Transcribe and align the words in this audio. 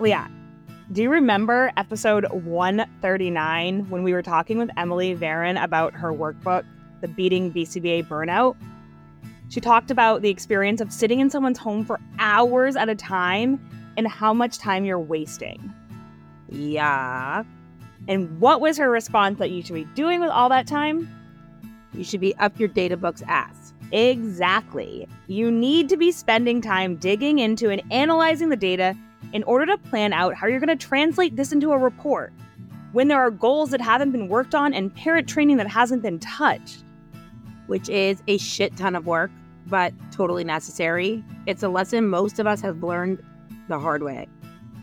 Leah, 0.00 0.30
do 0.92 1.02
you 1.02 1.10
remember 1.10 1.72
episode 1.76 2.24
139 2.30 3.90
when 3.90 4.04
we 4.04 4.12
were 4.12 4.22
talking 4.22 4.56
with 4.56 4.70
Emily 4.76 5.16
Varon 5.16 5.60
about 5.60 5.92
her 5.92 6.12
workbook, 6.12 6.64
The 7.00 7.08
Beating 7.08 7.52
BCBA 7.52 8.06
Burnout? 8.06 8.56
She 9.48 9.60
talked 9.60 9.90
about 9.90 10.22
the 10.22 10.28
experience 10.28 10.80
of 10.80 10.92
sitting 10.92 11.18
in 11.18 11.30
someone's 11.30 11.58
home 11.58 11.84
for 11.84 11.98
hours 12.20 12.76
at 12.76 12.88
a 12.88 12.94
time 12.94 13.58
and 13.96 14.06
how 14.06 14.32
much 14.32 14.58
time 14.58 14.84
you're 14.84 15.00
wasting. 15.00 15.74
Yeah. 16.48 17.42
And 18.06 18.40
what 18.40 18.60
was 18.60 18.78
her 18.78 18.88
response 18.88 19.40
that 19.40 19.50
you 19.50 19.62
should 19.62 19.74
be 19.74 19.84
doing 19.96 20.20
with 20.20 20.30
all 20.30 20.48
that 20.50 20.68
time? 20.68 21.08
You 21.92 22.04
should 22.04 22.20
be 22.20 22.36
up 22.36 22.56
your 22.60 22.68
data 22.68 22.96
book's 22.96 23.22
ass. 23.26 23.74
Exactly. 23.90 25.08
You 25.26 25.50
need 25.50 25.88
to 25.88 25.96
be 25.96 26.12
spending 26.12 26.60
time 26.60 26.96
digging 26.96 27.40
into 27.40 27.68
and 27.70 27.82
analyzing 27.90 28.50
the 28.50 28.56
data 28.56 28.96
in 29.32 29.42
order 29.44 29.66
to 29.66 29.78
plan 29.78 30.12
out 30.12 30.34
how 30.34 30.46
you're 30.46 30.60
going 30.60 30.76
to 30.76 30.86
translate 30.86 31.36
this 31.36 31.52
into 31.52 31.72
a 31.72 31.78
report. 31.78 32.32
When 32.92 33.08
there 33.08 33.20
are 33.20 33.30
goals 33.30 33.70
that 33.70 33.80
haven't 33.80 34.12
been 34.12 34.28
worked 34.28 34.54
on 34.54 34.72
and 34.72 34.94
parent 34.94 35.28
training 35.28 35.58
that 35.58 35.68
hasn't 35.68 36.02
been 36.02 36.18
touched, 36.18 36.84
which 37.66 37.88
is 37.88 38.22
a 38.26 38.38
shit 38.38 38.76
ton 38.76 38.96
of 38.96 39.06
work, 39.06 39.30
but 39.66 39.92
totally 40.10 40.44
necessary. 40.44 41.22
It's 41.46 41.62
a 41.62 41.68
lesson 41.68 42.08
most 42.08 42.38
of 42.38 42.46
us 42.46 42.60
have 42.62 42.82
learned 42.82 43.22
the 43.68 43.78
hard 43.78 44.02
way. 44.02 44.26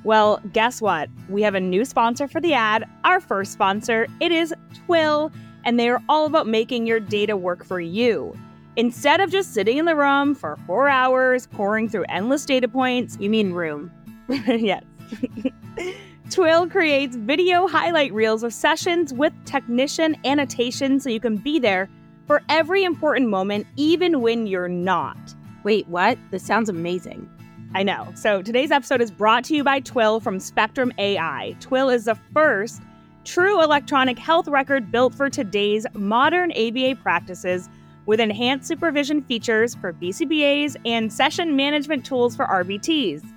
Well, 0.03 0.39
guess 0.53 0.81
what? 0.81 1.09
We 1.29 1.41
have 1.41 1.55
a 1.55 1.59
new 1.59 1.83
sponsor 1.83 2.27
for 2.27 2.39
the 2.39 2.53
ad, 2.53 2.87
our 3.03 3.19
first 3.19 3.51
sponsor. 3.51 4.05
It 4.19 4.31
is 4.31 4.53
Twyll, 4.87 5.33
and 5.63 5.79
they 5.79 5.89
are 5.89 6.01
all 6.07 6.27
about 6.27 6.45
making 6.45 6.85
your 6.85 6.99
data 6.99 7.35
work 7.35 7.65
for 7.65 7.79
you. 7.79 8.35
Instead 8.75 9.19
of 9.19 9.31
just 9.31 9.53
sitting 9.53 9.77
in 9.79 9.85
the 9.85 9.95
room 9.95 10.35
for 10.35 10.59
four 10.67 10.89
hours, 10.89 11.47
pouring 11.47 11.89
through 11.89 12.05
endless 12.09 12.45
data 12.45 12.67
points, 12.67 13.17
you 13.19 13.31
mean 13.31 13.51
room? 13.51 13.91
yes. 14.47 14.83
Twyll 16.29 16.69
creates 16.69 17.15
video 17.15 17.67
highlight 17.67 18.11
reels 18.13 18.41
of 18.43 18.51
sessions 18.51 19.13
with 19.13 19.33
technician 19.45 20.17
annotations 20.25 21.03
so 21.03 21.09
you 21.09 21.19
can 21.19 21.37
be 21.37 21.59
there 21.59 21.87
for 22.25 22.41
every 22.49 22.83
important 22.83 23.29
moment, 23.29 23.67
even 23.75 24.21
when 24.21 24.47
you're 24.47 24.67
not. 24.67 25.35
Wait, 25.63 25.87
what? 25.87 26.17
This 26.31 26.43
sounds 26.43 26.69
amazing. 26.69 27.29
I 27.75 27.83
know. 27.83 28.11
So 28.15 28.41
today's 28.41 28.71
episode 28.71 29.01
is 29.01 29.11
brought 29.11 29.43
to 29.45 29.55
you 29.55 29.63
by 29.63 29.81
Twyll 29.81 30.21
from 30.21 30.39
Spectrum 30.39 30.91
AI. 30.97 31.55
Twyll 31.59 31.93
is 31.93 32.05
the 32.05 32.15
first 32.33 32.81
true 33.25 33.61
electronic 33.61 34.17
health 34.17 34.47
record 34.47 34.91
built 34.91 35.13
for 35.13 35.29
today's 35.29 35.85
modern 35.93 36.51
ABA 36.53 36.95
practices 37.03 37.69
with 38.05 38.19
enhanced 38.19 38.67
supervision 38.67 39.21
features 39.23 39.75
for 39.75 39.93
BCBAs 39.93 40.75
and 40.85 41.11
session 41.11 41.55
management 41.55 42.05
tools 42.05 42.35
for 42.35 42.45
RBTs. 42.45 43.34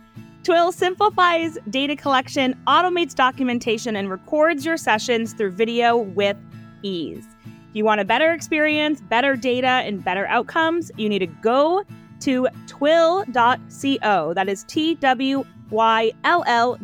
Twyll 0.49 0.73
simplifies 0.73 1.59
data 1.69 1.95
collection, 1.95 2.59
automates 2.67 3.15
documentation, 3.15 3.97
and 3.97 4.09
records 4.09 4.65
your 4.65 4.79
sessions 4.79 5.35
through 5.35 5.51
video 5.51 5.99
with 5.99 6.39
ease. 6.83 7.27
If 7.45 7.77
you 7.77 7.85
want 7.85 8.01
a 8.01 8.05
better 8.07 8.33
experience, 8.33 9.03
better 9.03 9.37
data, 9.37 9.67
and 9.67 10.03
better 10.03 10.27
outcomes, 10.27 10.91
you 10.97 11.11
need 11.11 11.19
to 11.19 11.27
go 11.27 11.85
to 12.21 12.49
twyll.co. 12.65 14.33
That 14.33 14.49
is 14.49 14.65
T 14.65 14.95
W 14.95 15.45
Y 15.69 16.13
L 16.25 16.45
L 16.47 16.79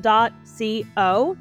C 0.45 0.87
O. 0.99 1.35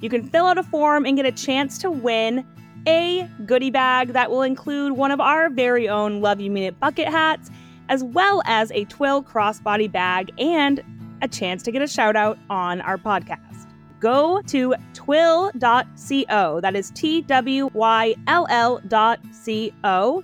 You 0.00 0.10
can 0.10 0.28
fill 0.28 0.44
out 0.44 0.58
a 0.58 0.62
form 0.62 1.06
and 1.06 1.16
get 1.16 1.24
a 1.24 1.32
chance 1.32 1.78
to 1.78 1.90
win 1.90 2.46
a 2.86 3.26
goodie 3.46 3.70
bag 3.70 4.08
that 4.08 4.30
will 4.30 4.42
include 4.42 4.92
one 4.92 5.10
of 5.10 5.22
our 5.22 5.48
very 5.48 5.88
own 5.88 6.20
Love 6.20 6.38
You 6.38 6.50
Mean 6.50 6.64
It 6.64 6.78
bucket 6.80 7.08
hats, 7.08 7.50
as 7.88 8.04
well 8.04 8.42
as 8.44 8.70
a 8.72 8.84
Twyll 8.84 9.24
crossbody 9.24 9.90
bag 9.90 10.30
and 10.38 10.84
a 11.22 11.28
chance 11.28 11.62
to 11.64 11.72
get 11.72 11.82
a 11.82 11.88
shout 11.88 12.16
out 12.16 12.38
on 12.50 12.80
our 12.80 12.98
podcast. 12.98 13.68
Go 14.00 14.42
to 14.42 14.74
twyll.co. 14.92 16.60
That 16.60 16.76
is 16.76 16.90
T 16.90 17.22
W 17.22 17.70
Y 17.72 18.14
L 18.26 18.46
L 18.50 18.80
dot 18.88 19.20
C 19.32 19.72
O. 19.84 20.22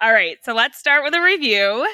All 0.00 0.12
right. 0.12 0.38
So 0.42 0.54
let's 0.54 0.78
start 0.78 1.04
with 1.04 1.14
a 1.14 1.22
review. 1.22 1.86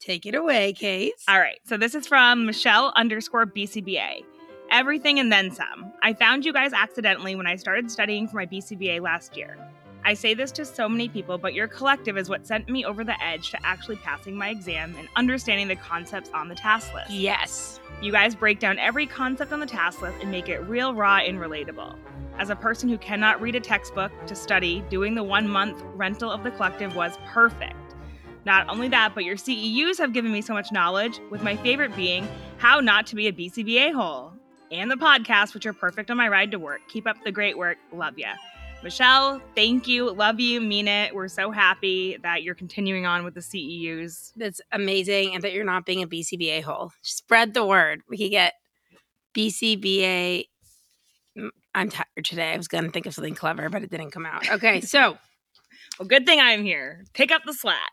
Take 0.00 0.26
it 0.26 0.34
away, 0.34 0.74
Case. 0.74 1.24
All 1.26 1.38
right. 1.38 1.58
So 1.64 1.78
this 1.78 1.94
is 1.94 2.06
from 2.06 2.44
Michelle 2.44 2.92
underscore 2.94 3.46
BCBA. 3.46 4.22
Everything 4.70 5.18
and 5.18 5.32
then 5.32 5.50
some. 5.50 5.92
I 6.02 6.12
found 6.12 6.44
you 6.44 6.52
guys 6.52 6.74
accidentally 6.74 7.36
when 7.36 7.46
I 7.46 7.56
started 7.56 7.90
studying 7.90 8.28
for 8.28 8.36
my 8.36 8.44
BCBA 8.46 9.00
last 9.00 9.34
year. 9.36 9.56
I 10.04 10.14
say 10.14 10.34
this 10.34 10.52
to 10.52 10.64
so 10.64 10.88
many 10.88 11.08
people, 11.08 11.38
but 11.38 11.54
your 11.54 11.66
collective 11.66 12.16
is 12.18 12.28
what 12.28 12.46
sent 12.46 12.68
me 12.68 12.84
over 12.84 13.02
the 13.02 13.20
edge 13.22 13.50
to 13.50 13.66
actually 13.66 13.96
passing 13.96 14.36
my 14.36 14.50
exam 14.50 14.94
and 14.98 15.08
understanding 15.16 15.68
the 15.68 15.74
concepts 15.76 16.30
on 16.34 16.48
the 16.48 16.54
task 16.54 16.92
list. 16.94 17.10
Yes. 17.10 17.80
You 18.02 18.12
guys 18.12 18.34
break 18.34 18.60
down 18.60 18.78
every 18.78 19.06
concept 19.06 19.52
on 19.52 19.60
the 19.60 19.66
task 19.66 20.02
list 20.02 20.18
and 20.20 20.30
make 20.30 20.48
it 20.48 20.58
real, 20.60 20.94
raw, 20.94 21.16
and 21.16 21.38
relatable. 21.38 21.96
As 22.38 22.50
a 22.50 22.56
person 22.56 22.88
who 22.88 22.98
cannot 22.98 23.40
read 23.40 23.54
a 23.54 23.60
textbook 23.60 24.12
to 24.26 24.34
study, 24.34 24.84
doing 24.90 25.14
the 25.14 25.22
one 25.22 25.48
month 25.48 25.82
rental 25.94 26.30
of 26.30 26.44
the 26.44 26.50
collective 26.50 26.94
was 26.94 27.16
perfect. 27.28 27.74
Not 28.44 28.68
only 28.68 28.88
that, 28.88 29.14
but 29.14 29.24
your 29.24 29.36
CEUs 29.36 29.98
have 29.98 30.12
given 30.12 30.30
me 30.30 30.42
so 30.42 30.52
much 30.52 30.70
knowledge, 30.70 31.18
with 31.30 31.42
my 31.42 31.56
favorite 31.56 31.96
being 31.96 32.28
how 32.58 32.80
not 32.80 33.06
to 33.08 33.16
be 33.16 33.26
a 33.26 33.32
BCBA 33.32 33.94
hole. 33.94 34.32
And 34.70 34.90
the 34.90 34.96
podcast, 34.96 35.54
which 35.54 35.66
are 35.66 35.72
perfect 35.72 36.10
on 36.10 36.16
my 36.16 36.28
ride 36.28 36.50
to 36.50 36.58
work. 36.58 36.80
Keep 36.88 37.06
up 37.06 37.16
the 37.24 37.32
great 37.32 37.56
work. 37.56 37.78
Love 37.92 38.18
ya. 38.18 38.34
Michelle, 38.82 39.40
thank 39.54 39.88
you. 39.88 40.12
Love 40.12 40.38
you. 40.38 40.60
Mean 40.60 40.86
it. 40.86 41.14
We're 41.14 41.28
so 41.28 41.50
happy 41.50 42.18
that 42.22 42.42
you're 42.42 42.54
continuing 42.54 43.06
on 43.06 43.24
with 43.24 43.34
the 43.34 43.40
CEUs. 43.40 44.32
That's 44.36 44.60
amazing. 44.70 45.34
And 45.34 45.42
that 45.42 45.52
you're 45.52 45.64
not 45.64 45.86
being 45.86 46.02
a 46.02 46.06
BCBA 46.06 46.62
hole. 46.62 46.92
Spread 47.02 47.54
the 47.54 47.64
word. 47.64 48.02
We 48.08 48.16
could 48.16 48.30
get 48.30 48.54
BCBA. 49.34 50.44
I'm 51.74 51.90
tired 51.90 52.24
today. 52.24 52.52
I 52.52 52.56
was 52.56 52.68
going 52.68 52.84
to 52.84 52.90
think 52.90 53.06
of 53.06 53.14
something 53.14 53.34
clever, 53.34 53.68
but 53.68 53.82
it 53.82 53.90
didn't 53.90 54.10
come 54.10 54.26
out. 54.26 54.48
Okay. 54.50 54.80
So, 54.86 55.18
well, 55.98 56.06
good 56.06 56.26
thing 56.26 56.40
I'm 56.40 56.62
here. 56.62 57.04
Pick 57.12 57.32
up 57.32 57.42
the 57.44 57.54
slack. 57.54 57.92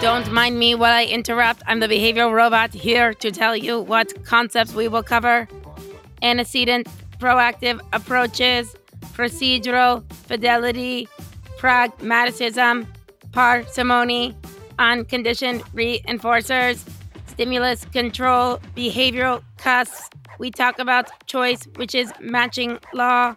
Don't 0.00 0.30
mind 0.30 0.58
me 0.58 0.74
while 0.74 0.92
I 0.92 1.04
interrupt. 1.04 1.62
I'm 1.66 1.80
the 1.80 1.88
behavioral 1.88 2.32
robot 2.32 2.74
here 2.74 3.14
to 3.14 3.30
tell 3.30 3.56
you 3.56 3.80
what 3.80 4.24
concepts 4.24 4.74
we 4.74 4.88
will 4.88 5.02
cover. 5.02 5.48
Antecedent 6.22 6.86
proactive 7.24 7.80
approaches, 7.94 8.76
procedural, 9.14 10.04
fidelity, 10.12 11.08
pragmatism, 11.56 12.86
parsimony, 13.32 14.36
unconditioned 14.78 15.62
reinforcers, 15.72 16.86
stimulus 17.26 17.86
control, 17.86 18.58
behavioral 18.76 19.42
cusps. 19.56 20.10
We 20.38 20.50
talk 20.50 20.78
about 20.78 21.08
choice, 21.26 21.66
which 21.76 21.94
is 21.94 22.12
matching 22.20 22.78
law. 22.92 23.34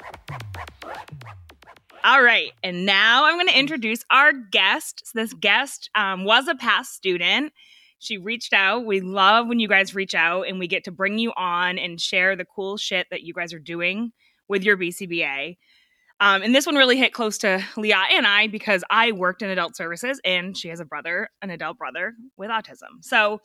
All 2.04 2.22
right. 2.22 2.52
And 2.64 2.86
now 2.86 3.26
I'm 3.26 3.36
going 3.36 3.48
to 3.48 3.58
introduce 3.58 4.04
our 4.12 4.34
guest. 4.34 5.04
So 5.06 5.22
this 5.22 5.34
guest 5.34 5.90
um, 5.96 6.26
was 6.26 6.50
a 6.50 6.56
past 6.56 6.94
student. 6.94 7.54
She 8.00 8.18
reached 8.18 8.54
out. 8.54 8.86
We 8.86 9.02
love 9.02 9.48
when 9.48 9.60
you 9.60 9.68
guys 9.68 9.96
reach 9.96 10.16
out 10.16 10.44
and 10.44 10.60
we 10.60 10.68
get 10.68 10.84
to 10.86 10.92
bring 10.92 11.18
you 11.18 11.34
on 11.36 11.78
and 11.78 12.00
share 12.00 12.36
the 12.36 12.46
cool 12.46 12.78
shit 12.78 13.08
that 13.12 13.24
you 13.24 13.34
guys 13.34 13.54
are 13.54 13.60
doing 13.60 14.12
with 14.48 14.64
your 14.64 14.78
BCBA. 14.78 15.58
Um, 16.20 16.42
and 16.42 16.54
this 16.54 16.66
one 16.66 16.76
really 16.76 16.98
hit 16.98 17.14
close 17.14 17.38
to 17.40 17.64
Leah 17.76 18.04
and 18.12 18.26
I 18.26 18.48
because 18.48 18.84
I 18.90 19.12
worked 19.12 19.42
in 19.42 19.50
adult 19.50 19.76
services 19.76 20.20
and 20.26 20.58
she 20.58 20.70
has 20.70 20.80
a 20.80 20.86
brother, 20.86 21.30
an 21.42 21.52
adult 21.52 21.78
brother 21.78 22.16
with 22.38 22.50
autism. 22.50 23.02
So, 23.02 23.40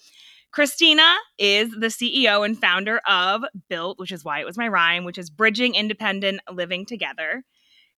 Christina 0.53 1.17
is 1.39 1.71
the 1.71 1.87
CEO 1.87 2.45
and 2.45 2.61
founder 2.61 3.01
of 3.09 3.43
BILT, 3.71 3.99
which 3.99 4.13
is 4.13 4.23
why 4.23 4.41
it 4.41 4.45
was 4.45 4.59
my 4.59 4.69
rhyme, 4.69 5.05
which 5.05 5.17
is 5.17 5.31
Bridging 5.31 5.75
Independent 5.75 6.43
Living 6.53 6.85
Together. 6.85 7.45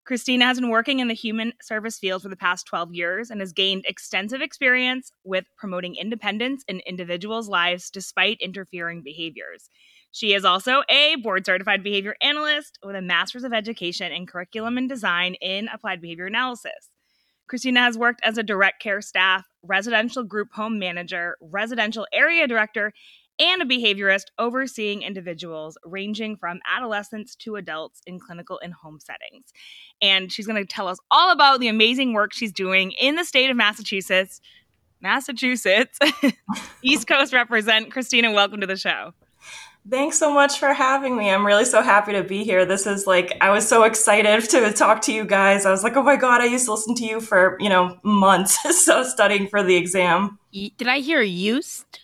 Christina 0.05 0.45
has 0.45 0.61
been 0.61 0.69
working 0.69 1.01
in 1.01 1.09
the 1.09 1.15
human 1.15 1.55
service 1.63 1.99
field 1.99 2.23
for 2.23 2.29
the 2.29 2.37
past 2.37 2.67
12 2.67 2.95
years 2.95 3.31
and 3.31 3.41
has 3.41 3.55
gained 3.55 3.87
extensive 3.87 4.43
experience 4.43 5.11
with 5.25 5.47
promoting 5.57 5.97
independence 5.97 6.63
in 6.69 6.81
individuals' 6.81 7.49
lives 7.49 7.89
despite 7.89 8.37
interfering 8.41 9.03
behaviors. 9.03 9.71
She 10.13 10.35
is 10.35 10.45
also 10.45 10.83
a 10.91 11.17
board 11.17 11.47
certified 11.47 11.83
behavior 11.83 12.17
analyst 12.21 12.79
with 12.85 12.97
a 12.97 13.03
master's 13.03 13.45
of 13.45 13.55
education 13.55 14.13
in 14.13 14.27
curriculum 14.27 14.77
and 14.77 14.89
design 14.89 15.35
in 15.41 15.69
applied 15.69 16.03
behavior 16.03 16.27
analysis. 16.27 16.91
Christina 17.49 17.81
has 17.81 17.99
worked 17.99 18.21
as 18.23 18.39
a 18.39 18.43
direct 18.43 18.83
care 18.83 19.01
staff, 19.01 19.47
residential 19.63 20.23
group 20.23 20.49
home 20.53 20.79
manager, 20.79 21.37
residential 21.41 22.07
area 22.13 22.47
director, 22.47 22.93
and 23.39 23.63
a 23.63 23.65
behaviorist 23.65 24.27
overseeing 24.39 25.03
individuals 25.03 25.77
ranging 25.85 26.37
from 26.37 26.61
adolescents 26.67 27.35
to 27.37 27.57
adults 27.57 28.01
in 28.07 28.19
clinical 28.19 28.61
and 28.63 28.73
home 28.73 28.99
settings. 29.01 29.53
And 30.01 30.33
she's 30.33 30.47
going 30.47 30.63
to 30.63 30.67
tell 30.67 30.89
us 30.89 30.99
all 31.11 31.31
about 31.31 31.61
the 31.61 31.69
amazing 31.69 32.13
work 32.13 32.33
she's 32.33 32.53
doing 32.53 32.93
in 32.93 33.17
the 33.17 33.25
state 33.25 33.51
of 33.51 33.57
Massachusetts. 33.57 34.41
Massachusetts, 35.01 35.99
East 36.83 37.07
Coast 37.09 37.33
represent. 37.33 37.91
Christina, 37.93 38.33
welcome 38.33 38.61
to 38.61 38.67
the 38.67 38.77
show. 38.77 39.13
Thanks 39.89 40.19
so 40.19 40.33
much 40.33 40.59
for 40.59 40.73
having 40.73 41.15
me. 41.15 41.29
I'm 41.29 41.45
really 41.45 41.67
so 41.67 41.83
happy 41.83 42.13
to 42.13 42.25
be 42.25 42.43
here. 42.43 42.65
This 42.65 42.87
is 42.87 43.07
like, 43.07 43.37
I 43.43 43.51
was 43.51 43.69
so 43.69 43.83
excited 43.83 44.49
to 44.49 44.73
talk 44.73 45.03
to 45.03 45.13
you 45.13 45.27
guys. 45.27 45.67
I 45.67 45.71
was 45.71 45.83
like, 45.83 45.95
oh 45.95 46.03
my 46.03 46.17
God, 46.17 46.41
I 46.41 46.47
used 46.47 46.65
to 46.65 46.73
listen 46.73 46.95
to 46.95 47.05
you 47.05 47.21
for, 47.21 47.59
you 47.61 47.69
know, 47.69 47.99
months. 48.03 48.59
so 48.85 49.05
studying 49.05 49.47
for 49.47 49.63
the 49.63 49.77
exam. 49.77 50.39
Did 50.53 50.89
I 50.89 51.01
hear 51.01 51.21
used? 51.21 52.01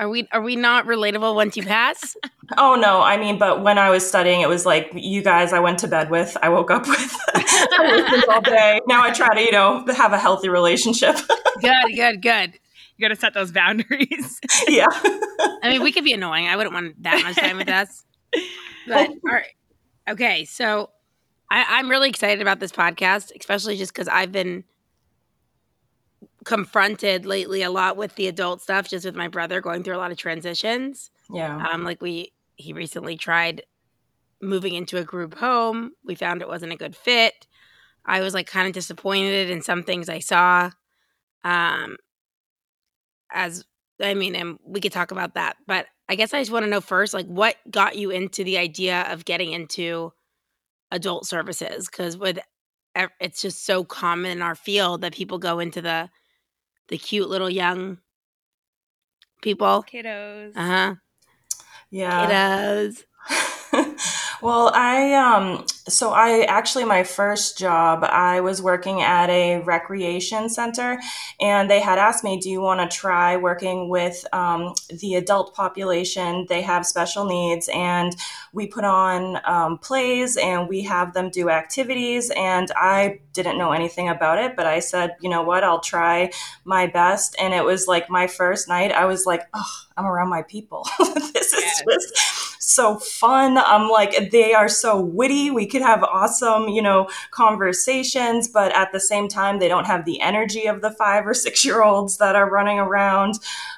Are 0.00 0.08
we 0.08 0.28
are 0.30 0.40
we 0.40 0.54
not 0.54 0.86
relatable 0.86 1.34
once 1.34 1.56
you 1.56 1.64
pass? 1.64 2.16
oh 2.58 2.76
no, 2.76 3.02
I 3.02 3.16
mean, 3.16 3.38
but 3.38 3.64
when 3.64 3.78
I 3.78 3.90
was 3.90 4.06
studying, 4.06 4.40
it 4.40 4.48
was 4.48 4.64
like 4.64 4.90
you 4.94 5.22
guys. 5.22 5.52
I 5.52 5.58
went 5.58 5.78
to 5.80 5.88
bed 5.88 6.10
with. 6.10 6.36
I 6.40 6.48
woke 6.48 6.70
up 6.70 6.86
with. 6.86 7.16
I 7.34 8.24
all 8.30 8.40
day. 8.40 8.80
Now 8.86 9.02
I 9.02 9.10
try 9.10 9.34
to, 9.34 9.40
you 9.40 9.50
know, 9.50 9.84
have 9.96 10.12
a 10.12 10.18
healthy 10.18 10.48
relationship. 10.48 11.16
good, 11.60 11.94
good, 11.96 12.22
good 12.22 12.58
you 12.98 13.04
got 13.08 13.14
to 13.14 13.20
set 13.20 13.32
those 13.32 13.52
boundaries. 13.52 14.40
yeah. 14.66 14.86
I 14.90 15.70
mean, 15.70 15.82
we 15.82 15.92
could 15.92 16.04
be 16.04 16.12
annoying. 16.12 16.48
I 16.48 16.56
wouldn't 16.56 16.74
want 16.74 17.00
that 17.04 17.22
much 17.22 17.36
time 17.36 17.56
with 17.56 17.68
us. 17.68 18.04
But 18.88 19.08
all 19.10 19.16
right. 19.24 19.54
Okay, 20.08 20.44
so 20.46 20.90
I, 21.50 21.64
I'm 21.68 21.88
really 21.88 22.08
excited 22.08 22.42
about 22.42 22.58
this 22.58 22.72
podcast, 22.72 23.30
especially 23.38 23.76
just 23.76 23.92
because 23.92 24.08
I've 24.08 24.32
been 24.32 24.64
confronted 26.44 27.26
lately 27.26 27.62
a 27.62 27.70
lot 27.70 27.96
with 27.96 28.14
the 28.14 28.28
adult 28.28 28.60
stuff, 28.60 28.88
just 28.88 29.04
with 29.04 29.16
my 29.16 29.28
brother 29.28 29.60
going 29.60 29.82
through 29.82 29.96
a 29.96 29.98
lot 29.98 30.10
of 30.10 30.16
transitions. 30.16 31.10
Yeah. 31.32 31.66
Um, 31.66 31.84
like 31.84 32.00
we 32.00 32.32
he 32.56 32.72
recently 32.72 33.16
tried 33.16 33.62
moving 34.40 34.74
into 34.74 34.98
a 34.98 35.04
group 35.04 35.34
home. 35.34 35.92
We 36.04 36.14
found 36.14 36.42
it 36.42 36.48
wasn't 36.48 36.72
a 36.72 36.76
good 36.76 36.96
fit. 36.96 37.46
I 38.04 38.20
was 38.20 38.34
like 38.34 38.46
kind 38.46 38.66
of 38.66 38.72
disappointed 38.72 39.50
in 39.50 39.62
some 39.62 39.82
things 39.82 40.08
I 40.08 40.20
saw. 40.20 40.70
Um, 41.44 41.96
as 43.30 43.64
I 44.00 44.14
mean, 44.14 44.34
and 44.34 44.58
we 44.64 44.80
could 44.80 44.92
talk 44.92 45.10
about 45.10 45.34
that, 45.34 45.56
but 45.66 45.86
I 46.08 46.14
guess 46.14 46.32
I 46.32 46.40
just 46.40 46.50
want 46.50 46.64
to 46.64 46.70
know 46.70 46.80
first, 46.80 47.12
like, 47.12 47.26
what 47.26 47.56
got 47.70 47.96
you 47.96 48.10
into 48.10 48.42
the 48.44 48.56
idea 48.58 49.02
of 49.12 49.24
getting 49.24 49.52
into 49.52 50.12
adult 50.90 51.26
services? 51.26 51.86
Because 51.86 52.16
with 52.16 52.38
it's 53.20 53.42
just 53.42 53.64
so 53.64 53.84
common 53.84 54.30
in 54.30 54.42
our 54.42 54.54
field 54.54 55.02
that 55.02 55.14
people 55.14 55.38
go 55.38 55.58
into 55.58 55.82
the 55.82 56.08
the 56.88 56.98
cute 56.98 57.28
little 57.28 57.50
young 57.50 57.98
people, 59.42 59.84
kiddos. 59.90 60.52
Uh 60.56 60.66
huh. 60.66 60.94
Yeah. 61.90 62.26
Kiddos. 62.26 63.04
well, 64.40 64.70
I 64.74 65.14
um 65.14 65.64
so 65.88 66.10
I 66.12 66.42
actually 66.42 66.84
my 66.84 67.02
first 67.02 67.58
job 67.58 68.04
I 68.04 68.40
was 68.40 68.62
working 68.62 69.02
at 69.02 69.30
a 69.30 69.60
recreation 69.60 70.48
center, 70.48 71.00
and 71.40 71.70
they 71.70 71.80
had 71.80 71.98
asked 71.98 72.22
me, 72.24 72.38
"Do 72.38 72.50
you 72.50 72.60
want 72.60 72.88
to 72.88 72.96
try 72.96 73.36
working 73.36 73.88
with 73.88 74.24
um, 74.32 74.74
the 74.90 75.16
adult 75.16 75.54
population? 75.54 76.46
They 76.48 76.62
have 76.62 76.86
special 76.86 77.24
needs, 77.24 77.68
and 77.74 78.14
we 78.52 78.66
put 78.66 78.84
on 78.84 79.40
um, 79.44 79.78
plays 79.78 80.36
and 80.36 80.68
we 80.68 80.82
have 80.82 81.14
them 81.14 81.30
do 81.30 81.50
activities." 81.50 82.30
And 82.36 82.70
I 82.76 83.20
didn't 83.32 83.58
know 83.58 83.72
anything 83.72 84.08
about 84.08 84.38
it, 84.38 84.56
but 84.56 84.66
I 84.66 84.78
said, 84.80 85.16
"You 85.20 85.30
know 85.30 85.42
what? 85.42 85.64
I'll 85.64 85.80
try 85.80 86.30
my 86.64 86.86
best." 86.86 87.34
And 87.40 87.54
it 87.54 87.64
was 87.64 87.86
like 87.88 88.08
my 88.10 88.26
first 88.26 88.68
night. 88.68 88.92
I 88.92 89.06
was 89.06 89.26
like, 89.26 89.42
"Oh, 89.54 89.72
I'm 89.96 90.06
around 90.06 90.28
my 90.28 90.42
people. 90.42 90.86
this 90.98 91.52
is 91.52 91.62
yes. 91.64 91.82
just." 91.84 92.57
So 92.68 92.98
fun. 92.98 93.56
I'm 93.58 93.88
like, 93.88 94.30
they 94.30 94.52
are 94.52 94.68
so 94.68 95.00
witty. 95.00 95.50
We 95.50 95.66
could 95.66 95.82
have 95.82 96.02
awesome, 96.02 96.68
you 96.68 96.82
know, 96.82 97.08
conversations, 97.30 98.48
but 98.48 98.72
at 98.72 98.92
the 98.92 99.00
same 99.00 99.28
time, 99.28 99.58
they 99.58 99.68
don't 99.68 99.86
have 99.86 100.04
the 100.04 100.20
energy 100.20 100.66
of 100.66 100.82
the 100.82 100.90
five 100.90 101.26
or 101.26 101.34
six 101.34 101.64
year 101.64 101.82
olds 101.82 102.18
that 102.18 102.36
are 102.36 102.50
running 102.50 102.78
around. 102.78 103.34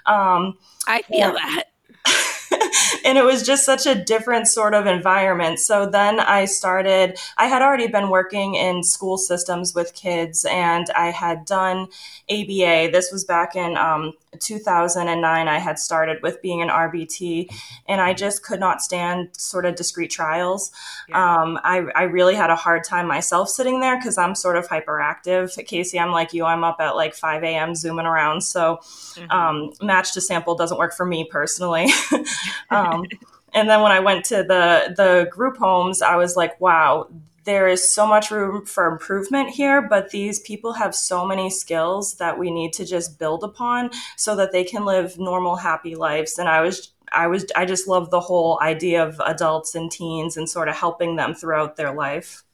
Um, 0.07 0.59
I 0.87 1.03
feel 1.03 1.33
that. 1.33 1.65
and 3.05 3.17
it 3.17 3.25
was 3.25 3.47
just 3.47 3.65
such 3.65 3.87
a 3.87 3.95
different 3.95 4.49
sort 4.49 4.75
of 4.75 4.87
environment. 4.87 5.61
So 5.61 5.87
then 5.87 6.19
I 6.19 6.47
started, 6.47 7.19
I 7.37 7.47
had 7.47 7.63
already 7.63 7.87
been 7.87 8.11
working 8.11 8.55
in 8.55 8.83
school 8.83 9.19
systems 9.19 9.75
with 9.75 9.95
kids 9.95 10.45
and 10.51 10.89
I 10.97 11.11
had 11.11 11.45
done 11.45 11.87
ABA. 12.29 12.91
This 12.93 13.11
was 13.13 13.25
back 13.25 13.55
in 13.55 13.77
um, 13.77 14.15
2009. 14.39 15.49
I 15.49 15.59
had 15.59 15.79
started 15.79 16.23
with 16.23 16.41
being 16.41 16.63
an 16.63 16.69
RBT 16.69 17.49
and 17.89 18.01
I 18.01 18.15
just 18.15 18.45
could 18.45 18.61
not 18.61 18.81
stand 18.81 19.31
sort 19.37 19.67
of 19.67 19.75
discrete 19.75 20.11
trials. 20.11 20.71
Yeah. 21.09 21.43
Um, 21.43 21.59
I, 21.65 21.87
I 21.95 22.03
really 22.03 22.35
had 22.35 22.51
a 22.51 22.57
hard 22.57 22.85
time 22.85 23.07
myself 23.07 23.49
sitting 23.49 23.81
there 23.81 23.97
because 23.97 24.19
I'm 24.19 24.35
sort 24.35 24.57
of 24.57 24.69
hyperactive. 24.69 25.65
Casey, 25.67 25.99
I'm 25.99 26.13
like 26.13 26.33
you, 26.33 26.45
I'm 26.45 26.65
up 26.65 26.77
at 26.81 26.97
like 26.97 27.15
5 27.15 27.43
a.m. 27.43 27.75
zooming 27.75 28.07
around. 28.07 28.43
So 28.43 28.79
mm-hmm. 28.83 29.31
um, 29.31 29.73
match 29.83 30.15
to 30.15 30.21
sample 30.21 30.55
doesn't 30.55 30.79
work 30.79 30.95
for 30.95 31.07
me 31.07 31.25
personally. 31.25 31.89
um, 32.71 33.05
and 33.53 33.69
then 33.69 33.83
when 33.83 33.93
I 33.93 34.01
went 34.01 34.25
to 34.27 34.37
the 34.37 34.95
the 34.97 35.29
group 35.31 35.57
homes, 35.57 36.03
I 36.03 36.17
was 36.17 36.37
like, 36.37 36.61
wow, 36.61 37.09
there 37.45 37.69
is 37.69 37.93
so 37.93 38.07
much 38.07 38.31
room 38.31 38.67
for 38.67 38.87
improvement 38.87 39.51
here, 39.51 39.81
but 39.81 40.11
these 40.11 40.41
people 40.41 40.75
have 40.75 40.95
so 40.95 41.27
many 41.27 41.51
skills 41.51 42.17
that 42.17 42.39
we 42.39 42.51
need 42.51 42.73
to 42.75 42.85
just 42.85 43.19
build 43.19 43.43
upon 43.43 43.91
so 44.17 44.37
that 44.37 44.53
they 44.53 44.65
can 44.65 44.85
live 44.85 45.19
normal, 45.19 45.57
happy 45.57 45.95
lives. 45.95 46.39
And 46.39 46.49
I 46.49 46.61
was 46.61 46.93
I 47.13 47.27
was 47.27 47.47
I 47.57 47.65
just 47.65 47.89
love 47.89 48.11
the 48.11 48.21
whole 48.21 48.61
idea 48.61 49.05
of 49.05 49.21
adults 49.25 49.75
and 49.75 49.91
teens 49.91 50.37
and 50.37 50.49
sort 50.49 50.69
of 50.69 50.77
helping 50.77 51.17
them 51.17 51.35
throughout 51.35 51.77
their 51.77 51.93
life. 51.95 52.45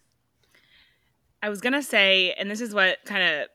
I 1.42 1.48
was 1.48 1.60
gonna 1.60 1.82
say, 1.82 2.32
and 2.38 2.50
this 2.50 2.60
is 2.60 2.74
what 2.74 2.98
kind 3.04 3.22
of 3.22 3.48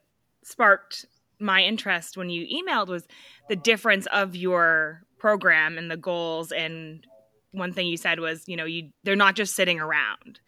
sparked 0.43 1.05
my 1.39 1.61
interest 1.61 2.17
when 2.17 2.29
you 2.29 2.45
emailed 2.45 2.87
was 2.87 3.07
the 3.49 3.55
difference 3.55 4.05
of 4.07 4.35
your 4.35 5.03
program 5.17 5.77
and 5.77 5.89
the 5.89 5.97
goals 5.97 6.51
and 6.51 7.05
one 7.51 7.73
thing 7.73 7.87
you 7.87 7.97
said 7.97 8.19
was 8.19 8.47
you 8.47 8.55
know 8.55 8.65
you 8.65 8.89
they're 9.03 9.15
not 9.15 9.35
just 9.35 9.55
sitting 9.55 9.79
around 9.79 10.39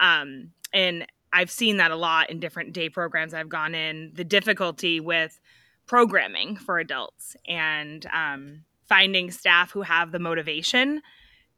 um, 0.00 0.50
and 0.72 1.06
i've 1.32 1.50
seen 1.50 1.76
that 1.76 1.90
a 1.90 1.96
lot 1.96 2.30
in 2.30 2.40
different 2.40 2.72
day 2.72 2.88
programs 2.88 3.34
i've 3.34 3.48
gone 3.48 3.74
in 3.74 4.10
the 4.14 4.24
difficulty 4.24 5.00
with 5.00 5.40
programming 5.86 6.56
for 6.56 6.78
adults 6.78 7.36
and 7.46 8.06
um, 8.12 8.64
finding 8.88 9.30
staff 9.30 9.70
who 9.70 9.82
have 9.82 10.12
the 10.12 10.18
motivation 10.18 11.00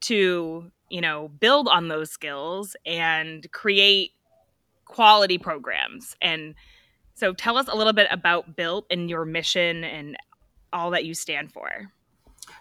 to 0.01 0.71
you 0.91 1.01
know 1.01 1.29
build 1.41 1.69
on 1.69 1.89
those 1.89 2.11
skills 2.11 2.77
and 2.87 3.51
create 3.53 4.13
quality 4.89 5.39
programs. 5.39 6.17
And 6.21 6.55
so 7.15 7.33
tell 7.33 7.57
us 7.57 7.69
a 7.69 7.77
little 7.77 7.93
bit 7.93 8.09
about 8.11 8.57
BILT 8.57 8.87
and 8.91 9.09
your 9.09 9.25
mission 9.25 9.85
and 9.85 10.17
all 10.73 10.91
that 10.91 11.05
you 11.05 11.15
stand 11.15 11.53
for 11.53 11.69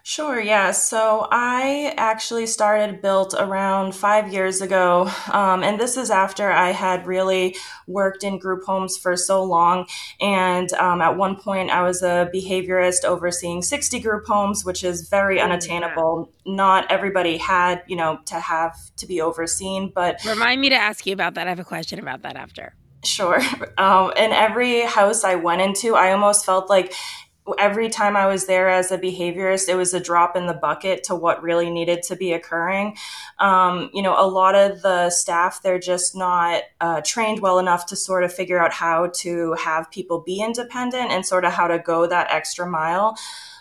Sure, 0.08 0.40
yeah. 0.40 0.70
So 0.70 1.28
I 1.30 1.92
actually 1.98 2.46
started 2.46 3.02
BILT 3.02 3.34
around 3.38 3.94
five 3.94 4.32
years 4.32 4.62
ago. 4.62 5.10
Um, 5.30 5.62
and 5.62 5.78
this 5.78 5.98
is 5.98 6.10
after 6.10 6.50
I 6.50 6.70
had 6.70 7.06
really 7.06 7.54
worked 7.86 8.24
in 8.24 8.38
group 8.38 8.64
homes 8.64 8.96
for 8.96 9.18
so 9.18 9.44
long. 9.44 9.86
And 10.18 10.72
um, 10.72 11.02
at 11.02 11.18
one 11.18 11.36
point, 11.36 11.68
I 11.68 11.82
was 11.82 12.00
a 12.00 12.30
behaviorist 12.34 13.04
overseeing 13.04 13.60
60 13.60 14.00
group 14.00 14.24
homes, 14.26 14.64
which 14.64 14.82
is 14.82 15.10
very 15.10 15.42
oh, 15.42 15.44
unattainable. 15.44 16.32
Yeah. 16.46 16.54
Not 16.54 16.90
everybody 16.90 17.36
had, 17.36 17.82
you 17.86 17.96
know, 17.96 18.18
to 18.28 18.40
have 18.40 18.78
to 18.96 19.06
be 19.06 19.20
overseen. 19.20 19.92
But 19.94 20.24
remind 20.24 20.62
me 20.62 20.70
to 20.70 20.74
ask 20.74 21.04
you 21.04 21.12
about 21.12 21.34
that. 21.34 21.46
I 21.48 21.50
have 21.50 21.60
a 21.60 21.64
question 21.64 21.98
about 21.98 22.22
that 22.22 22.36
after. 22.36 22.72
Sure. 23.04 23.42
Um, 23.78 24.12
in 24.16 24.32
every 24.32 24.80
house 24.80 25.22
I 25.22 25.36
went 25.36 25.62
into, 25.62 25.94
I 25.94 26.10
almost 26.10 26.44
felt 26.44 26.68
like 26.68 26.92
every 27.58 27.88
time 27.88 28.16
I 28.16 28.26
was 28.26 28.46
there 28.46 28.68
as 28.68 28.90
a 28.90 28.98
behaviorist, 28.98 29.68
it 29.68 29.74
was 29.76 29.94
a 29.94 30.00
drop 30.00 30.36
in 30.36 30.46
the 30.46 30.54
bucket 30.54 31.04
to 31.04 31.14
what 31.14 31.42
really 31.42 31.70
needed 31.70 32.02
to 32.04 32.16
be 32.16 32.32
occurring. 32.32 32.96
Um, 33.38 33.90
you 33.92 34.02
know, 34.02 34.14
a 34.18 34.26
lot 34.26 34.54
of 34.54 34.82
the 34.82 35.10
staff, 35.10 35.62
they're 35.62 35.78
just 35.78 36.16
not 36.16 36.62
uh, 36.80 37.00
trained 37.04 37.40
well 37.40 37.58
enough 37.58 37.86
to 37.86 37.96
sort 37.96 38.24
of 38.24 38.32
figure 38.32 38.58
out 38.58 38.72
how 38.72 39.10
to 39.18 39.54
have 39.54 39.90
people 39.90 40.20
be 40.20 40.42
independent 40.42 41.10
and 41.10 41.24
sort 41.24 41.44
of 41.44 41.52
how 41.52 41.66
to 41.66 41.78
go 41.78 42.06
that 42.06 42.30
extra 42.30 42.66
mile. 42.66 43.16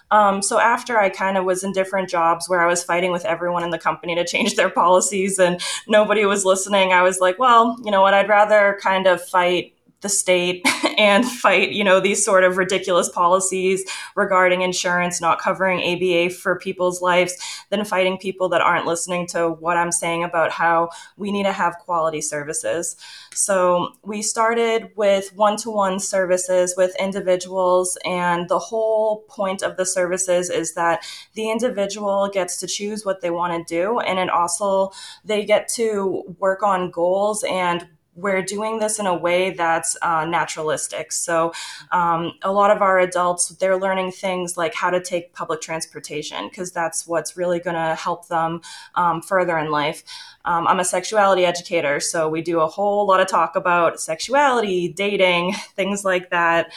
Um, 0.10 0.42
so 0.42 0.60
after 0.60 0.98
I 0.98 1.10
kind 1.10 1.38
of 1.38 1.46
was 1.46 1.64
in 1.64 1.74
different 1.74 2.10
jobs 2.10 2.48
where 2.48 2.62
I 2.62 2.68
was 2.68 2.84
fighting 2.84 3.12
with 3.12 3.26
everyone 3.26 3.64
in 3.64 3.72
the 3.72 3.80
company 3.80 4.16
to 4.16 4.26
change 4.26 4.56
their 4.56 4.70
policies 4.84 5.38
and 5.40 5.62
nobody 5.88 6.26
was 6.26 6.46
listening, 6.46 6.94
I 6.94 7.02
was 7.02 7.20
like, 7.20 7.40
well, 7.40 7.78
you 7.84 7.92
know 7.92 8.02
what? 8.02 8.14
I'd 8.14 8.30
rather 8.30 8.80
kind 8.82 9.08
of 9.08 9.22
fight 9.22 9.74
the 10.02 10.10
state 10.10 10.66
and 10.98 11.26
fight, 11.26 11.72
you 11.72 11.84
know, 11.84 12.00
these 12.00 12.24
sort 12.24 12.44
of 12.44 12.58
ridiculous 12.58 13.10
policies 13.10 13.84
regarding 14.16 14.62
insurance 14.62 15.20
not 15.20 15.40
covering 15.40 15.80
ABA 15.80 16.34
for 16.34 16.58
people's 16.58 17.02
lives 17.02 17.36
than 17.70 17.84
fighting 17.84 18.18
people 18.18 18.50
that 18.50 18.62
aren't 18.62 18.86
listening 18.86 19.28
to 19.28 19.50
what 19.50 19.78
I'm 19.78 19.92
saying 19.92 20.24
about 20.24 20.52
how 20.52 20.90
we 21.18 21.32
need 21.32 21.44
to 21.44 21.52
have 21.52 21.78
quality 21.80 22.22
services. 22.22 22.96
So 23.34 23.90
we 24.04 24.22
started 24.22 24.92
with 24.96 25.34
one 25.36 25.58
to 25.58 25.72
one 25.72 26.00
services 26.00 26.76
with 26.78 26.96
individuals, 27.00 27.98
and 28.06 28.50
the 28.50 28.60
whole 28.60 29.24
point 29.30 29.62
of 29.62 29.78
the 29.78 29.86
services 29.86 30.50
is 30.50 30.74
that 30.74 31.04
the 31.34 31.50
individual 31.50 32.30
gets 32.32 32.60
to 32.60 32.68
choose 32.68 33.06
what 33.06 33.22
they 33.22 33.30
want 33.30 33.68
to 33.68 33.76
do, 33.76 34.00
and 34.00 34.20
it 34.20 34.30
also 34.30 34.92
they 35.24 35.46
get 35.46 35.68
to 35.70 36.36
work 36.40 36.64
on 36.64 36.92
goals 36.92 37.44
and 37.48 37.88
we're 38.18 38.42
doing 38.42 38.80
this 38.80 39.00
in 39.00 39.06
a 39.06 39.16
way 39.16 39.52
that's 39.52 39.96
uh, 40.02 40.26
naturalistic. 40.26 41.12
So, 41.12 41.54
um, 41.92 42.34
a 42.42 42.52
lot 42.52 42.72
of 42.72 42.82
our 42.82 43.00
adults, 43.00 43.50
they're 43.50 43.78
learning 43.78 44.12
things 44.12 44.58
like 44.58 44.74
how 44.74 44.90
to 44.90 45.00
take 45.00 45.34
public 45.34 45.62
transportation 45.62 46.50
because 46.50 46.72
that's 46.72 47.08
what's 47.08 47.38
really 47.38 47.60
going 47.60 47.76
to 47.76 47.96
help 47.96 48.28
them 48.28 48.62
um, 48.96 49.22
further 49.22 49.58
in 49.58 49.72
life. 49.72 50.04
Um, 50.46 50.68
I'm 50.68 50.80
a 50.80 50.86
sexuality 50.86 51.46
educator, 51.46 52.00
so 52.00 52.28
we 52.28 52.42
do 52.42 52.60
a 52.60 52.68
whole 52.68 53.06
lot 53.06 53.20
of 53.20 53.28
talk 53.28 53.56
about 53.56 54.02
sexuality, 54.02 54.90
dating, 54.90 55.54
things 55.76 56.04
like 56.04 56.32
that. 56.32 56.72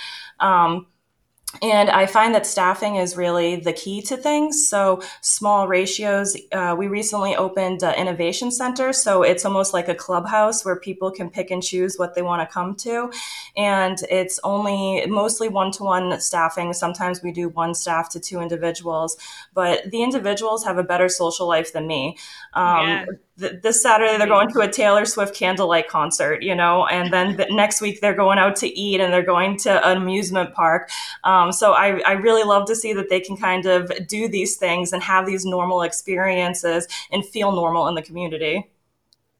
And 1.62 1.90
I 1.90 2.06
find 2.06 2.34
that 2.34 2.46
staffing 2.46 2.96
is 2.96 3.16
really 3.16 3.56
the 3.56 3.72
key 3.72 4.02
to 4.02 4.16
things. 4.16 4.68
So, 4.68 5.02
small 5.20 5.66
ratios. 5.66 6.36
Uh, 6.52 6.76
we 6.78 6.86
recently 6.86 7.34
opened 7.34 7.82
an 7.82 7.94
innovation 7.94 8.50
center. 8.50 8.92
So, 8.92 9.22
it's 9.22 9.44
almost 9.44 9.74
like 9.74 9.88
a 9.88 9.94
clubhouse 9.94 10.64
where 10.64 10.76
people 10.76 11.10
can 11.10 11.28
pick 11.28 11.50
and 11.50 11.62
choose 11.62 11.96
what 11.96 12.14
they 12.14 12.22
want 12.22 12.48
to 12.48 12.52
come 12.52 12.76
to. 12.76 13.12
And 13.56 13.98
it's 14.08 14.38
only 14.44 15.04
mostly 15.06 15.48
one 15.48 15.72
to 15.72 15.84
one 15.84 16.20
staffing. 16.20 16.72
Sometimes 16.72 17.22
we 17.22 17.32
do 17.32 17.48
one 17.48 17.74
staff 17.74 18.08
to 18.10 18.20
two 18.20 18.40
individuals, 18.40 19.16
but 19.52 19.90
the 19.90 20.02
individuals 20.02 20.64
have 20.64 20.78
a 20.78 20.84
better 20.84 21.08
social 21.08 21.48
life 21.48 21.72
than 21.72 21.86
me. 21.86 22.16
Um, 22.54 22.86
yeah 22.86 23.04
this 23.40 23.82
Saturday 23.82 24.16
they're 24.18 24.26
going 24.26 24.50
to 24.52 24.60
a 24.60 24.68
Taylor 24.68 25.04
Swift 25.04 25.34
candlelight 25.34 25.88
concert, 25.88 26.42
you 26.42 26.54
know, 26.54 26.86
and 26.86 27.12
then 27.12 27.36
the 27.36 27.46
next 27.50 27.80
week 27.80 28.00
they're 28.00 28.14
going 28.14 28.38
out 28.38 28.56
to 28.56 28.68
eat 28.68 29.00
and 29.00 29.12
they're 29.12 29.22
going 29.22 29.56
to 29.58 29.86
an 29.86 29.96
amusement 29.96 30.54
park. 30.54 30.90
Um, 31.24 31.52
so 31.52 31.72
I, 31.72 32.00
I 32.00 32.12
really 32.12 32.44
love 32.44 32.66
to 32.66 32.76
see 32.76 32.92
that 32.94 33.08
they 33.08 33.20
can 33.20 33.36
kind 33.36 33.66
of 33.66 33.90
do 34.06 34.28
these 34.28 34.56
things 34.56 34.92
and 34.92 35.02
have 35.02 35.26
these 35.26 35.44
normal 35.44 35.82
experiences 35.82 36.86
and 37.10 37.24
feel 37.24 37.52
normal 37.52 37.88
in 37.88 37.94
the 37.94 38.02
community. 38.02 38.70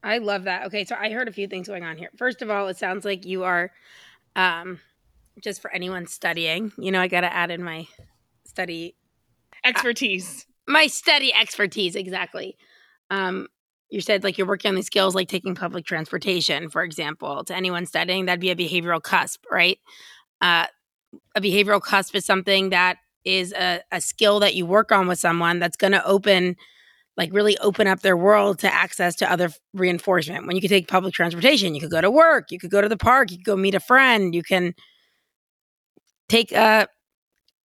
I 0.03 0.17
love 0.17 0.43
that. 0.45 0.65
Okay, 0.65 0.83
so 0.85 0.95
I 0.99 1.11
heard 1.11 1.27
a 1.27 1.31
few 1.31 1.47
things 1.47 1.67
going 1.67 1.83
on 1.83 1.97
here. 1.97 2.09
First 2.15 2.41
of 2.41 2.49
all, 2.49 2.67
it 2.67 2.77
sounds 2.77 3.05
like 3.05 3.25
you 3.25 3.43
are, 3.43 3.71
um, 4.35 4.79
just 5.39 5.61
for 5.61 5.71
anyone 5.71 6.07
studying, 6.07 6.71
you 6.77 6.91
know, 6.91 6.99
I 6.99 7.07
got 7.07 7.21
to 7.21 7.33
add 7.33 7.51
in 7.51 7.63
my 7.63 7.87
study 8.45 8.95
expertise. 9.63 10.45
Uh, 10.67 10.71
my 10.71 10.87
study 10.87 11.33
expertise, 11.33 11.95
exactly. 11.95 12.57
Um, 13.09 13.47
you 13.91 14.01
said 14.01 14.23
like 14.23 14.37
you're 14.37 14.47
working 14.47 14.69
on 14.69 14.75
these 14.75 14.87
skills 14.87 15.13
like 15.13 15.27
taking 15.27 15.53
public 15.53 15.85
transportation 15.85 16.69
for 16.69 16.81
example 16.81 17.43
to 17.43 17.55
anyone 17.55 17.85
studying 17.85 18.25
that'd 18.25 18.39
be 18.39 18.49
a 18.49 18.55
behavioral 18.55 19.01
cusp 19.01 19.43
right? 19.51 19.77
Uh, 20.39 20.65
a 21.35 21.41
behavioral 21.41 21.81
cusp 21.81 22.15
is 22.15 22.25
something 22.25 22.69
that 22.69 22.97
is 23.25 23.53
a, 23.53 23.81
a 23.91 24.01
skill 24.01 24.39
that 24.39 24.55
you 24.55 24.65
work 24.65 24.91
on 24.91 25.07
with 25.07 25.19
someone 25.19 25.59
that's 25.59 25.77
going 25.77 25.91
to 25.91 26.03
open 26.05 26.55
like 27.17 27.31
really 27.33 27.57
open 27.59 27.85
up 27.85 27.99
their 27.99 28.17
world 28.17 28.57
to 28.59 28.73
access 28.73 29.15
to 29.17 29.29
other 29.29 29.49
reinforcement. 29.73 30.47
When 30.47 30.55
you 30.55 30.61
could 30.61 30.69
take 30.69 30.87
public 30.87 31.13
transportation 31.13 31.75
you 31.75 31.81
could 31.81 31.91
go 31.91 32.01
to 32.01 32.09
work 32.09 32.51
you 32.51 32.57
could 32.59 32.71
go 32.71 32.81
to 32.81 32.89
the 32.89 32.97
park 32.97 33.29
you 33.29 33.37
could 33.37 33.45
go 33.45 33.57
meet 33.57 33.75
a 33.75 33.79
friend 33.79 34.33
you 34.33 34.41
can 34.41 34.73
take 36.29 36.53
a 36.53 36.87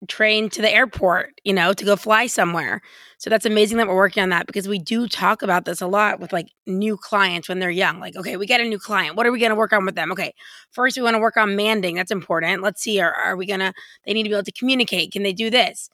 train 0.05 0.49
to 0.49 0.61
the 0.61 0.71
airport, 0.71 1.39
you 1.43 1.53
know, 1.53 1.73
to 1.73 1.85
go 1.85 1.95
fly 1.95 2.27
somewhere. 2.27 2.81
So 3.17 3.29
that's 3.29 3.45
amazing 3.45 3.77
that 3.77 3.87
we're 3.87 3.95
working 3.95 4.23
on 4.23 4.29
that 4.29 4.47
because 4.47 4.67
we 4.67 4.79
do 4.79 5.07
talk 5.07 5.41
about 5.41 5.65
this 5.65 5.81
a 5.81 5.87
lot 5.87 6.19
with 6.19 6.33
like 6.33 6.49
new 6.67 6.97
clients 6.97 7.47
when 7.47 7.59
they're 7.59 7.69
young. 7.69 7.99
Like, 7.99 8.15
okay, 8.15 8.37
we 8.37 8.45
get 8.45 8.61
a 8.61 8.65
new 8.65 8.79
client. 8.79 9.15
What 9.15 9.25
are 9.25 9.31
we 9.31 9.39
going 9.39 9.51
to 9.51 9.55
work 9.55 9.73
on 9.73 9.85
with 9.85 9.95
them? 9.95 10.11
Okay, 10.11 10.33
first 10.71 10.97
we 10.97 11.03
want 11.03 11.15
to 11.15 11.19
work 11.19 11.37
on 11.37 11.55
manding. 11.55 11.95
That's 11.95 12.11
important. 12.11 12.61
Let's 12.61 12.81
see, 12.81 12.99
are, 12.99 13.13
are 13.13 13.35
we 13.35 13.45
going 13.45 13.61
to, 13.61 13.73
they 14.05 14.13
need 14.13 14.23
to 14.23 14.29
be 14.29 14.35
able 14.35 14.43
to 14.43 14.51
communicate. 14.51 15.11
Can 15.11 15.23
they 15.23 15.33
do 15.33 15.49
this? 15.49 15.89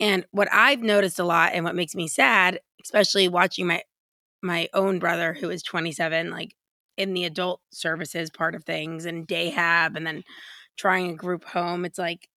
And 0.00 0.26
what 0.32 0.48
I've 0.52 0.82
noticed 0.82 1.18
a 1.18 1.24
lot 1.24 1.52
and 1.52 1.64
what 1.64 1.76
makes 1.76 1.94
me 1.94 2.08
sad, 2.08 2.60
especially 2.82 3.28
watching 3.28 3.66
my, 3.66 3.82
my 4.42 4.68
own 4.74 4.98
brother 4.98 5.34
who 5.34 5.50
is 5.50 5.62
27, 5.62 6.30
like 6.30 6.54
in 6.96 7.14
the 7.14 7.24
adult 7.24 7.60
services 7.72 8.30
part 8.30 8.54
of 8.54 8.64
things 8.64 9.04
and 9.04 9.26
day 9.26 9.50
hab 9.50 9.96
and 9.96 10.06
then 10.06 10.24
trying 10.76 11.10
a 11.10 11.14
group 11.14 11.44
home, 11.44 11.84
it's 11.84 11.98
like 11.98 12.28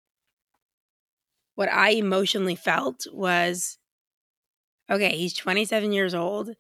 what 1.58 1.72
I 1.72 1.90
emotionally 1.90 2.56
felt 2.56 3.08
was 3.12 3.80
okay, 4.92 5.18
he's 5.18 5.34
27 5.34 5.92
years 5.92 6.14
old. 6.14 6.52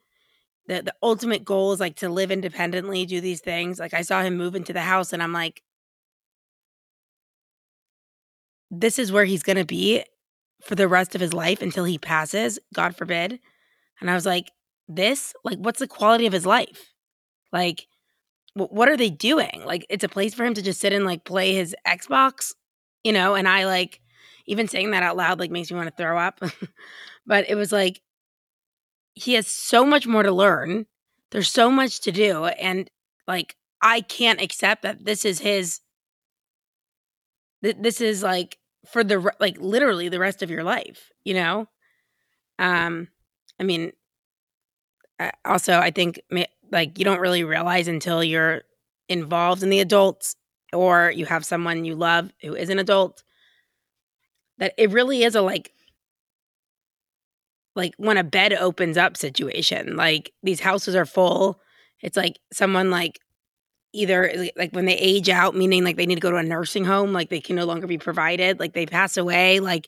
The 0.67 0.81
the 0.81 0.95
ultimate 1.03 1.45
goal 1.45 1.71
is 1.71 1.79
like 1.79 1.97
to 1.97 2.09
live 2.09 2.31
independently, 2.31 3.05
do 3.05 3.21
these 3.21 3.39
things. 3.39 3.79
Like 3.79 3.93
I 3.93 4.01
saw 4.01 4.23
him 4.23 4.35
move 4.35 4.55
into 4.55 4.73
the 4.73 4.81
house 4.81 5.13
and 5.13 5.21
I'm 5.21 5.33
like 5.33 5.61
this 8.71 8.97
is 8.97 9.11
where 9.11 9.23
he's 9.23 9.43
going 9.43 9.57
to 9.57 9.65
be 9.65 10.03
for 10.63 10.73
the 10.73 10.87
rest 10.87 11.13
of 11.13 11.21
his 11.21 11.31
life 11.31 11.61
until 11.61 11.85
he 11.85 11.99
passes, 11.99 12.57
God 12.73 12.95
forbid. 12.95 13.39
And 14.01 14.09
I 14.09 14.15
was 14.15 14.25
like, 14.25 14.51
this, 14.89 15.33
like 15.43 15.59
what's 15.59 15.79
the 15.79 15.87
quality 15.87 16.25
of 16.25 16.33
his 16.33 16.45
life? 16.45 16.91
Like 17.53 17.85
what 18.55 18.89
are 18.89 18.97
they 18.97 19.11
doing? 19.11 19.61
Like 19.63 19.85
it's 19.91 20.03
a 20.03 20.09
place 20.09 20.33
for 20.33 20.43
him 20.43 20.55
to 20.55 20.63
just 20.63 20.81
sit 20.81 20.91
and 20.91 21.05
like 21.05 21.23
play 21.23 21.53
his 21.53 21.75
Xbox, 21.87 22.53
you 23.03 23.13
know, 23.13 23.35
and 23.35 23.47
I 23.47 23.65
like 23.67 24.01
even 24.47 24.67
saying 24.67 24.91
that 24.91 25.03
out 25.03 25.17
loud 25.17 25.39
like 25.39 25.51
makes 25.51 25.69
me 25.69 25.77
want 25.77 25.89
to 25.89 25.95
throw 25.95 26.17
up. 26.17 26.39
but 27.25 27.49
it 27.49 27.55
was 27.55 27.71
like 27.71 28.01
he 29.13 29.33
has 29.33 29.47
so 29.47 29.85
much 29.85 30.07
more 30.07 30.23
to 30.23 30.31
learn. 30.31 30.85
There's 31.31 31.51
so 31.51 31.69
much 31.69 32.01
to 32.01 32.11
do 32.11 32.45
and 32.45 32.89
like 33.27 33.55
I 33.81 34.01
can't 34.01 34.41
accept 34.41 34.81
that 34.83 35.05
this 35.05 35.25
is 35.25 35.39
his 35.39 35.81
th- 37.63 37.77
this 37.79 38.01
is 38.01 38.23
like 38.23 38.57
for 38.85 39.03
the 39.03 39.31
like 39.39 39.57
literally 39.59 40.09
the 40.09 40.19
rest 40.19 40.41
of 40.41 40.49
your 40.49 40.63
life, 40.63 41.11
you 41.23 41.33
know? 41.33 41.67
Um 42.59 43.09
I 43.59 43.63
mean 43.63 43.91
also 45.45 45.77
I 45.79 45.91
think 45.91 46.21
like 46.71 46.97
you 46.99 47.05
don't 47.05 47.19
really 47.19 47.43
realize 47.43 47.87
until 47.87 48.23
you're 48.23 48.61
involved 49.09 49.63
in 49.63 49.69
the 49.69 49.79
adults 49.79 50.35
or 50.73 51.11
you 51.15 51.25
have 51.25 51.45
someone 51.45 51.85
you 51.85 51.95
love 51.95 52.31
who 52.41 52.55
is 52.55 52.69
an 52.69 52.79
adult 52.79 53.23
that 54.57 54.73
it 54.77 54.91
really 54.91 55.23
is 55.23 55.35
a 55.35 55.41
like 55.41 55.71
like 57.75 57.93
when 57.97 58.17
a 58.17 58.23
bed 58.23 58.53
opens 58.53 58.97
up 58.97 59.15
situation 59.17 59.95
like 59.95 60.31
these 60.43 60.59
houses 60.59 60.95
are 60.95 61.05
full 61.05 61.59
it's 62.01 62.17
like 62.17 62.39
someone 62.51 62.89
like 62.89 63.19
either 63.93 64.49
like 64.55 64.71
when 64.71 64.85
they 64.85 64.97
age 64.97 65.29
out 65.29 65.55
meaning 65.55 65.83
like 65.83 65.95
they 65.95 66.05
need 66.05 66.15
to 66.15 66.21
go 66.21 66.31
to 66.31 66.37
a 66.37 66.43
nursing 66.43 66.85
home 66.85 67.13
like 67.13 67.29
they 67.29 67.39
can 67.39 67.55
no 67.55 67.65
longer 67.65 67.87
be 67.87 67.97
provided 67.97 68.59
like 68.59 68.73
they 68.73 68.85
pass 68.85 69.17
away 69.17 69.59
like 69.59 69.87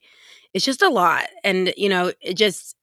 it's 0.53 0.65
just 0.65 0.81
a 0.81 0.89
lot 0.89 1.25
and 1.43 1.73
you 1.77 1.89
know 1.89 2.11
it 2.21 2.35
just 2.35 2.75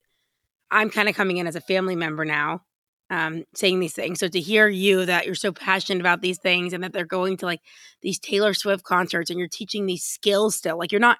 i'm 0.71 0.91
kind 0.91 1.09
of 1.09 1.15
coming 1.15 1.39
in 1.39 1.47
as 1.47 1.57
a 1.57 1.61
family 1.61 1.97
member 1.97 2.25
now 2.25 2.63
um 3.11 3.45
saying 3.55 3.81
these 3.81 3.95
things. 3.95 4.19
So 4.19 4.29
to 4.29 4.41
hear 4.41 4.69
you 4.69 5.07
that 5.07 5.27
you're 5.27 5.35
so 5.35 5.53
passionate 5.53 6.01
about 6.01 6.23
these 6.23 6.39
things 6.39 6.73
and 6.73 6.83
that 6.83 6.93
they're 6.93 7.05
going 7.05 7.37
to 7.39 7.47
like 7.47 7.61
these 8.03 8.19
taylor 8.19 8.55
swift 8.55 8.85
concerts 8.85 9.31
and 9.31 9.39
you're 9.39 9.49
teaching 9.49 9.87
these 9.87 10.05
skills 10.05 10.57
still 10.57 10.79
like 10.79 10.93
you're 10.93 11.01
not 11.01 11.19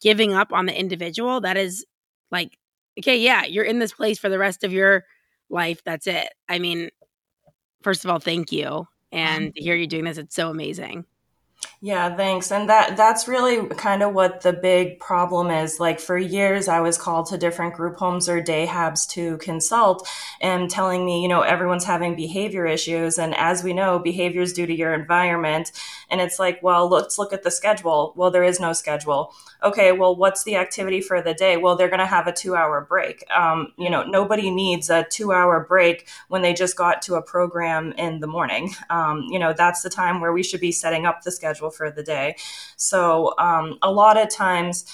giving 0.00 0.32
up 0.32 0.52
on 0.52 0.66
the 0.66 0.78
individual 0.78 1.40
that 1.40 1.56
is 1.56 1.84
like 2.30 2.56
okay 2.98 3.18
yeah 3.18 3.44
you're 3.44 3.64
in 3.64 3.78
this 3.78 3.92
place 3.92 4.18
for 4.18 4.28
the 4.28 4.38
rest 4.38 4.64
of 4.64 4.72
your 4.72 5.04
life 5.50 5.82
that's 5.84 6.06
it 6.06 6.28
i 6.48 6.58
mean 6.58 6.90
first 7.82 8.04
of 8.04 8.10
all 8.10 8.18
thank 8.18 8.52
you 8.52 8.86
and 9.12 9.54
to 9.54 9.62
hear 9.62 9.74
you 9.74 9.86
doing 9.86 10.04
this 10.04 10.18
it's 10.18 10.34
so 10.34 10.50
amazing 10.50 11.04
yeah, 11.80 12.16
thanks. 12.16 12.50
And 12.50 12.68
that 12.68 12.96
that's 12.96 13.28
really 13.28 13.68
kind 13.68 14.02
of 14.02 14.12
what 14.12 14.40
the 14.40 14.52
big 14.52 14.98
problem 14.98 15.48
is. 15.48 15.78
Like 15.78 16.00
for 16.00 16.18
years 16.18 16.66
I 16.66 16.80
was 16.80 16.98
called 16.98 17.26
to 17.26 17.38
different 17.38 17.74
group 17.74 17.96
homes 17.96 18.28
or 18.28 18.40
day 18.40 18.66
habs 18.66 19.08
to 19.10 19.36
consult 19.38 20.08
and 20.40 20.68
telling 20.68 21.06
me, 21.06 21.22
you 21.22 21.28
know, 21.28 21.42
everyone's 21.42 21.84
having 21.84 22.16
behavior 22.16 22.66
issues 22.66 23.16
and 23.16 23.32
as 23.36 23.62
we 23.62 23.72
know, 23.72 24.00
behavior 24.00 24.42
is 24.42 24.52
due 24.52 24.66
to 24.66 24.74
your 24.74 24.92
environment. 24.92 25.70
And 26.10 26.20
it's 26.20 26.40
like, 26.40 26.60
well, 26.64 26.88
let's 26.88 27.16
look 27.16 27.32
at 27.32 27.44
the 27.44 27.50
schedule. 27.50 28.12
Well, 28.16 28.32
there 28.32 28.44
is 28.44 28.58
no 28.58 28.72
schedule. 28.72 29.32
Okay, 29.62 29.92
well, 29.92 30.14
what's 30.14 30.44
the 30.44 30.56
activity 30.56 31.00
for 31.00 31.20
the 31.20 31.34
day? 31.34 31.56
Well, 31.56 31.76
they're 31.76 31.88
going 31.88 31.98
to 31.98 32.06
have 32.06 32.26
a 32.26 32.32
2-hour 32.32 32.86
break. 32.88 33.24
Um, 33.30 33.72
you 33.76 33.90
know, 33.90 34.04
nobody 34.04 34.50
needs 34.50 34.88
a 34.90 35.04
2-hour 35.10 35.66
break 35.68 36.08
when 36.28 36.42
they 36.42 36.54
just 36.54 36.76
got 36.76 37.02
to 37.02 37.16
a 37.16 37.22
program 37.22 37.92
in 37.92 38.20
the 38.20 38.26
morning. 38.26 38.74
Um, 38.90 39.26
you 39.28 39.38
know, 39.38 39.52
that's 39.52 39.82
the 39.82 39.90
time 39.90 40.20
where 40.20 40.32
we 40.32 40.42
should 40.42 40.60
be 40.60 40.72
setting 40.72 41.06
up 41.06 41.22
the 41.22 41.32
schedule 41.32 41.48
schedule 41.48 41.70
for 41.70 41.90
the 41.90 42.02
day. 42.02 42.36
So 42.76 43.34
um, 43.38 43.78
a 43.82 43.90
lot 43.90 44.16
of 44.16 44.30
times, 44.30 44.84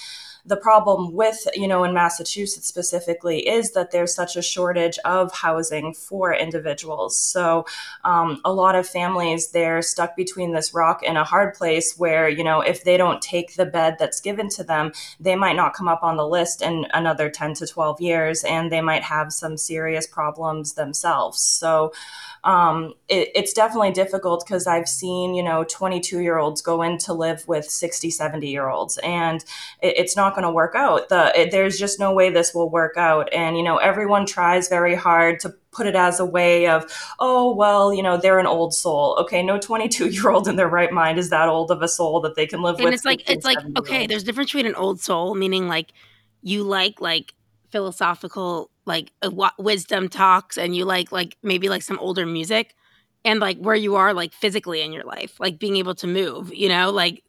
the 0.46 0.56
problem 0.56 1.14
with, 1.14 1.48
you 1.54 1.66
know, 1.66 1.84
in 1.84 1.94
Massachusetts 1.94 2.68
specifically 2.68 3.48
is 3.48 3.72
that 3.72 3.92
there's 3.92 4.14
such 4.14 4.36
a 4.36 4.42
shortage 4.42 4.98
of 5.04 5.32
housing 5.32 5.94
for 5.94 6.34
individuals. 6.34 7.18
So 7.18 7.64
um, 8.04 8.40
a 8.44 8.52
lot 8.52 8.74
of 8.74 8.86
families, 8.86 9.48
they're 9.48 9.80
stuck 9.80 10.14
between 10.16 10.52
this 10.52 10.74
rock 10.74 11.02
and 11.06 11.16
a 11.16 11.24
hard 11.24 11.54
place 11.54 11.94
where, 11.96 12.28
you 12.28 12.44
know, 12.44 12.60
if 12.60 12.84
they 12.84 12.98
don't 12.98 13.22
take 13.22 13.54
the 13.54 13.64
bed 13.64 13.96
that's 13.98 14.20
given 14.20 14.50
to 14.50 14.64
them, 14.64 14.92
they 15.18 15.34
might 15.34 15.56
not 15.56 15.72
come 15.72 15.88
up 15.88 16.02
on 16.02 16.16
the 16.16 16.28
list 16.28 16.60
in 16.60 16.86
another 16.92 17.30
10 17.30 17.54
to 17.54 17.66
12 17.66 18.00
years 18.02 18.44
and 18.44 18.70
they 18.70 18.82
might 18.82 19.02
have 19.02 19.32
some 19.32 19.56
serious 19.56 20.06
problems 20.06 20.74
themselves. 20.74 21.40
So, 21.40 21.92
um, 22.44 22.92
it, 23.08 23.30
it's 23.34 23.54
definitely 23.54 23.92
difficult 23.92 24.44
because 24.46 24.66
I've 24.66 24.88
seen, 24.88 25.34
you 25.34 25.42
know, 25.42 25.64
22 25.64 26.20
year 26.20 26.36
olds 26.36 26.60
go 26.60 26.82
in 26.82 26.98
to 26.98 27.14
live 27.14 27.48
with 27.48 27.64
60, 27.64 28.10
70 28.10 28.48
year 28.48 28.68
olds, 28.68 28.98
and 28.98 29.42
it, 29.80 29.94
it's 29.96 30.14
not 30.16 30.33
going 30.34 30.44
to 30.44 30.50
work 30.50 30.74
out. 30.74 31.08
The, 31.08 31.32
it, 31.38 31.50
there's 31.50 31.78
just 31.78 31.98
no 31.98 32.12
way 32.12 32.30
this 32.30 32.54
will 32.54 32.70
work 32.70 32.96
out. 32.96 33.32
And, 33.32 33.56
you 33.56 33.62
know, 33.62 33.78
everyone 33.78 34.26
tries 34.26 34.68
very 34.68 34.94
hard 34.94 35.40
to 35.40 35.54
put 35.70 35.86
it 35.86 35.94
as 35.94 36.20
a 36.20 36.24
way 36.24 36.68
of, 36.68 36.90
oh, 37.18 37.54
well, 37.54 37.92
you 37.92 38.02
know, 38.02 38.16
they're 38.16 38.38
an 38.38 38.46
old 38.46 38.74
soul. 38.74 39.16
Okay, 39.20 39.42
no 39.42 39.58
22 39.58 40.10
year 40.10 40.30
old 40.30 40.48
in 40.48 40.56
their 40.56 40.68
right 40.68 40.92
mind 40.92 41.18
is 41.18 41.30
that 41.30 41.48
old 41.48 41.70
of 41.70 41.82
a 41.82 41.88
soul 41.88 42.20
that 42.20 42.36
they 42.36 42.46
can 42.46 42.62
live 42.62 42.76
and 42.76 42.84
with. 42.84 42.86
And 42.86 42.94
it's 42.94 43.04
like, 43.04 43.28
it's 43.28 43.44
like, 43.44 43.58
okay, 43.76 44.06
there's 44.06 44.22
a 44.22 44.26
difference 44.26 44.50
between 44.50 44.66
an 44.66 44.74
old 44.74 45.00
soul, 45.00 45.34
meaning 45.34 45.68
like 45.68 45.92
you 46.42 46.62
like, 46.62 47.00
like, 47.00 47.34
philosophical 47.70 48.70
like 48.86 49.10
uh, 49.22 49.50
wisdom 49.58 50.08
talks 50.08 50.56
and 50.56 50.76
you 50.76 50.84
like 50.84 51.10
like 51.10 51.36
maybe 51.42 51.68
like 51.68 51.82
some 51.82 51.98
older 51.98 52.24
music 52.24 52.74
and 53.24 53.40
like 53.40 53.58
where 53.58 53.74
you 53.74 53.96
are 53.96 54.14
like 54.14 54.32
physically 54.32 54.80
in 54.82 54.92
your 54.92 55.02
life 55.02 55.40
like 55.40 55.58
being 55.58 55.76
able 55.76 55.94
to 55.94 56.06
move 56.06 56.54
you 56.54 56.68
know 56.68 56.90
like 56.90 57.24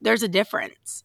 there's 0.00 0.22
a 0.22 0.28
difference 0.28 1.04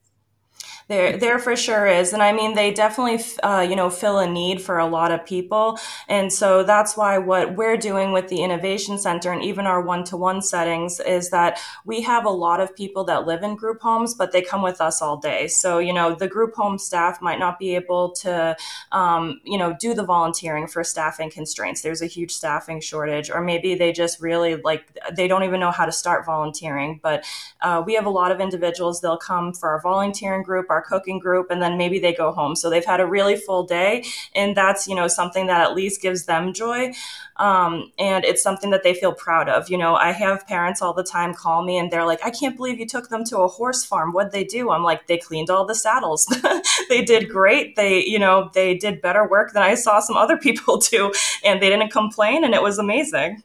there, 0.91 1.17
there 1.17 1.39
for 1.39 1.55
sure 1.55 1.87
is, 1.87 2.13
and 2.13 2.21
I 2.21 2.31
mean 2.33 2.55
they 2.55 2.71
definitely, 2.71 3.23
uh, 3.43 3.65
you 3.67 3.75
know, 3.75 3.89
fill 3.89 4.19
a 4.19 4.27
need 4.27 4.61
for 4.61 4.77
a 4.77 4.85
lot 4.85 5.11
of 5.11 5.25
people, 5.25 5.79
and 6.07 6.31
so 6.31 6.63
that's 6.63 6.97
why 6.97 7.17
what 7.17 7.55
we're 7.55 7.77
doing 7.77 8.11
with 8.11 8.27
the 8.27 8.43
Innovation 8.43 8.97
Center 8.97 9.31
and 9.31 9.41
even 9.43 9.65
our 9.65 9.81
one-to-one 9.81 10.41
settings 10.41 10.99
is 10.99 11.29
that 11.29 11.59
we 11.85 12.01
have 12.01 12.25
a 12.25 12.29
lot 12.29 12.59
of 12.59 12.75
people 12.75 13.03
that 13.05 13.25
live 13.25 13.43
in 13.43 13.55
group 13.55 13.81
homes, 13.81 14.13
but 14.13 14.31
they 14.31 14.41
come 14.41 14.61
with 14.61 14.81
us 14.81 15.01
all 15.01 15.17
day. 15.17 15.47
So 15.47 15.79
you 15.79 15.93
know, 15.93 16.13
the 16.13 16.27
group 16.27 16.55
home 16.55 16.77
staff 16.77 17.21
might 17.21 17.39
not 17.39 17.57
be 17.57 17.75
able 17.75 18.11
to, 18.23 18.57
um, 18.91 19.39
you 19.43 19.57
know, 19.57 19.75
do 19.79 19.93
the 19.93 20.03
volunteering 20.03 20.67
for 20.67 20.83
staffing 20.83 21.29
constraints. 21.29 21.81
There's 21.81 22.01
a 22.01 22.07
huge 22.07 22.31
staffing 22.31 22.81
shortage, 22.81 23.29
or 23.29 23.41
maybe 23.41 23.75
they 23.75 23.91
just 23.91 24.19
really 24.19 24.55
like 24.57 24.97
they 25.13 25.27
don't 25.27 25.43
even 25.43 25.59
know 25.59 25.71
how 25.71 25.85
to 25.85 25.91
start 25.91 26.25
volunteering. 26.25 26.99
But 27.01 27.23
uh, 27.61 27.81
we 27.85 27.93
have 27.93 28.05
a 28.05 28.09
lot 28.09 28.31
of 28.31 28.41
individuals. 28.41 28.99
They'll 28.99 29.17
come 29.17 29.53
for 29.53 29.69
our 29.69 29.81
volunteering 29.81 30.43
group 30.43 30.69
our 30.69 30.80
cooking 30.81 31.19
group, 31.19 31.51
and 31.51 31.61
then 31.61 31.77
maybe 31.77 31.99
they 31.99 32.13
go 32.13 32.31
home. 32.31 32.55
So 32.55 32.69
they've 32.69 32.85
had 32.85 32.99
a 32.99 33.05
really 33.05 33.35
full 33.35 33.63
day, 33.65 34.03
and 34.35 34.55
that's 34.55 34.87
you 34.87 34.95
know 34.95 35.07
something 35.07 35.47
that 35.47 35.61
at 35.61 35.75
least 35.75 36.01
gives 36.01 36.25
them 36.25 36.53
joy, 36.53 36.93
um, 37.37 37.91
and 37.97 38.25
it's 38.25 38.43
something 38.43 38.71
that 38.71 38.83
they 38.83 38.93
feel 38.93 39.13
proud 39.13 39.49
of. 39.49 39.69
You 39.69 39.77
know, 39.77 39.95
I 39.95 40.11
have 40.11 40.47
parents 40.47 40.81
all 40.81 40.93
the 40.93 41.03
time 41.03 41.33
call 41.33 41.63
me, 41.63 41.77
and 41.77 41.91
they're 41.91 42.05
like, 42.05 42.23
"I 42.25 42.31
can't 42.31 42.57
believe 42.57 42.79
you 42.79 42.87
took 42.87 43.09
them 43.09 43.23
to 43.25 43.39
a 43.39 43.47
horse 43.47 43.85
farm. 43.85 44.11
What'd 44.11 44.31
they 44.31 44.43
do?" 44.43 44.71
I'm 44.71 44.83
like, 44.83 45.07
"They 45.07 45.17
cleaned 45.17 45.49
all 45.49 45.65
the 45.65 45.75
saddles. 45.75 46.25
they 46.89 47.03
did 47.03 47.29
great. 47.29 47.75
They 47.75 48.03
you 48.05 48.19
know 48.19 48.49
they 48.53 48.75
did 48.75 49.01
better 49.01 49.27
work 49.27 49.53
than 49.53 49.63
I 49.63 49.75
saw 49.75 49.99
some 49.99 50.17
other 50.17 50.37
people 50.47 50.77
do, 50.77 51.13
and 51.43 51.61
they 51.61 51.69
didn't 51.69 51.91
complain, 51.91 52.43
and 52.43 52.53
it 52.53 52.61
was 52.61 52.77
amazing." 52.77 53.43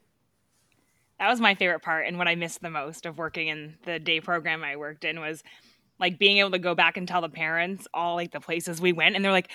that 1.18 1.28
was 1.28 1.40
my 1.40 1.54
favorite 1.54 1.82
part 1.82 2.06
and 2.06 2.18
what 2.18 2.28
I 2.28 2.34
missed 2.34 2.60
the 2.60 2.70
most 2.70 3.06
of 3.06 3.18
working 3.18 3.48
in 3.48 3.74
the 3.84 3.98
day 3.98 4.20
program 4.20 4.62
I 4.62 4.76
worked 4.76 5.04
in 5.04 5.20
was 5.20 5.42
like 5.98 6.18
being 6.18 6.38
able 6.38 6.50
to 6.50 6.58
go 6.58 6.74
back 6.74 6.96
and 6.96 7.08
tell 7.08 7.20
the 7.20 7.28
parents 7.28 7.86
all 7.94 8.14
like 8.14 8.32
the 8.32 8.40
places 8.40 8.80
we 8.80 8.92
went 8.92 9.16
and 9.16 9.24
they're 9.24 9.32
like 9.32 9.50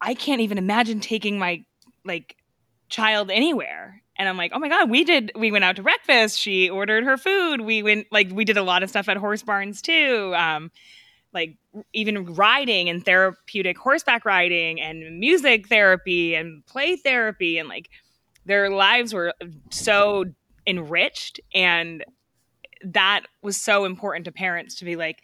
i 0.00 0.14
can't 0.14 0.40
even 0.40 0.58
imagine 0.58 1.00
taking 1.00 1.38
my 1.38 1.64
like 2.04 2.36
child 2.88 3.30
anywhere. 3.30 4.02
And 4.18 4.28
i'm 4.28 4.36
like 4.36 4.52
oh 4.54 4.58
my 4.58 4.68
god 4.68 4.90
we 4.90 5.02
did 5.02 5.32
we 5.34 5.50
went 5.50 5.64
out 5.64 5.76
to 5.76 5.82
breakfast. 5.82 6.38
She 6.38 6.68
ordered 6.68 7.04
her 7.04 7.16
food. 7.16 7.62
We 7.62 7.82
went 7.82 8.06
like 8.12 8.30
we 8.30 8.44
did 8.44 8.58
a 8.58 8.62
lot 8.62 8.82
of 8.82 8.90
stuff 8.90 9.08
at 9.08 9.16
horse 9.16 9.42
barns 9.42 9.82
too 9.82 10.32
um 10.36 10.70
like 11.32 11.56
even 11.94 12.26
riding 12.34 12.90
and 12.90 13.04
therapeutic 13.04 13.78
horseback 13.78 14.26
riding 14.26 14.80
and 14.80 15.18
music 15.18 15.66
therapy 15.68 16.34
and 16.34 16.64
play 16.66 16.94
therapy. 16.96 17.56
And 17.56 17.70
like 17.70 17.88
their 18.44 18.68
lives 18.68 19.14
were 19.14 19.32
so 19.70 20.26
enriched 20.66 21.40
and 21.54 22.04
that 22.84 23.22
was 23.42 23.56
so 23.56 23.86
important 23.86 24.26
to 24.26 24.32
parents 24.32 24.74
to 24.76 24.84
be 24.84 24.96
like 24.96 25.22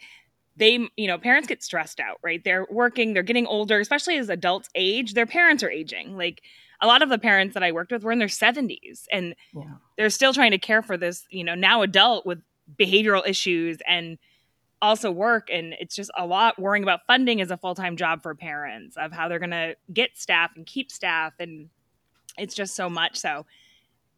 they 0.59 0.87
you 0.95 1.07
know 1.07 1.17
parents 1.17 1.47
get 1.47 1.63
stressed 1.63 1.99
out 1.99 2.17
right? 2.23 2.43
They're 2.43 2.67
working 2.69 3.13
they're 3.13 3.23
getting 3.23 3.47
older 3.47 3.79
especially 3.79 4.17
as 4.17 4.29
adults 4.29 4.69
age 4.75 5.13
their 5.13 5.25
parents 5.25 5.63
are 5.63 5.69
aging. 5.69 6.17
Like 6.17 6.41
a 6.81 6.87
lot 6.87 7.01
of 7.01 7.09
the 7.09 7.17
parents 7.17 7.55
that 7.55 7.63
i 7.63 7.73
worked 7.73 7.91
with 7.91 8.03
were 8.03 8.11
in 8.11 8.19
their 8.19 8.29
70s 8.29 9.03
and 9.11 9.35
yeah. 9.53 9.63
they're 9.97 10.09
still 10.09 10.31
trying 10.31 10.51
to 10.51 10.57
care 10.57 10.81
for 10.81 10.95
this 10.95 11.25
you 11.29 11.43
know 11.43 11.55
now 11.55 11.81
adult 11.81 12.25
with 12.25 12.41
behavioral 12.79 13.27
issues 13.27 13.79
and 13.85 14.17
also 14.81 15.11
work 15.11 15.49
and 15.51 15.73
it's 15.79 15.95
just 15.95 16.09
a 16.17 16.25
lot 16.25 16.57
worrying 16.57 16.83
about 16.83 17.01
funding 17.05 17.41
as 17.41 17.51
a 17.51 17.57
full-time 17.57 17.97
job 17.97 18.21
for 18.21 18.33
parents 18.33 18.95
of 18.97 19.11
how 19.11 19.27
they're 19.27 19.39
going 19.39 19.49
to 19.49 19.75
get 19.91 20.17
staff 20.17 20.51
and 20.55 20.65
keep 20.65 20.91
staff 20.91 21.33
and 21.39 21.69
it's 22.37 22.55
just 22.55 22.75
so 22.75 22.89
much. 22.89 23.17
So 23.17 23.45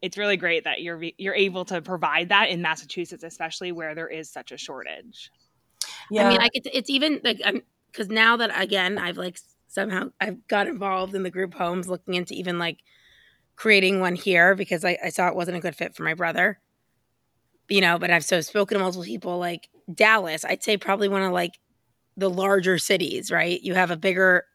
it's 0.02 0.18
really 0.18 0.38
great 0.38 0.64
that 0.64 0.82
you're 0.82 1.02
you're 1.18 1.36
able 1.36 1.66
to 1.66 1.82
provide 1.82 2.30
that 2.30 2.50
in 2.50 2.62
Massachusetts 2.62 3.24
especially 3.24 3.72
where 3.72 3.96
there 3.96 4.08
is 4.08 4.30
such 4.30 4.52
a 4.52 4.58
shortage 4.58 5.32
yeah. 6.12 6.28
I 6.28 6.30
mean, 6.30 6.42
I 6.42 6.50
get 6.50 6.64
to, 6.66 6.78
it's 6.78 6.90
even 6.90 7.22
like 7.24 7.42
I'm 7.44 7.62
because 7.92 8.10
now 8.10 8.38
that 8.38 8.52
again 8.62 8.98
I've 8.98 9.18
like 9.18 9.40
somehow 9.68 10.12
I've 10.20 10.46
got 10.48 10.68
involved 10.68 11.16
in 11.16 11.24
the 11.24 11.30
group 11.30 11.54
homes, 11.54 11.88
looking 11.88 12.16
into 12.16 12.34
even 12.34 12.60
like 12.60 12.80
creating 13.56 14.00
one 14.00 14.16
here 14.16 14.56
because 14.56 14.84
I, 14.84 14.98
I 15.04 15.10
saw 15.10 15.28
it 15.28 15.36
wasn't 15.36 15.58
a 15.58 15.62
good 15.62 15.76
fit 15.76 15.96
for 15.96 16.04
my 16.04 16.14
brother. 16.14 16.60
You 17.70 17.80
know, 17.80 17.98
but 17.98 18.12
I've 18.12 18.26
so 18.26 18.42
spoken 18.42 18.78
to 18.78 18.84
multiple 18.84 19.06
people 19.06 19.38
like 19.38 19.70
Dallas. 19.94 20.44
I'd 20.44 20.64
say 20.64 20.76
probably 20.76 21.08
one 21.08 21.22
of 21.22 21.32
like 21.32 21.58
the 22.18 22.30
larger 22.30 22.78
cities, 22.78 23.32
right? 23.32 23.62
You 23.62 23.74
have 23.76 23.92
a 23.92 23.98
bigger 23.98 24.46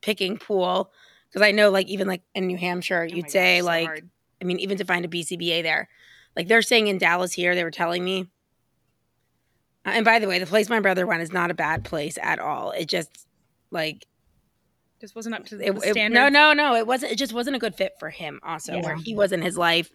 picking 0.00 0.38
pool 0.38 0.90
because 1.28 1.46
I 1.46 1.50
know 1.50 1.70
like 1.70 1.88
even 1.88 2.08
like 2.08 2.22
in 2.34 2.46
New 2.46 2.56
Hampshire, 2.56 3.06
oh 3.10 3.14
you'd 3.14 3.30
say 3.30 3.58
gosh, 3.58 3.66
like 3.66 3.98
so 3.98 4.04
I 4.40 4.44
mean 4.44 4.58
even 4.60 4.78
to 4.78 4.84
find 4.84 5.04
a 5.04 5.08
BCBA 5.08 5.62
there, 5.62 5.88
like 6.34 6.48
they're 6.48 6.62
saying 6.62 6.86
in 6.86 6.96
Dallas 6.96 7.32
here, 7.34 7.54
they 7.54 7.64
were 7.64 7.70
telling 7.70 8.02
me 8.02 8.30
Uh, 9.84 9.90
and 9.90 10.04
by 10.04 10.18
the 10.18 10.28
way, 10.28 10.38
the 10.38 10.46
place 10.46 10.68
my 10.68 10.80
brother 10.80 11.06
went 11.06 11.22
is 11.22 11.32
not 11.32 11.50
a 11.50 11.54
bad 11.54 11.84
place 11.84 12.18
at 12.22 12.38
all. 12.38 12.70
It 12.72 12.86
just 12.86 13.26
like 13.70 14.06
just 15.00 15.16
wasn't 15.16 15.34
up 15.34 15.44
to 15.46 15.56
the, 15.56 15.66
it, 15.66 15.80
standard. 15.80 16.14
no, 16.14 16.28
no, 16.28 16.52
no. 16.52 16.76
It 16.76 16.86
wasn't. 16.86 17.12
It 17.12 17.18
just 17.18 17.32
wasn't 17.32 17.56
a 17.56 17.58
good 17.58 17.74
fit 17.74 17.94
for 17.98 18.08
him. 18.08 18.40
Also, 18.44 18.74
yeah. 18.74 18.82
where 18.82 18.96
he 18.96 19.14
was 19.14 19.32
in 19.32 19.42
his 19.42 19.58
life. 19.58 19.90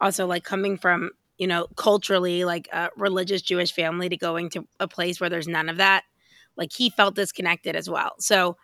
Also, 0.00 0.26
like 0.26 0.44
coming 0.44 0.76
from 0.76 1.10
you 1.38 1.46
know 1.46 1.66
culturally 1.76 2.44
like 2.44 2.68
a 2.72 2.90
religious 2.96 3.40
Jewish 3.40 3.72
family 3.72 4.08
to 4.10 4.16
going 4.16 4.50
to 4.50 4.66
a 4.78 4.86
place 4.86 5.18
where 5.20 5.30
there's 5.30 5.48
none 5.48 5.68
of 5.68 5.78
that. 5.78 6.04
Like 6.56 6.72
he 6.72 6.90
felt 6.90 7.14
disconnected 7.14 7.74
as 7.74 7.88
well. 7.88 8.16
So 8.18 8.58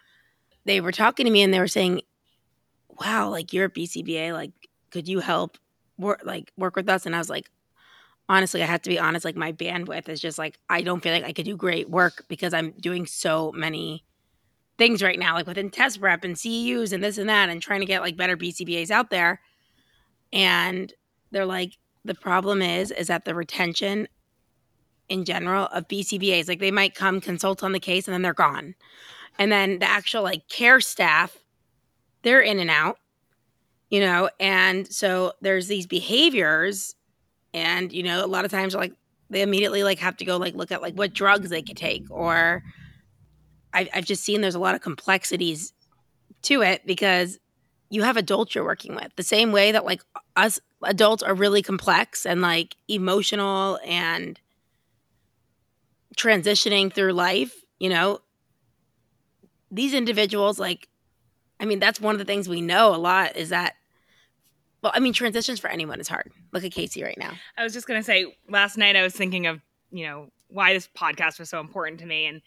they 0.66 0.82
were 0.82 0.92
talking 0.92 1.24
to 1.24 1.32
me 1.32 1.42
and 1.42 1.54
they 1.54 1.60
were 1.60 1.68
saying, 1.68 2.02
"Wow, 3.00 3.30
like 3.30 3.54
you're 3.54 3.66
a 3.66 3.70
BCBA. 3.70 4.34
Like, 4.34 4.52
could 4.90 5.08
you 5.08 5.20
help 5.20 5.56
work 5.96 6.20
like 6.24 6.52
work 6.58 6.76
with 6.76 6.90
us?" 6.90 7.06
And 7.06 7.14
I 7.14 7.18
was 7.18 7.30
like, 7.30 7.50
honestly, 8.28 8.62
I 8.62 8.66
have 8.66 8.82
to 8.82 8.90
be 8.90 8.98
honest, 8.98 9.24
like 9.24 9.36
my 9.36 9.52
bandwidth 9.52 10.08
is 10.08 10.20
just 10.20 10.38
like 10.38 10.58
I 10.68 10.82
don't 10.82 11.02
feel 11.02 11.12
like 11.12 11.24
I 11.24 11.32
could 11.32 11.44
do 11.44 11.56
great 11.56 11.90
work 11.90 12.24
because 12.28 12.52
I'm 12.52 12.72
doing 12.72 13.06
so 13.06 13.52
many 13.52 14.04
things 14.78 15.02
right 15.02 15.18
now, 15.18 15.34
like 15.34 15.46
within 15.46 15.70
test 15.70 16.00
prep 16.00 16.24
and 16.24 16.36
CEUs 16.36 16.92
and 16.92 17.02
this 17.02 17.18
and 17.18 17.28
that, 17.28 17.48
and 17.48 17.62
trying 17.62 17.80
to 17.80 17.86
get 17.86 18.02
like 18.02 18.16
better 18.16 18.36
BCBAs 18.36 18.90
out 18.90 19.10
there. 19.10 19.40
And 20.32 20.92
they're 21.30 21.46
like, 21.46 21.78
the 22.04 22.14
problem 22.14 22.62
is, 22.62 22.90
is 22.90 23.06
that 23.08 23.24
the 23.24 23.34
retention 23.34 24.08
in 25.08 25.24
general 25.24 25.66
of 25.66 25.88
BCBAs, 25.88 26.48
like 26.48 26.60
they 26.60 26.70
might 26.70 26.94
come 26.94 27.20
consult 27.20 27.62
on 27.62 27.72
the 27.72 27.80
case 27.80 28.06
and 28.06 28.12
then 28.12 28.22
they're 28.22 28.34
gone. 28.34 28.74
And 29.38 29.52
then 29.52 29.78
the 29.78 29.88
actual 29.88 30.22
like 30.22 30.48
care 30.48 30.80
staff, 30.80 31.38
they're 32.22 32.40
in 32.40 32.58
and 32.58 32.70
out, 32.70 32.98
you 33.90 34.00
know, 34.00 34.28
and 34.40 34.90
so 34.92 35.32
there's 35.40 35.68
these 35.68 35.86
behaviors 35.86 36.96
and 37.56 37.92
you 37.92 38.02
know, 38.02 38.24
a 38.24 38.28
lot 38.28 38.44
of 38.44 38.50
times 38.50 38.74
like 38.74 38.92
they 39.30 39.42
immediately 39.42 39.82
like 39.82 39.98
have 39.98 40.16
to 40.18 40.24
go 40.24 40.36
like 40.36 40.54
look 40.54 40.70
at 40.70 40.82
like 40.82 40.94
what 40.94 41.12
drugs 41.12 41.50
they 41.50 41.62
could 41.62 41.76
take 41.76 42.04
or 42.10 42.62
I've, 43.72 43.88
I've 43.92 44.04
just 44.04 44.22
seen 44.22 44.40
there's 44.40 44.54
a 44.54 44.60
lot 44.60 44.74
of 44.74 44.80
complexities 44.80 45.72
to 46.42 46.62
it 46.62 46.86
because 46.86 47.38
you 47.90 48.02
have 48.02 48.16
adults 48.16 48.54
you're 48.54 48.64
working 48.64 48.94
with. 48.94 49.14
The 49.16 49.22
same 49.22 49.52
way 49.52 49.72
that 49.72 49.84
like 49.84 50.02
us 50.36 50.60
adults 50.82 51.22
are 51.22 51.34
really 51.34 51.62
complex 51.62 52.26
and 52.26 52.42
like 52.42 52.76
emotional 52.88 53.78
and 53.84 54.38
transitioning 56.16 56.92
through 56.92 57.12
life 57.12 57.54
you 57.78 57.90
know 57.90 58.20
these 59.70 59.92
individuals 59.92 60.58
like 60.58 60.88
i 61.60 61.64
mean 61.64 61.78
that's 61.78 62.00
one 62.00 62.14
of 62.14 62.18
the 62.18 62.24
things 62.24 62.48
we 62.48 62.62
know 62.62 62.94
a 62.94 62.96
lot 62.96 63.36
is 63.36 63.50
that 63.50 63.74
well 64.86 64.92
i 64.94 65.00
mean 65.00 65.12
transitions 65.12 65.58
for 65.58 65.68
anyone 65.68 65.98
is 65.98 66.06
hard. 66.06 66.30
Look 66.52 66.62
at 66.62 66.70
casey 66.70 67.02
right 67.02 67.18
now. 67.18 67.32
I 67.58 67.64
was 67.64 67.72
just 67.72 67.88
gonna 67.88 68.04
say 68.04 68.36
last 68.48 68.78
night 68.78 68.94
I 68.94 69.02
was 69.02 69.14
thinking 69.14 69.48
of 69.48 69.60
you 69.90 70.06
know 70.06 70.28
why 70.48 70.72
this 70.72 70.88
podcast 70.96 71.40
was 71.40 71.50
so 71.50 71.58
important 71.58 71.98
to 72.00 72.06
me 72.06 72.26
and 72.26 72.40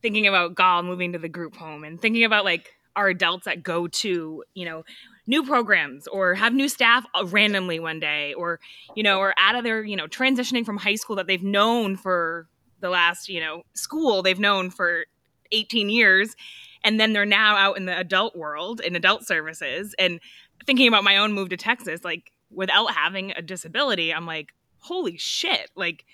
thinking 0.00 0.28
about 0.28 0.54
Gal 0.54 0.84
moving 0.84 1.12
to 1.12 1.18
the 1.18 1.28
group 1.28 1.56
home 1.56 1.82
and 1.82 2.00
thinking 2.00 2.22
about 2.22 2.44
like 2.44 2.74
our 2.94 3.08
adults 3.08 3.46
that 3.46 3.64
go 3.64 3.88
to 3.88 4.44
you 4.54 4.64
know 4.64 4.84
new 5.26 5.44
programs 5.44 6.06
or 6.06 6.34
have 6.34 6.54
new 6.54 6.68
staff 6.68 7.04
uh, 7.14 7.26
randomly 7.26 7.80
one 7.80 7.98
day 7.98 8.32
or 8.34 8.60
you 8.94 9.02
know 9.02 9.18
or 9.18 9.34
out 9.36 9.56
of 9.56 9.64
their 9.64 9.82
you 9.82 9.96
know 9.96 10.06
transitioning 10.06 10.64
from 10.64 10.76
high 10.76 10.94
school 10.94 11.16
that 11.16 11.26
they've 11.26 11.42
known 11.42 11.96
for 11.96 12.46
the 12.78 12.88
last 12.88 13.28
you 13.28 13.40
know 13.40 13.64
school 13.74 14.22
they've 14.22 14.38
known 14.38 14.70
for 14.70 15.06
18 15.52 15.90
years. 15.90 16.34
And 16.82 16.98
then 16.98 17.12
they're 17.12 17.26
now 17.26 17.56
out 17.56 17.76
in 17.76 17.84
the 17.84 17.96
adult 17.96 18.34
world 18.36 18.80
in 18.80 18.96
adult 18.96 19.26
services. 19.26 19.94
And 19.98 20.20
thinking 20.66 20.88
about 20.88 21.04
my 21.04 21.16
own 21.16 21.32
move 21.32 21.48
to 21.50 21.56
Texas 21.56 22.04
like 22.04 22.32
without 22.50 22.92
having 22.94 23.32
a 23.32 23.42
disability 23.42 24.12
I'm 24.12 24.26
like 24.26 24.52
holy 24.78 25.16
shit 25.16 25.70
like 25.74 26.04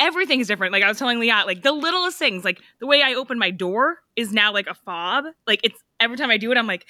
everything 0.00 0.40
is 0.40 0.48
different. 0.48 0.72
Like 0.72 0.82
I 0.82 0.88
was 0.88 0.98
telling 0.98 1.20
Leah 1.20 1.44
like 1.46 1.62
the 1.62 1.72
littlest 1.72 2.18
things 2.18 2.44
like 2.44 2.60
the 2.80 2.86
way 2.86 3.02
I 3.02 3.14
open 3.14 3.38
my 3.38 3.50
door 3.50 3.98
is 4.16 4.32
now 4.32 4.52
like 4.52 4.66
a 4.66 4.74
fob. 4.74 5.26
Like 5.46 5.60
it's 5.62 5.80
every 6.00 6.16
time 6.16 6.30
I 6.30 6.36
do 6.36 6.50
it 6.50 6.58
I'm 6.58 6.66
like 6.66 6.86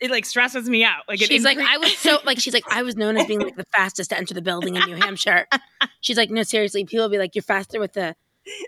it 0.00 0.10
like 0.10 0.24
stresses 0.24 0.68
me 0.68 0.84
out. 0.84 1.02
Like 1.08 1.20
it 1.20 1.28
she's 1.28 1.44
like 1.44 1.58
i 1.58 1.78
was 1.78 1.96
so 1.98 2.18
like 2.24 2.38
she's 2.38 2.54
like 2.54 2.64
i 2.70 2.82
was 2.82 2.94
known 2.94 3.16
as 3.16 3.26
being 3.26 3.40
like 3.40 3.56
the 3.56 3.64
fastest 3.74 4.10
to 4.10 4.18
enter 4.18 4.34
the 4.34 4.42
building 4.42 4.76
in 4.76 4.82
new 4.84 4.96
hampshire. 4.96 5.46
She's 6.00 6.16
like 6.16 6.30
no 6.30 6.42
seriously 6.42 6.84
people 6.84 7.08
be 7.08 7.18
like 7.18 7.34
you're 7.34 7.42
faster 7.42 7.80
with 7.80 7.94
the 7.94 8.14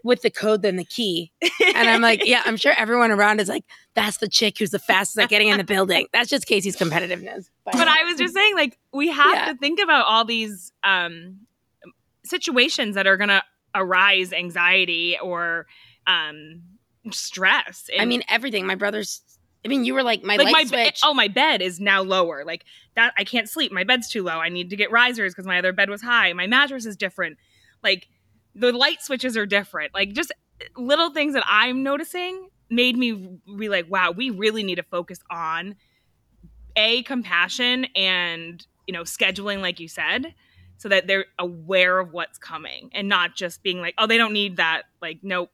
with 0.04 0.22
the 0.22 0.30
code 0.30 0.62
than 0.62 0.76
the 0.76 0.84
key. 0.84 1.32
And 1.74 1.88
i'm 1.88 2.00
like 2.00 2.26
yeah 2.26 2.42
i'm 2.44 2.56
sure 2.56 2.72
everyone 2.76 3.10
around 3.10 3.40
is 3.40 3.48
like 3.48 3.64
that's 3.94 4.18
the 4.18 4.28
chick 4.28 4.58
who's 4.58 4.70
the 4.70 4.78
fastest 4.78 5.18
at 5.18 5.28
getting 5.28 5.48
in 5.48 5.58
the 5.58 5.64
building. 5.64 6.06
That's 6.12 6.28
just 6.30 6.46
casey's 6.46 6.76
competitiveness 6.76 7.48
but 7.64 7.86
I 7.88 8.04
was 8.04 8.18
just 8.18 8.34
saying, 8.34 8.54
like, 8.56 8.78
we 8.92 9.08
have 9.08 9.32
Yeah. 9.34 9.52
to 9.52 9.58
think 9.58 9.80
about 9.80 10.06
all 10.06 10.24
these 10.24 10.72
um, 10.82 11.40
situations 12.24 12.94
that 12.96 13.06
are 13.06 13.16
going 13.16 13.28
to 13.28 13.42
arise 13.74 14.32
anxiety 14.32 15.16
or 15.22 15.66
um, 16.06 16.62
stress. 17.12 17.88
i 17.98 18.04
mean 18.04 18.22
everything. 18.28 18.66
My 18.66 18.74
brother's 18.74 19.22
i 19.64 19.68
mean 19.68 19.84
you 19.84 19.92
were 19.94 20.02
like 20.02 20.22
my 20.22 20.36
like 20.36 20.46
light 20.46 20.52
my 20.52 20.64
switch. 20.64 21.00
Oh 21.04 21.14
my 21.14 21.28
bed 21.28 21.62
is 21.62 21.78
now 21.80 22.02
lower. 22.02 22.44
Like 22.44 22.64
that 22.96 23.12
i 23.18 23.24
can't 23.24 23.48
sleep. 23.48 23.70
My 23.72 23.84
bed's 23.84 24.08
too 24.08 24.22
low. 24.22 24.38
I 24.38 24.48
need 24.48 24.70
to 24.70 24.76
get 24.76 24.90
risers 24.90 25.32
because 25.34 25.46
my 25.46 25.58
other 25.58 25.72
bed 25.72 25.88
was 25.90 26.02
high. 26.02 26.32
My 26.32 26.46
mattress 26.46 26.86
is 26.86 26.96
different. 26.96 27.38
Like 27.82 28.08
the 28.54 28.72
light 28.72 29.02
switches 29.02 29.36
are 29.36 29.46
different. 29.46 29.94
Like 29.94 30.12
just 30.12 30.32
little 30.76 31.08
things 31.08 31.32
that 31.32 31.42
i'm 31.46 31.82
noticing 31.82 32.50
made 32.68 32.94
me 32.94 33.38
be 33.56 33.70
like 33.70 33.90
wow 33.90 34.10
we 34.10 34.28
really 34.28 34.62
need 34.62 34.74
to 34.74 34.82
focus 34.82 35.18
on 35.30 35.74
a 36.76 37.02
compassion 37.04 37.86
and 37.96 38.66
you 38.86 38.92
know 38.92 39.02
scheduling 39.02 39.60
like 39.60 39.80
you 39.80 39.88
said 39.88 40.34
so 40.76 40.88
that 40.88 41.06
they're 41.06 41.26
aware 41.38 41.98
of 41.98 42.12
what's 42.12 42.38
coming 42.38 42.90
and 42.94 43.08
not 43.08 43.34
just 43.36 43.62
being 43.62 43.80
like 43.80 43.94
oh 43.98 44.06
they 44.06 44.16
don't 44.16 44.32
need 44.32 44.56
that. 44.56 44.82
Like 45.02 45.18
nope 45.22 45.50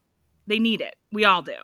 they 0.46 0.60
need 0.60 0.80
it. 0.80 0.94
We 1.12 1.24
all 1.24 1.42
do. 1.42 1.56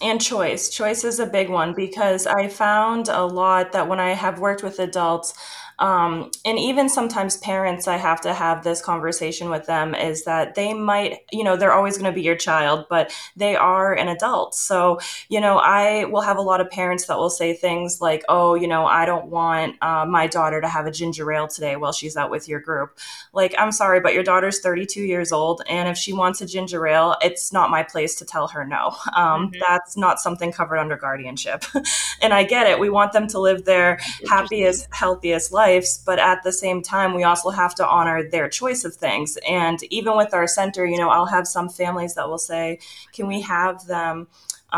And 0.00 0.20
choice. 0.20 0.68
Choice 0.68 1.02
is 1.04 1.18
a 1.18 1.26
big 1.26 1.48
one 1.48 1.74
because 1.74 2.26
I 2.26 2.48
found 2.48 3.08
a 3.08 3.24
lot 3.24 3.72
that 3.72 3.88
when 3.88 3.98
I 3.98 4.12
have 4.12 4.38
worked 4.38 4.62
with 4.62 4.78
adults, 4.78 5.34
um, 5.78 6.30
and 6.44 6.58
even 6.58 6.88
sometimes 6.88 7.36
parents, 7.38 7.88
I 7.88 7.96
have 7.96 8.20
to 8.22 8.34
have 8.34 8.62
this 8.62 8.80
conversation 8.80 9.50
with 9.50 9.66
them 9.66 9.94
is 9.94 10.24
that 10.24 10.54
they 10.54 10.74
might, 10.74 11.18
you 11.32 11.42
know, 11.44 11.56
they're 11.56 11.72
always 11.72 11.98
going 11.98 12.10
to 12.10 12.14
be 12.14 12.22
your 12.22 12.36
child, 12.36 12.86
but 12.88 13.12
they 13.36 13.56
are 13.56 13.92
an 13.92 14.08
adult. 14.08 14.54
So, 14.54 15.00
you 15.28 15.40
know, 15.40 15.58
I 15.58 16.04
will 16.04 16.20
have 16.20 16.36
a 16.36 16.42
lot 16.42 16.60
of 16.60 16.70
parents 16.70 17.06
that 17.06 17.18
will 17.18 17.30
say 17.30 17.54
things 17.54 18.00
like, 18.00 18.22
oh, 18.28 18.54
you 18.54 18.68
know, 18.68 18.86
I 18.86 19.06
don't 19.06 19.26
want 19.26 19.76
uh, 19.82 20.04
my 20.06 20.26
daughter 20.26 20.60
to 20.60 20.68
have 20.68 20.86
a 20.86 20.90
ginger 20.90 21.30
ale 21.32 21.48
today 21.48 21.76
while 21.76 21.92
she's 21.92 22.16
out 22.16 22.30
with 22.30 22.48
your 22.48 22.60
group. 22.60 22.98
Like, 23.32 23.54
I'm 23.58 23.72
sorry, 23.72 24.00
but 24.00 24.14
your 24.14 24.22
daughter's 24.22 24.60
32 24.60 25.02
years 25.02 25.32
old. 25.32 25.62
And 25.68 25.88
if 25.88 25.96
she 25.96 26.12
wants 26.12 26.40
a 26.40 26.46
ginger 26.46 26.86
ale, 26.86 27.16
it's 27.22 27.52
not 27.52 27.70
my 27.70 27.82
place 27.82 28.14
to 28.16 28.24
tell 28.24 28.48
her 28.48 28.64
no. 28.64 28.94
Um, 29.14 29.50
Mhm. 29.52 29.60
That's 29.66 29.96
not 29.96 30.20
something 30.20 30.52
covered 30.52 30.78
under 30.78 30.96
guardianship. 30.96 31.64
and 32.22 32.32
I 32.34 32.44
get 32.44 32.66
it. 32.66 32.78
We 32.78 32.90
want 32.90 33.12
them 33.12 33.26
to 33.28 33.38
live 33.38 33.64
their 33.64 33.98
happiest, 34.28 34.88
healthiest 34.92 35.52
lives. 35.62 36.02
But 36.04 36.18
at 36.18 36.42
the 36.42 36.52
same 36.52 36.82
time, 36.82 37.14
we 37.14 37.24
also 37.24 37.50
have 37.50 37.74
to 37.76 37.86
honor 37.86 38.18
their 38.28 38.48
choice 38.48 38.84
of 38.84 38.94
things. 38.94 39.38
And 39.48 39.78
even 39.98 40.16
with 40.16 40.34
our 40.34 40.46
center, 40.46 40.84
you 40.86 40.98
know, 40.98 41.10
I'll 41.10 41.32
have 41.36 41.46
some 41.46 41.68
families 41.68 42.14
that 42.14 42.28
will 42.28 42.44
say, 42.52 42.78
can 43.12 43.26
we 43.26 43.40
have 43.42 43.86
them? 43.86 44.28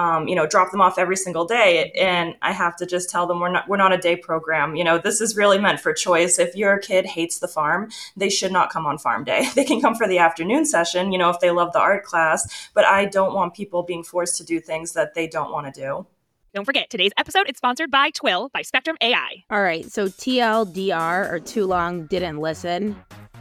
Um, 0.03 0.27
you 0.27 0.35
know, 0.35 0.44
drop 0.44 0.73
them 0.73 0.81
off 0.81 0.99
every 0.99 1.16
single 1.16 1.44
day, 1.44 1.92
and 1.92 2.35
I 2.42 2.51
have 2.51 2.75
to 2.79 2.85
just 2.85 3.09
tell 3.11 3.29
them 3.29 3.38
we're 3.38 3.53
not 3.53 3.68
we're 3.68 3.77
not 3.85 3.92
a 3.92 3.97
day 4.09 4.16
program. 4.16 4.75
You 4.75 4.83
know, 4.83 4.99
this 4.99 5.20
is 5.20 5.37
really 5.37 5.57
meant 5.57 5.79
for 5.79 5.92
choice. 5.92 6.40
If 6.40 6.57
your 6.57 6.79
kid 6.79 7.07
hates 7.07 7.38
the 7.38 7.47
farm, 7.47 7.90
they 8.16 8.29
should 8.29 8.51
not 8.51 8.70
come 8.70 8.87
on 8.87 8.99
farm 8.99 9.23
day. 9.23 9.42
They 9.55 9.62
can 9.62 9.81
come 9.81 9.94
for 9.94 10.09
the 10.09 10.18
afternoon 10.18 10.64
session. 10.64 11.12
You 11.12 11.18
know, 11.18 11.31
if 11.31 11.38
they 11.38 11.53
love 11.53 11.73
the 11.73 11.79
art 11.90 12.03
class, 12.03 12.40
but 12.75 12.85
I 12.85 13.05
don't 13.05 13.35
want 13.35 13.55
people 13.55 13.85
being 13.85 14.03
forced 14.03 14.37
to 14.38 14.44
do 14.44 14.59
things 14.59 14.94
that 14.94 15.14
they 15.14 15.29
don't 15.29 15.53
want 15.53 15.73
to 15.73 15.81
do. 15.81 16.07
Don't 16.55 16.64
forget 16.64 16.88
today's 16.88 17.11
episode 17.17 17.51
is 17.51 17.57
sponsored 17.57 17.90
by 17.90 18.12
twyll 18.12 18.49
by 18.53 18.62
spectrum 18.62 18.97
ai 19.01 19.43
All 19.51 19.61
right, 19.61 19.85
so 19.90 20.07
TLDR 20.07 21.29
or 21.29 21.40
too 21.40 21.67
long 21.67 22.07
didn't 22.07 22.38
listen, 22.38 22.95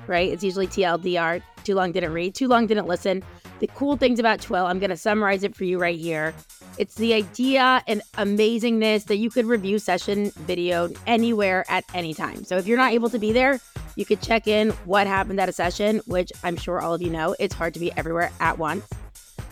right? 0.07 0.31
It's 0.31 0.43
usually 0.43 0.65
TLDR, 0.65 1.43
too 1.63 1.75
long 1.75 1.91
didn't 1.91 2.11
read, 2.11 2.33
too 2.33 2.47
long 2.47 2.65
didn't 2.65 2.87
listen. 2.87 3.21
The 3.59 3.67
cool 3.75 3.97
things 3.97 4.17
about 4.17 4.39
Twyll, 4.39 4.67
I'm 4.67 4.79
going 4.79 4.89
to 4.89 4.97
summarize 4.97 5.43
it 5.43 5.55
for 5.55 5.63
you 5.63 5.77
right 5.77 5.97
here. 5.97 6.33
It's 6.79 6.95
the 6.95 7.13
idea 7.13 7.83
and 7.85 8.01
amazingness 8.15 9.05
that 9.05 9.17
you 9.17 9.29
could 9.29 9.45
review 9.45 9.77
session 9.77 10.31
video 10.31 10.89
anywhere 11.05 11.65
at 11.69 11.85
any 11.93 12.15
time. 12.15 12.43
So 12.43 12.57
if 12.57 12.65
you're 12.65 12.79
not 12.79 12.93
able 12.93 13.11
to 13.11 13.19
be 13.19 13.31
there, 13.31 13.59
you 13.95 14.05
could 14.05 14.23
check 14.23 14.47
in 14.47 14.71
what 14.85 15.05
happened 15.05 15.39
at 15.39 15.47
a 15.47 15.53
session, 15.53 16.01
which 16.07 16.31
I'm 16.43 16.57
sure 16.57 16.81
all 16.81 16.95
of 16.95 17.01
you 17.03 17.11
know, 17.11 17.35
it's 17.39 17.53
hard 17.53 17.75
to 17.75 17.79
be 17.79 17.91
everywhere 17.95 18.31
at 18.39 18.57
once. 18.57 18.83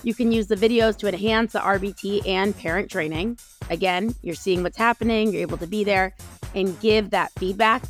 You 0.04 0.14
can 0.14 0.32
use 0.32 0.48
the 0.48 0.56
videos 0.56 0.98
to 0.98 1.08
enhance 1.08 1.54
the 1.54 1.60
RBT 1.60 2.28
and 2.28 2.58
parent 2.58 2.90
training. 2.90 3.38
Again, 3.70 4.16
you're 4.24 4.36
seeing 4.36 4.64
what's 4.64 4.78
happening, 4.78 5.32
you're 5.32 5.42
able 5.42 5.58
to 5.58 5.68
be 5.68 5.84
there 5.84 6.14
and 6.56 6.80
give 6.80 7.12
that 7.12 7.32
feedback. 7.34 7.84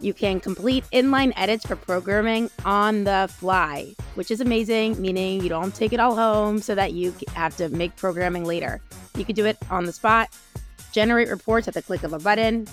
You 0.00 0.14
can 0.14 0.38
complete 0.38 0.84
inline 0.92 1.32
edits 1.36 1.66
for 1.66 1.74
programming 1.74 2.50
on 2.64 3.04
the 3.04 3.28
fly, 3.32 3.94
which 4.14 4.30
is 4.30 4.40
amazing, 4.40 5.00
meaning 5.00 5.42
you 5.42 5.48
don't 5.48 5.74
take 5.74 5.92
it 5.92 5.98
all 5.98 6.14
home 6.14 6.60
so 6.60 6.74
that 6.74 6.92
you 6.92 7.12
have 7.34 7.56
to 7.56 7.68
make 7.70 7.96
programming 7.96 8.44
later. 8.44 8.80
You 9.16 9.24
can 9.24 9.34
do 9.34 9.44
it 9.46 9.56
on 9.70 9.86
the 9.86 9.92
spot, 9.92 10.28
generate 10.92 11.28
reports 11.28 11.66
at 11.66 11.74
the 11.74 11.82
click 11.82 12.04
of 12.04 12.12
a 12.12 12.18
button. 12.18 12.68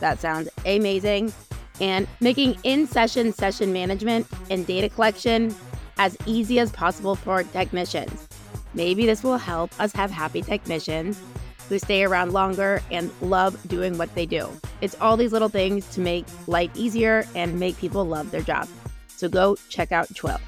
That 0.00 0.20
sounds 0.20 0.48
amazing. 0.64 1.32
And 1.80 2.06
making 2.20 2.56
in 2.62 2.86
session 2.86 3.32
session 3.32 3.72
management 3.72 4.26
and 4.48 4.66
data 4.66 4.88
collection 4.88 5.54
as 5.98 6.16
easy 6.26 6.58
as 6.58 6.70
possible 6.72 7.14
for 7.14 7.42
technicians. 7.42 8.28
Maybe 8.74 9.06
this 9.06 9.22
will 9.22 9.38
help 9.38 9.70
us 9.80 9.92
have 9.92 10.10
happy 10.10 10.42
technicians 10.42 11.20
who 11.68 11.78
stay 11.78 12.04
around 12.04 12.32
longer 12.32 12.82
and 12.90 13.10
love 13.20 13.56
doing 13.68 13.96
what 13.98 14.14
they 14.14 14.26
do. 14.26 14.48
It's 14.80 14.96
all 15.00 15.16
these 15.16 15.32
little 15.32 15.48
things 15.48 15.86
to 15.90 16.00
make 16.00 16.26
life 16.46 16.70
easier 16.74 17.26
and 17.34 17.58
make 17.60 17.76
people 17.78 18.04
love 18.04 18.30
their 18.30 18.42
job. 18.42 18.68
So 19.08 19.28
go 19.28 19.56
check 19.68 19.92
out 19.92 20.08
Twyll. 20.08 20.40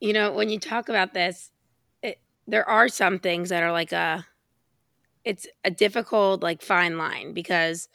you 0.00 0.12
know 0.12 0.32
when 0.32 0.48
you 0.50 0.58
talk 0.58 0.88
about 0.88 1.14
this 1.14 1.50
it, 2.02 2.18
there 2.46 2.68
are 2.68 2.88
some 2.88 3.18
things 3.18 3.48
that 3.48 3.62
are 3.62 3.72
like 3.72 3.92
a 3.92 4.26
it's 5.24 5.46
a 5.64 5.70
difficult 5.70 6.42
like 6.42 6.62
fine 6.62 6.98
line 6.98 7.32
because 7.32 7.88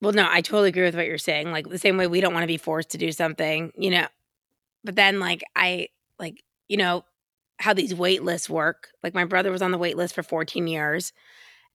well 0.00 0.12
no 0.12 0.26
i 0.30 0.40
totally 0.40 0.68
agree 0.68 0.84
with 0.84 0.94
what 0.94 1.06
you're 1.06 1.18
saying 1.18 1.50
like 1.50 1.68
the 1.68 1.78
same 1.78 1.96
way 1.96 2.06
we 2.06 2.20
don't 2.20 2.34
want 2.34 2.42
to 2.44 2.46
be 2.48 2.56
forced 2.56 2.90
to 2.90 2.98
do 2.98 3.10
something 3.10 3.72
you 3.76 3.90
know 3.90 4.06
but 4.84 4.96
then 4.96 5.20
like 5.20 5.42
i 5.56 5.88
like 6.18 6.42
you 6.68 6.76
know 6.76 7.04
how 7.58 7.74
these 7.74 7.94
wait 7.94 8.22
lists 8.22 8.48
work 8.48 8.88
like 9.02 9.14
my 9.14 9.24
brother 9.24 9.50
was 9.50 9.62
on 9.62 9.72
the 9.72 9.78
wait 9.78 9.96
list 9.96 10.14
for 10.14 10.22
14 10.22 10.66
years 10.66 11.12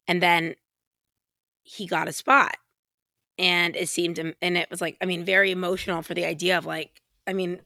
and 0.07 0.21
then 0.21 0.55
he 1.63 1.87
got 1.87 2.07
a 2.07 2.13
spot 2.13 2.55
and 3.37 3.75
it 3.75 3.89
seemed 3.89 4.19
and 4.19 4.57
it 4.57 4.69
was 4.69 4.81
like 4.81 4.97
i 5.01 5.05
mean 5.05 5.23
very 5.25 5.51
emotional 5.51 6.01
for 6.01 6.13
the 6.13 6.25
idea 6.25 6.57
of 6.57 6.65
like 6.65 7.01
i 7.27 7.33
mean 7.33 7.59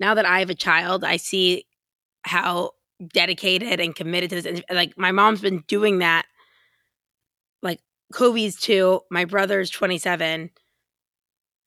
now 0.00 0.14
that 0.14 0.26
I 0.26 0.40
have 0.40 0.50
a 0.50 0.54
child, 0.54 1.04
I 1.04 1.16
see 1.16 1.66
how 2.22 2.72
dedicated 3.12 3.80
and 3.80 3.94
committed 3.94 4.30
to 4.30 4.42
this. 4.42 4.62
Like 4.70 4.96
my 4.96 5.12
mom's 5.12 5.40
been 5.40 5.64
doing 5.66 5.98
that. 5.98 6.26
Like 7.62 7.80
Kobe's 8.12 8.56
two, 8.56 9.00
my 9.10 9.24
brother's 9.24 9.70
27. 9.70 10.50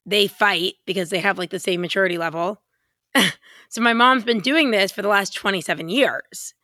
They 0.04 0.26
fight 0.26 0.74
because 0.86 1.10
they 1.10 1.20
have 1.20 1.38
like 1.38 1.50
the 1.50 1.58
same 1.58 1.80
maturity 1.80 2.18
level. 2.18 2.61
so 3.68 3.80
my 3.80 3.92
mom's 3.92 4.24
been 4.24 4.40
doing 4.40 4.70
this 4.70 4.92
for 4.92 5.02
the 5.02 5.08
last 5.08 5.34
27 5.34 5.88
years. 5.88 6.54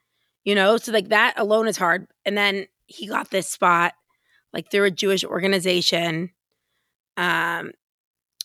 You 0.45 0.55
know, 0.55 0.77
so 0.77 0.93
like 0.93 1.09
that 1.09 1.35
alone 1.37 1.69
is 1.69 1.77
hard. 1.77 2.07
And 2.25 2.37
then 2.37 2.67
he 2.87 3.07
got 3.07 3.31
this 3.31 3.49
spot 3.49 3.95
like 4.53 4.71
through 4.71 4.85
a 4.85 4.91
Jewish 4.91 5.25
organization. 5.25 6.31
Um 7.17 7.73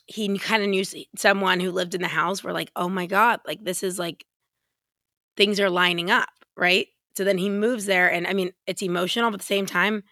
he 0.06 0.38
kind 0.38 0.62
of 0.62 0.70
knew 0.70 0.84
someone 1.16 1.62
who 1.62 1.72
lived 1.72 1.96
in 1.96 2.02
the 2.02 2.10
house 2.10 2.44
were 2.44 2.52
like, 2.52 2.72
"Oh 2.76 2.90
my 2.90 3.06
god, 3.06 3.40
like 3.48 3.64
this 3.64 3.84
is 3.84 3.98
like 3.98 4.26
things 5.38 5.60
are 5.60 5.70
lining 5.70 6.12
up, 6.12 6.30
right? 6.58 6.88
So 7.16 7.24
then 7.24 7.38
he 7.38 7.50
moves 7.50 7.86
there. 7.86 8.12
And 8.12 8.28
I 8.28 8.34
mean, 8.34 8.52
it's 8.68 8.82
emotional, 8.82 9.30
but 9.30 9.36
at 9.36 9.40
the 9.42 9.46
same 9.46 9.66
time, 9.66 10.04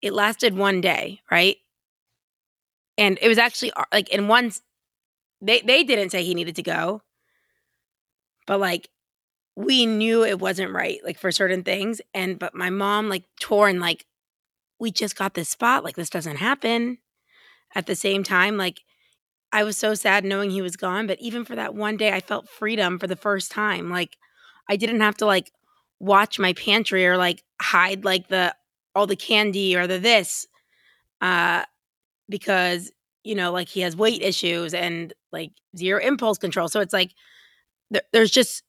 it 0.00 0.12
lasted 0.12 0.56
one 0.56 0.80
day, 0.80 1.20
right? 1.30 1.56
And 2.96 3.18
it 3.20 3.28
was 3.28 3.38
actually 3.38 3.72
uh, 3.72 3.84
like 3.92 4.08
in 4.10 4.28
one, 4.28 4.52
they, 5.40 5.60
they 5.60 5.84
didn't 5.84 6.10
say 6.10 6.24
he 6.24 6.34
needed 6.34 6.56
to 6.56 6.62
go, 6.62 7.02
but 8.46 8.60
like 8.60 8.88
we 9.56 9.86
knew 9.86 10.24
it 10.24 10.38
wasn't 10.38 10.72
right, 10.72 11.00
like 11.04 11.18
for 11.18 11.32
certain 11.32 11.64
things. 11.64 12.00
And, 12.14 12.38
but 12.38 12.54
my 12.54 12.70
mom 12.70 13.08
like 13.08 13.24
torn, 13.40 13.80
like, 13.80 14.06
we 14.80 14.92
just 14.92 15.16
got 15.16 15.34
this 15.34 15.48
spot, 15.48 15.82
like 15.82 15.96
this 15.96 16.10
doesn't 16.10 16.36
happen. 16.36 16.98
At 17.74 17.86
the 17.86 17.96
same 17.96 18.22
time, 18.22 18.56
like 18.56 18.80
I 19.52 19.64
was 19.64 19.76
so 19.76 19.94
sad 19.94 20.24
knowing 20.24 20.50
he 20.50 20.62
was 20.62 20.76
gone, 20.76 21.06
but 21.06 21.20
even 21.20 21.44
for 21.44 21.56
that 21.56 21.74
one 21.74 21.96
day, 21.96 22.12
I 22.12 22.20
felt 22.20 22.48
freedom 22.48 22.98
for 22.98 23.06
the 23.06 23.16
first 23.16 23.50
time. 23.50 23.90
Like 23.90 24.16
I 24.68 24.76
didn't 24.76 25.00
have 25.00 25.16
to 25.18 25.26
like 25.26 25.50
watch 26.00 26.38
my 26.38 26.52
pantry 26.52 27.06
or 27.06 27.16
like 27.16 27.42
hide 27.60 28.04
like 28.04 28.28
the 28.28 28.54
all 28.94 29.06
the 29.06 29.16
candy 29.16 29.76
or 29.76 29.86
the 29.86 29.98
this 29.98 30.46
uh 31.20 31.64
because 32.28 32.92
you 33.24 33.34
know 33.34 33.52
like 33.52 33.68
he 33.68 33.80
has 33.80 33.96
weight 33.96 34.22
issues 34.22 34.74
and 34.74 35.12
like 35.32 35.50
zero 35.76 36.00
impulse 36.00 36.38
control. 36.38 36.68
So 36.68 36.80
it's 36.80 36.92
like 36.92 37.12
th- 37.92 38.04
there's 38.12 38.30
just 38.30 38.62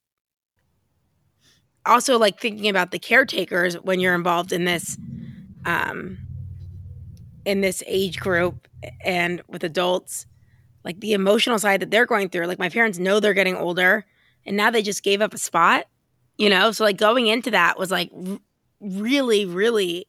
also 1.86 2.18
like 2.18 2.40
thinking 2.40 2.68
about 2.68 2.90
the 2.90 2.98
caretakers 2.98 3.74
when 3.80 4.00
you're 4.00 4.14
involved 4.14 4.52
in 4.52 4.64
this 4.64 4.98
um 5.64 6.18
in 7.44 7.60
this 7.60 7.82
age 7.86 8.20
group 8.20 8.68
and 9.04 9.42
with 9.48 9.64
adults 9.64 10.26
like 10.84 11.00
the 11.00 11.12
emotional 11.12 11.58
side 11.58 11.80
that 11.80 11.90
they're 11.90 12.06
going 12.06 12.28
through. 12.28 12.46
Like 12.46 12.58
my 12.58 12.68
parents 12.68 12.98
know 12.98 13.20
they're 13.20 13.34
getting 13.34 13.56
older 13.56 14.06
and 14.46 14.56
now 14.56 14.70
they 14.70 14.82
just 14.82 15.02
gave 15.02 15.20
up 15.20 15.34
a 15.34 15.38
spot, 15.38 15.86
you 16.38 16.48
know? 16.48 16.72
So 16.72 16.84
like 16.84 16.96
going 16.96 17.26
into 17.26 17.50
that 17.50 17.78
was 17.78 17.90
like 17.90 18.10
r- 18.14 18.38
really, 18.80 19.44
really 19.44 20.06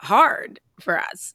hard 0.00 0.60
for 0.80 0.98
us. 0.98 1.34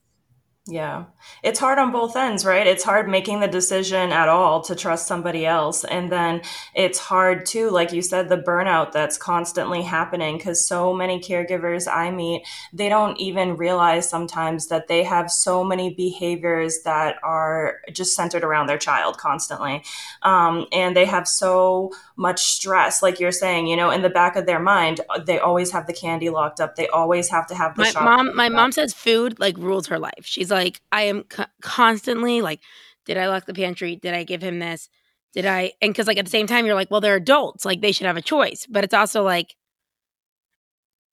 Yeah. 0.68 1.06
It's 1.42 1.60
hard 1.60 1.80
on 1.80 1.92
both 1.92 2.16
ends, 2.16 2.46
right? 2.46 2.68
It's 2.68 2.84
hard 2.84 3.10
making 3.10 3.40
the 3.40 3.48
decision 3.48 4.12
at 4.12 4.30
all 4.30 4.62
to 4.62 4.76
trust 4.76 5.08
somebody 5.08 5.44
else. 5.44 5.84
And 5.84 6.12
then 6.12 6.42
it's 6.76 7.00
hard 7.00 7.48
too, 7.48 7.72
like 7.72 7.92
you 7.92 8.04
said, 8.04 8.30
the 8.30 8.38
burnout 8.38 8.92
that's 8.92 9.18
constantly 9.18 9.82
happening 9.82 10.38
because 10.38 10.64
so 10.64 10.94
many 10.94 11.20
caregivers 11.20 11.92
I 11.92 12.12
meet, 12.12 12.46
they 12.74 12.90
don't 12.90 13.20
even 13.20 13.58
realize 13.58 14.08
sometimes 14.08 14.68
that 14.68 14.88
they 14.88 15.04
have 15.04 15.32
so 15.32 15.64
many 15.64 15.96
behaviors 15.96 16.84
that 16.84 17.16
are 17.24 17.80
just 17.92 18.16
centered 18.16 18.44
around 18.44 18.68
their 18.68 18.78
child 18.78 19.18
constantly. 19.18 19.84
Um, 20.22 20.68
and 20.72 20.96
they 20.96 21.06
have 21.06 21.28
so 21.28 21.92
much 22.16 22.40
stress, 22.40 23.02
like 23.02 23.20
you're 23.20 23.32
saying, 23.32 23.66
you 23.66 23.76
know, 23.76 23.90
in 23.90 24.04
the 24.04 24.10
back 24.10 24.36
of 24.36 24.46
their 24.46 24.60
mind, 24.60 25.02
they 25.26 25.40
always 25.40 25.72
have 25.72 25.88
the 25.88 25.94
candy 25.94 26.30
locked 26.30 26.62
up. 26.62 26.76
They 26.76 26.88
always 26.90 27.30
have 27.30 27.48
to 27.48 27.56
have 27.56 27.76
the 27.76 27.92
my 27.96 28.02
mom. 28.04 28.36
My 28.36 28.50
mom 28.50 28.72
says 28.72 28.94
food 28.94 29.40
like 29.40 29.58
rules 29.58 29.88
her 29.88 29.98
life. 29.98 30.22
She's 30.22 30.51
like, 30.52 30.82
I 30.92 31.04
am 31.04 31.24
co- 31.24 31.46
constantly 31.62 32.42
like, 32.42 32.62
did 33.06 33.18
I 33.18 33.28
lock 33.28 33.46
the 33.46 33.54
pantry? 33.54 33.96
Did 33.96 34.14
I 34.14 34.24
give 34.24 34.42
him 34.42 34.60
this? 34.60 34.90
Did 35.34 35.46
I? 35.46 35.74
And 35.82 35.94
because 35.94 36.08
like 36.08 36.18
at 36.18 36.26
the 36.26 36.32
same 36.32 36.48
time, 36.48 36.66
you're 36.66 36.76
like, 36.76 36.92
well, 36.92 37.02
they're 37.02 37.16
adults, 37.16 37.66
like 37.66 37.82
they 37.82 37.92
should 37.92 38.08
have 38.08 38.18
a 38.18 38.22
choice. 38.22 38.68
But 38.70 38.84
it's 38.84 38.94
also 38.94 39.24
like, 39.24 39.56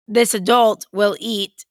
this 0.06 0.34
adult 0.34 0.86
will 0.92 1.16
eat 1.20 1.64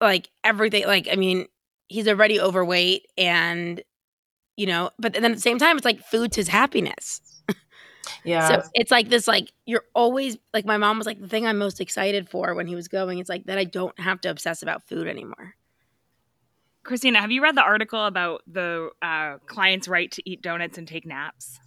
like 0.00 0.30
everything. 0.44 0.86
Like, 0.86 1.08
I 1.10 1.16
mean, 1.16 1.46
he's 1.88 2.08
already 2.08 2.40
overweight, 2.40 3.06
and 3.16 3.80
you 4.56 4.66
know, 4.66 4.90
but 4.98 5.14
then 5.14 5.24
at 5.24 5.34
the 5.34 5.40
same 5.40 5.58
time, 5.58 5.76
it's 5.76 5.84
like 5.84 6.04
food's 6.04 6.36
his 6.36 6.48
happiness. 6.48 7.20
Yeah. 8.24 8.48
So 8.48 8.62
it's 8.74 8.90
like 8.90 9.10
this, 9.10 9.28
like 9.28 9.52
you're 9.66 9.84
always 9.94 10.38
like 10.54 10.64
my 10.64 10.78
mom 10.78 10.96
was 10.96 11.06
like 11.06 11.20
the 11.20 11.28
thing 11.28 11.46
I'm 11.46 11.58
most 11.58 11.80
excited 11.80 12.28
for 12.28 12.54
when 12.54 12.66
he 12.66 12.74
was 12.74 12.88
going. 12.88 13.18
It's 13.18 13.28
like 13.28 13.44
that 13.46 13.58
I 13.58 13.64
don't 13.64 13.98
have 14.00 14.20
to 14.22 14.30
obsess 14.30 14.62
about 14.62 14.86
food 14.88 15.06
anymore. 15.06 15.54
Christina, 16.88 17.20
have 17.20 17.30
you 17.30 17.42
read 17.42 17.54
the 17.54 17.62
article 17.62 18.06
about 18.06 18.40
the 18.50 18.88
uh, 19.02 19.36
client's 19.44 19.88
right 19.88 20.10
to 20.10 20.22
eat 20.24 20.40
donuts 20.40 20.78
and 20.78 20.88
take 20.88 21.04
naps? 21.04 21.60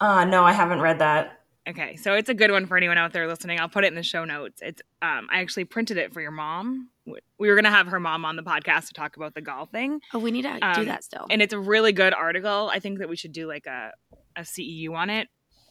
Uh, 0.00 0.24
no, 0.24 0.42
I 0.42 0.50
haven't 0.50 0.80
read 0.80 0.98
that. 0.98 1.38
Okay, 1.68 1.94
so 1.94 2.14
it's 2.14 2.28
a 2.28 2.34
good 2.34 2.50
one 2.50 2.66
for 2.66 2.76
anyone 2.76 2.98
out 2.98 3.12
there 3.12 3.28
listening. 3.28 3.60
I'll 3.60 3.68
put 3.68 3.84
it 3.84 3.86
in 3.86 3.94
the 3.94 4.02
show 4.02 4.24
notes. 4.24 4.60
It's 4.60 4.82
um, 5.00 5.28
I 5.30 5.38
actually 5.38 5.66
printed 5.66 5.98
it 5.98 6.12
for 6.12 6.20
your 6.20 6.32
mom. 6.32 6.90
We 7.06 7.48
were 7.48 7.54
gonna 7.54 7.70
have 7.70 7.86
her 7.86 8.00
mom 8.00 8.24
on 8.24 8.34
the 8.34 8.42
podcast 8.42 8.88
to 8.88 8.94
talk 8.94 9.16
about 9.16 9.36
the 9.36 9.40
golf 9.40 9.70
thing. 9.70 10.00
Oh, 10.12 10.18
we 10.18 10.32
need 10.32 10.42
to 10.42 10.58
um, 10.66 10.74
do 10.74 10.84
that 10.86 11.04
still. 11.04 11.26
And 11.30 11.40
it's 11.40 11.52
a 11.52 11.58
really 11.58 11.92
good 11.92 12.12
article. 12.12 12.68
I 12.72 12.80
think 12.80 12.98
that 12.98 13.08
we 13.08 13.14
should 13.14 13.32
do 13.32 13.46
like 13.46 13.66
a 13.66 13.92
a 14.34 14.40
CEU 14.40 14.96
on 14.96 15.10
it. 15.10 15.28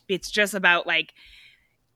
It's 0.08 0.32
just 0.32 0.54
about 0.54 0.88
like, 0.88 1.14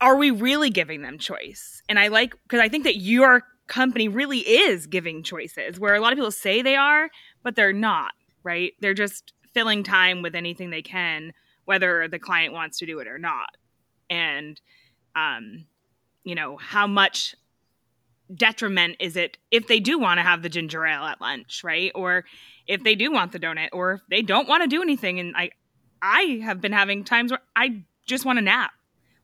are 0.01 0.17
we 0.17 0.31
really 0.31 0.69
giving 0.69 1.01
them 1.01 1.17
choice? 1.17 1.81
And 1.87 1.97
I 1.97 2.09
like 2.09 2.35
because 2.43 2.59
I 2.59 2.67
think 2.67 2.83
that 2.83 2.97
your 2.97 3.45
company 3.67 4.07
really 4.07 4.39
is 4.39 4.87
giving 4.87 5.23
choices 5.23 5.79
where 5.79 5.95
a 5.95 5.99
lot 5.99 6.13
of 6.13 6.17
people 6.17 6.31
say 6.31 6.61
they 6.61 6.75
are, 6.75 7.09
but 7.43 7.55
they're 7.55 7.73
not, 7.73 8.13
right? 8.43 8.73
They're 8.79 8.93
just 8.93 9.33
filling 9.53 9.83
time 9.83 10.21
with 10.21 10.35
anything 10.35 10.69
they 10.69 10.81
can, 10.81 11.33
whether 11.65 12.07
the 12.07 12.19
client 12.19 12.53
wants 12.53 12.79
to 12.79 12.85
do 12.85 12.99
it 12.99 13.07
or 13.07 13.17
not. 13.17 13.57
And, 14.09 14.59
um, 15.15 15.65
you 16.23 16.35
know, 16.35 16.57
how 16.57 16.87
much 16.87 17.35
detriment 18.33 18.97
is 18.99 19.15
it 19.15 19.37
if 19.51 19.67
they 19.67 19.79
do 19.79 19.97
want 19.97 20.17
to 20.17 20.21
have 20.21 20.41
the 20.41 20.49
ginger 20.49 20.85
ale 20.85 21.03
at 21.03 21.21
lunch, 21.21 21.63
right? 21.63 21.91
Or 21.95 22.25
if 22.67 22.83
they 22.83 22.95
do 22.95 23.11
want 23.11 23.31
the 23.31 23.39
donut, 23.39 23.69
or 23.73 23.93
if 23.93 24.01
they 24.09 24.21
don't 24.21 24.47
want 24.47 24.63
to 24.63 24.67
do 24.67 24.81
anything. 24.81 25.19
And 25.19 25.35
I, 25.35 25.51
I 26.01 26.41
have 26.43 26.61
been 26.61 26.73
having 26.73 27.03
times 27.03 27.31
where 27.31 27.41
I 27.55 27.83
just 28.05 28.25
want 28.25 28.37
to 28.37 28.41
nap 28.41 28.71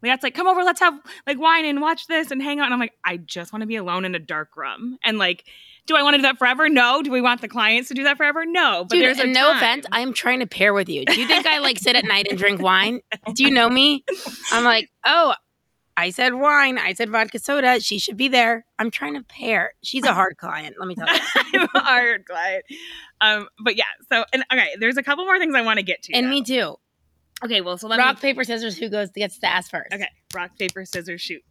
Liat's 0.04 0.22
like, 0.22 0.36
come 0.36 0.48
over, 0.48 0.64
let's 0.64 0.82
have 0.82 1.00
like 1.26 1.40
wine 1.40 1.66
and 1.66 1.82
watch 1.82 2.08
this 2.08 2.30
and 2.30 2.42
hang 2.42 2.60
out. 2.60 2.66
And 2.66 2.74
I'm 2.74 2.80
like, 2.80 2.94
I 3.06 3.18
just 3.18 3.54
want 3.54 3.62
to 3.62 3.68
be 3.68 3.78
alone 3.78 4.06
in 4.06 4.14
a 4.14 4.20
dark 4.20 4.56
room. 4.58 4.98
And 5.04 5.18
like, 5.18 5.46
do 5.86 5.96
I 5.96 6.04
want 6.04 6.14
to 6.14 6.18
do 6.20 6.24
that 6.24 6.38
forever? 6.38 6.70
No. 6.70 7.02
Do 7.02 7.12
we 7.12 7.22
want 7.22 7.42
the 7.42 7.48
clients 7.48 7.88
to 7.90 7.94
do 7.94 8.04
that 8.04 8.18
forever? 8.18 8.46
No. 8.46 8.84
But 8.84 8.96
Dude, 8.96 9.04
there's 9.04 9.20
a 9.20 9.28
no 9.28 9.48
time. 9.52 9.58
offense. 9.58 9.86
I'm 9.92 10.14
trying 10.14 10.40
to 10.40 10.48
pair 10.48 10.74
with 10.74 10.90
you. 10.90 11.06
Do 11.06 11.20
you 11.20 11.28
think 11.28 11.46
I 11.46 11.60
like 11.60 11.80
sit 11.80 11.96
at 11.96 12.06
night 12.06 12.28
and 12.30 12.38
drink 12.38 12.62
wine? 12.62 13.02
Do 13.34 13.44
you 13.44 13.52
know 13.52 13.70
me? 13.70 14.04
I'm 14.52 14.64
like, 14.64 14.90
oh, 15.06 15.34
I 15.96 16.10
said 16.10 16.34
wine. 16.34 16.78
I 16.78 16.94
said 16.94 17.10
vodka 17.10 17.40
soda. 17.40 17.80
She 17.80 18.00
should 18.00 18.18
be 18.18 18.28
there. 18.28 18.66
I'm 18.80 18.92
trying 18.92 19.16
to 19.16 19.24
pair. 19.24 19.74
She's 19.84 20.04
a 20.06 20.14
hard 20.14 20.38
client. 20.38 20.76
Let 20.80 20.88
me 20.88 20.96
tell 20.96 21.08
you. 21.08 21.22
I'm 21.54 21.70
a 21.76 21.80
hard 21.80 22.26
client. 22.26 22.66
Um, 23.22 23.48
but 23.60 23.76
yeah. 23.76 23.84
So 24.12 24.26
and 24.34 24.44
okay, 24.52 24.70
there's 24.80 24.98
a 24.98 25.04
couple 25.04 25.26
more 25.26 25.38
things 25.38 25.54
I 25.56 25.62
want 25.62 25.78
to 25.78 25.84
get 25.84 26.02
to. 26.04 26.14
And 26.14 26.28
though. 26.28 26.30
me 26.30 26.44
too. 26.44 26.76
Okay, 27.44 27.62
well, 27.62 27.78
so 27.78 27.88
let 27.88 28.00
rock 28.00 28.16
me... 28.18 28.22
paper 28.22 28.44
scissors. 28.44 28.78
Who 28.78 28.90
goes 28.90 29.10
gets 29.12 29.38
to 29.40 29.48
ask 29.48 29.70
first? 29.70 29.94
Okay, 29.94 30.08
rock 30.34 30.58
paper 30.58 30.86
scissors 30.86 31.22
shoot. 31.22 31.44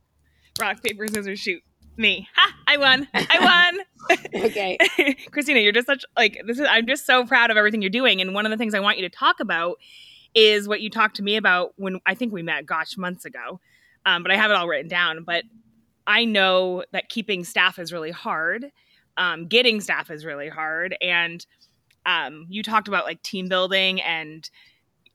Rock 0.60 0.82
paper 0.82 1.06
scissors 1.08 1.38
shoot. 1.38 1.62
Me. 1.98 2.26
Ha! 2.34 2.54
I 2.66 2.78
won. 2.78 3.06
I 3.12 3.74
won. 4.08 4.18
okay, 4.46 4.78
Christina, 5.30 5.60
you're 5.60 5.72
just 5.72 5.86
such 5.86 6.04
like 6.16 6.40
this 6.46 6.58
is. 6.58 6.66
I'm 6.68 6.86
just 6.86 7.04
so 7.04 7.26
proud 7.26 7.50
of 7.50 7.56
everything 7.58 7.82
you're 7.82 7.90
doing, 7.90 8.20
and 8.20 8.32
one 8.34 8.46
of 8.46 8.50
the 8.50 8.56
things 8.56 8.74
I 8.74 8.80
want 8.80 8.98
you 8.98 9.08
to 9.08 9.14
talk 9.14 9.40
about 9.40 9.76
is 10.34 10.66
what 10.66 10.80
you 10.80 10.88
talked 10.88 11.16
to 11.16 11.22
me 11.22 11.36
about 11.36 11.72
when 11.76 12.00
I 12.06 12.14
think 12.14 12.32
we 12.32 12.42
met, 12.42 12.64
gosh, 12.64 12.96
months 12.96 13.26
ago. 13.26 13.60
Um, 14.06 14.22
but 14.22 14.32
I 14.32 14.36
have 14.36 14.50
it 14.50 14.54
all 14.54 14.66
written 14.66 14.88
down. 14.88 15.24
But 15.24 15.44
I 16.06 16.24
know 16.24 16.84
that 16.92 17.10
keeping 17.10 17.44
staff 17.44 17.78
is 17.78 17.92
really 17.92 18.10
hard. 18.10 18.72
Um, 19.18 19.46
getting 19.46 19.82
staff 19.82 20.10
is 20.10 20.24
really 20.24 20.48
hard, 20.48 20.96
and 21.02 21.44
um, 22.06 22.46
you 22.48 22.62
talked 22.62 22.88
about 22.88 23.04
like 23.04 23.22
team 23.22 23.48
building 23.48 24.00
and 24.00 24.48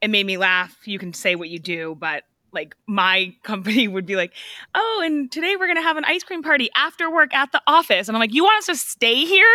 it 0.02 0.10
made 0.10 0.26
me 0.26 0.38
laugh. 0.38 0.78
You 0.86 1.00
can 1.00 1.14
say 1.14 1.36
what 1.36 1.50
you 1.50 1.60
do, 1.60 1.96
but 2.00 2.24
like 2.52 2.76
my 2.88 3.36
company 3.44 3.88
would 3.88 4.06
be 4.06 4.16
like, 4.16 4.34
"Oh, 4.74 5.02
and 5.06 5.32
today 5.32 5.56
we're 5.58 5.68
gonna 5.68 5.82
have 5.82 5.98
an 5.98 6.06
ice 6.06 6.24
cream 6.24 6.44
party 6.44 6.70
after 6.76 7.10
work 7.12 7.34
at 7.34 7.52
the 7.52 7.62
office," 7.68 8.08
and 8.08 8.16
I'm 8.16 8.20
like, 8.20 8.34
"You 8.34 8.44
want 8.44 8.60
us 8.60 8.66
to 8.68 8.76
stay 8.76 9.26
here, 9.26 9.46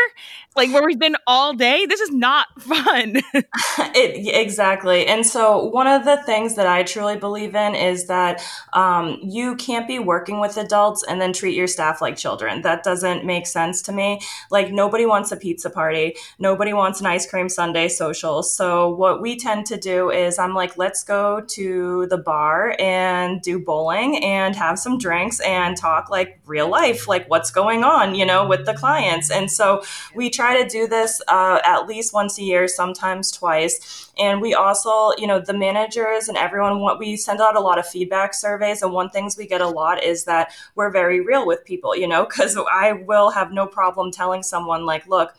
like 0.56 0.72
where 0.72 0.84
we've 0.84 0.98
been 0.98 1.16
all 1.26 1.54
day? 1.54 1.86
This 1.86 2.00
is 2.00 2.10
not 2.10 2.46
fun." 2.60 3.16
it, 3.34 4.34
exactly, 4.34 5.06
and 5.06 5.26
so 5.26 5.64
one 5.64 5.86
of 5.86 6.04
the 6.04 6.22
things 6.24 6.54
that 6.56 6.66
I 6.66 6.82
truly 6.82 7.16
believe 7.16 7.54
in 7.54 7.74
is 7.74 8.06
that 8.06 8.42
um, 8.72 9.18
you 9.22 9.56
can't 9.56 9.88
be 9.88 9.98
working 9.98 10.40
with 10.40 10.56
adults 10.56 11.02
and 11.02 11.20
then 11.20 11.32
treat 11.32 11.56
your 11.56 11.66
staff 11.66 12.00
like 12.00 12.16
children. 12.16 12.62
That 12.62 12.82
doesn't 12.82 13.24
make 13.24 13.46
sense 13.46 13.82
to 13.82 13.92
me. 13.92 14.20
Like 14.50 14.72
nobody 14.72 15.06
wants 15.06 15.32
a 15.32 15.36
pizza 15.36 15.70
party, 15.70 16.16
nobody 16.38 16.72
wants 16.72 17.00
an 17.00 17.06
ice 17.06 17.28
cream 17.28 17.48
Sunday 17.48 17.88
social. 17.88 18.42
So 18.42 18.88
what 18.88 19.20
we 19.20 19.36
tend 19.36 19.66
to 19.66 19.76
do 19.76 20.10
is 20.10 20.38
I'm 20.38 20.54
like, 20.54 20.76
let's 20.76 21.02
go 21.02 21.40
to 21.40 22.06
the 22.06 22.18
bar 22.18 22.76
and 22.82 23.40
do 23.42 23.60
bowling 23.60 24.22
and 24.24 24.56
have 24.56 24.76
some 24.76 24.98
drinks 24.98 25.38
and 25.40 25.76
talk 25.76 26.10
like 26.10 26.40
real 26.46 26.68
life, 26.68 27.06
like 27.06 27.30
what's 27.30 27.52
going 27.52 27.84
on, 27.84 28.16
you 28.16 28.26
know, 28.26 28.44
with 28.44 28.66
the 28.66 28.74
clients. 28.74 29.30
And 29.30 29.48
so 29.48 29.84
we 30.16 30.28
try 30.30 30.60
to 30.60 30.68
do 30.68 30.88
this 30.88 31.22
uh, 31.28 31.60
at 31.64 31.86
least 31.86 32.12
once 32.12 32.38
a 32.38 32.42
year, 32.42 32.66
sometimes 32.66 33.30
twice. 33.30 34.10
And 34.18 34.40
we 34.40 34.52
also, 34.52 35.12
you 35.16 35.28
know, 35.28 35.38
the 35.38 35.52
managers 35.52 36.28
and 36.28 36.36
everyone, 36.36 36.80
what 36.80 36.98
we 36.98 37.16
send 37.16 37.40
out 37.40 37.54
a 37.54 37.60
lot 37.60 37.78
of 37.78 37.86
feedback 37.86 38.34
surveys. 38.34 38.82
And 38.82 38.92
one 38.92 39.10
things 39.10 39.36
we 39.36 39.46
get 39.46 39.60
a 39.60 39.68
lot 39.68 40.02
is 40.02 40.24
that 40.24 40.52
we're 40.74 40.90
very 40.90 41.20
real 41.20 41.46
with 41.46 41.64
people, 41.64 41.94
you 41.94 42.08
know, 42.08 42.26
because 42.26 42.58
I 42.58 42.94
will 42.94 43.30
have 43.30 43.52
no 43.52 43.68
problem 43.68 44.10
telling 44.10 44.42
someone, 44.42 44.84
like, 44.84 45.06
look, 45.06 45.34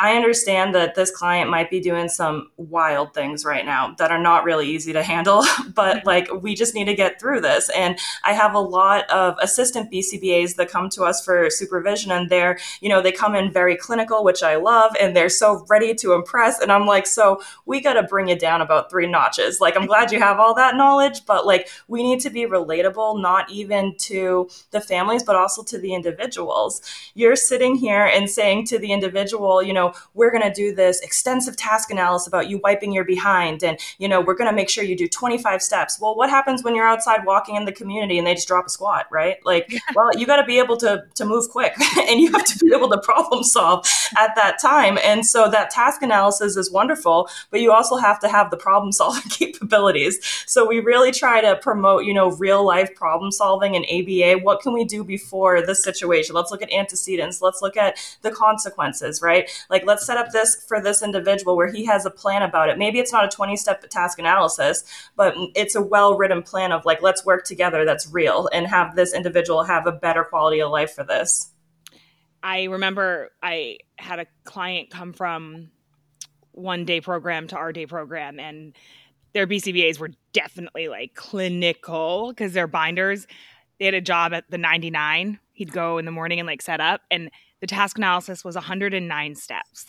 I 0.00 0.16
understand 0.16 0.74
that 0.74 0.94
this 0.94 1.10
client 1.10 1.50
might 1.50 1.68
be 1.68 1.78
doing 1.78 2.08
some 2.08 2.50
wild 2.56 3.12
things 3.12 3.44
right 3.44 3.66
now 3.66 3.94
that 3.98 4.10
are 4.10 4.18
not 4.18 4.44
really 4.44 4.66
easy 4.66 4.94
to 4.94 5.02
handle, 5.02 5.44
but 5.74 5.98
mm-hmm. 5.98 6.06
like 6.06 6.28
we 6.42 6.54
just 6.54 6.74
need 6.74 6.86
to 6.86 6.94
get 6.94 7.20
through 7.20 7.42
this. 7.42 7.68
And 7.76 7.98
I 8.24 8.32
have 8.32 8.54
a 8.54 8.60
lot 8.60 9.08
of 9.10 9.36
assistant 9.42 9.92
BCBAs 9.92 10.56
that 10.56 10.70
come 10.70 10.88
to 10.90 11.04
us 11.04 11.22
for 11.22 11.50
supervision 11.50 12.10
and 12.12 12.30
they're, 12.30 12.58
you 12.80 12.88
know, 12.88 13.02
they 13.02 13.12
come 13.12 13.34
in 13.34 13.52
very 13.52 13.76
clinical, 13.76 14.24
which 14.24 14.42
I 14.42 14.56
love, 14.56 14.96
and 14.98 15.14
they're 15.14 15.28
so 15.28 15.66
ready 15.68 15.94
to 15.96 16.14
impress. 16.14 16.60
And 16.60 16.72
I'm 16.72 16.86
like, 16.86 17.06
so 17.06 17.42
we 17.66 17.82
got 17.82 17.94
to 17.94 18.02
bring 18.02 18.28
it 18.28 18.40
down 18.40 18.62
about 18.62 18.88
three 18.88 19.06
notches. 19.06 19.60
Like, 19.60 19.76
I'm 19.76 19.86
glad 19.86 20.12
you 20.12 20.18
have 20.18 20.40
all 20.40 20.54
that 20.54 20.76
knowledge, 20.76 21.26
but 21.26 21.44
like 21.44 21.68
we 21.88 22.02
need 22.02 22.20
to 22.20 22.30
be 22.30 22.46
relatable, 22.46 23.20
not 23.20 23.50
even 23.50 23.94
to 23.98 24.48
the 24.70 24.80
families, 24.80 25.22
but 25.22 25.36
also 25.36 25.62
to 25.64 25.76
the 25.76 25.92
individuals. 25.92 26.80
You're 27.14 27.36
sitting 27.36 27.74
here 27.74 28.06
and 28.06 28.30
saying 28.30 28.64
to 28.68 28.78
the 28.78 28.92
individual, 28.92 29.62
you 29.62 29.74
know, 29.74 29.89
we're 30.14 30.30
going 30.30 30.42
to 30.42 30.52
do 30.52 30.74
this 30.74 31.00
extensive 31.00 31.56
task 31.56 31.90
analysis 31.90 32.26
about 32.26 32.48
you 32.48 32.60
wiping 32.62 32.92
your 32.92 33.04
behind. 33.04 33.62
And, 33.62 33.78
you 33.98 34.08
know, 34.08 34.20
we're 34.20 34.34
going 34.34 34.50
to 34.50 34.56
make 34.56 34.68
sure 34.68 34.84
you 34.84 34.96
do 34.96 35.08
25 35.08 35.62
steps. 35.62 36.00
Well, 36.00 36.16
what 36.16 36.30
happens 36.30 36.62
when 36.62 36.74
you're 36.74 36.86
outside 36.86 37.24
walking 37.24 37.56
in 37.56 37.64
the 37.64 37.72
community 37.72 38.18
and 38.18 38.26
they 38.26 38.34
just 38.34 38.48
drop 38.48 38.66
a 38.66 38.70
squat, 38.70 39.06
right? 39.10 39.36
Like, 39.44 39.72
well, 39.94 40.10
you 40.16 40.26
got 40.26 40.36
to 40.36 40.44
be 40.44 40.58
able 40.58 40.76
to, 40.78 41.04
to 41.14 41.24
move 41.24 41.48
quick 41.50 41.74
and 42.08 42.20
you 42.20 42.32
have 42.32 42.44
to 42.44 42.58
be 42.58 42.72
able 42.74 42.88
to 42.90 42.98
problem 42.98 43.42
solve 43.42 43.86
at 44.16 44.34
that 44.36 44.58
time. 44.60 44.98
And 45.04 45.24
so 45.24 45.50
that 45.50 45.70
task 45.70 46.02
analysis 46.02 46.56
is 46.56 46.70
wonderful, 46.70 47.28
but 47.50 47.60
you 47.60 47.72
also 47.72 47.96
have 47.96 48.20
to 48.20 48.28
have 48.28 48.50
the 48.50 48.56
problem 48.56 48.92
solving 48.92 49.22
capabilities. 49.30 50.18
So 50.46 50.66
we 50.66 50.80
really 50.80 51.12
try 51.12 51.40
to 51.40 51.56
promote, 51.56 52.04
you 52.04 52.14
know, 52.14 52.30
real 52.32 52.64
life 52.64 52.94
problem 52.94 53.32
solving 53.32 53.76
and 53.76 53.84
ABA. 53.86 54.42
What 54.42 54.60
can 54.60 54.72
we 54.72 54.84
do 54.84 55.04
before 55.04 55.64
this 55.64 55.82
situation? 55.82 56.34
Let's 56.34 56.50
look 56.50 56.62
at 56.62 56.72
antecedents. 56.72 57.42
Let's 57.42 57.62
look 57.62 57.76
at 57.76 57.96
the 58.22 58.30
consequences, 58.30 59.22
right? 59.22 59.50
Like, 59.68 59.79
like 59.80 59.86
let's 59.86 60.06
set 60.06 60.16
up 60.16 60.30
this 60.32 60.64
for 60.68 60.80
this 60.80 61.02
individual 61.02 61.56
where 61.56 61.70
he 61.70 61.84
has 61.84 62.04
a 62.06 62.10
plan 62.10 62.42
about 62.42 62.68
it. 62.68 62.78
Maybe 62.78 62.98
it's 62.98 63.12
not 63.12 63.24
a 63.24 63.28
20 63.28 63.56
step 63.56 63.88
task 63.88 64.18
analysis 64.18 64.84
but 65.16 65.34
it's 65.54 65.74
a 65.74 65.82
well 65.82 66.16
written 66.16 66.42
plan 66.42 66.72
of 66.72 66.84
like 66.84 67.02
let's 67.02 67.24
work 67.24 67.44
together 67.44 67.84
that's 67.84 68.06
real 68.08 68.48
and 68.52 68.66
have 68.66 68.96
this 68.96 69.14
individual 69.14 69.64
have 69.64 69.86
a 69.86 69.92
better 69.92 70.24
quality 70.24 70.60
of 70.60 70.70
life 70.70 70.92
for 70.94 71.04
this. 71.04 71.50
I 72.42 72.64
remember 72.64 73.30
i 73.42 73.78
had 73.98 74.18
a 74.18 74.26
client 74.44 74.90
come 74.90 75.12
from 75.12 75.70
one 76.52 76.84
day 76.84 77.00
program 77.00 77.46
to 77.48 77.56
our 77.56 77.72
day 77.72 77.86
program 77.86 78.38
and 78.40 78.74
their 79.32 79.46
bcbas 79.46 79.98
were 79.98 80.10
definitely 80.32 80.88
like 80.88 81.14
clinical 81.14 82.28
because 82.28 82.52
their 82.52 82.66
binders. 82.66 83.26
They 83.78 83.86
had 83.86 83.94
a 83.94 84.00
job 84.02 84.34
at 84.34 84.50
the 84.50 84.58
99 84.58 85.38
he'd 85.52 85.72
go 85.72 85.98
in 85.98 86.04
the 86.04 86.10
morning 86.10 86.38
and 86.40 86.46
like 86.46 86.62
set 86.62 86.80
up 86.80 87.02
and 87.10 87.30
the 87.60 87.66
task 87.66 87.98
analysis 87.98 88.44
was 88.44 88.54
109 88.54 89.34
steps. 89.34 89.86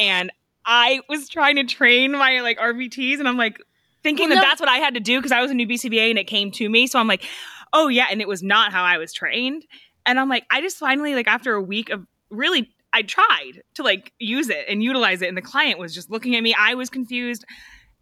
And 0.00 0.30
I 0.64 1.00
was 1.08 1.28
trying 1.28 1.56
to 1.56 1.64
train 1.64 2.12
my 2.12 2.40
like 2.40 2.58
RBTs 2.58 3.18
and 3.18 3.28
I'm 3.28 3.36
like 3.36 3.58
thinking 4.02 4.28
well, 4.28 4.36
that 4.36 4.42
no. 4.42 4.48
that's 4.48 4.60
what 4.60 4.68
I 4.68 4.76
had 4.78 4.94
to 4.94 5.00
do 5.00 5.18
because 5.18 5.32
I 5.32 5.40
was 5.40 5.50
a 5.50 5.54
new 5.54 5.66
BCBA 5.66 6.10
and 6.10 6.18
it 6.18 6.26
came 6.26 6.50
to 6.52 6.68
me. 6.68 6.86
So 6.86 6.98
I'm 6.98 7.08
like, 7.08 7.24
oh 7.72 7.88
yeah. 7.88 8.06
And 8.10 8.20
it 8.20 8.28
was 8.28 8.42
not 8.42 8.72
how 8.72 8.82
I 8.82 8.98
was 8.98 9.12
trained. 9.12 9.64
And 10.04 10.20
I'm 10.20 10.28
like, 10.28 10.44
I 10.50 10.60
just 10.60 10.76
finally, 10.78 11.14
like, 11.14 11.26
after 11.26 11.54
a 11.54 11.60
week 11.60 11.90
of 11.90 12.06
really, 12.30 12.70
I 12.92 13.02
tried 13.02 13.62
to 13.74 13.82
like 13.82 14.12
use 14.18 14.48
it 14.48 14.64
and 14.68 14.82
utilize 14.82 15.20
it. 15.20 15.28
And 15.28 15.36
the 15.36 15.42
client 15.42 15.78
was 15.78 15.94
just 15.94 16.10
looking 16.10 16.36
at 16.36 16.42
me. 16.42 16.54
I 16.56 16.74
was 16.74 16.88
confused. 16.88 17.44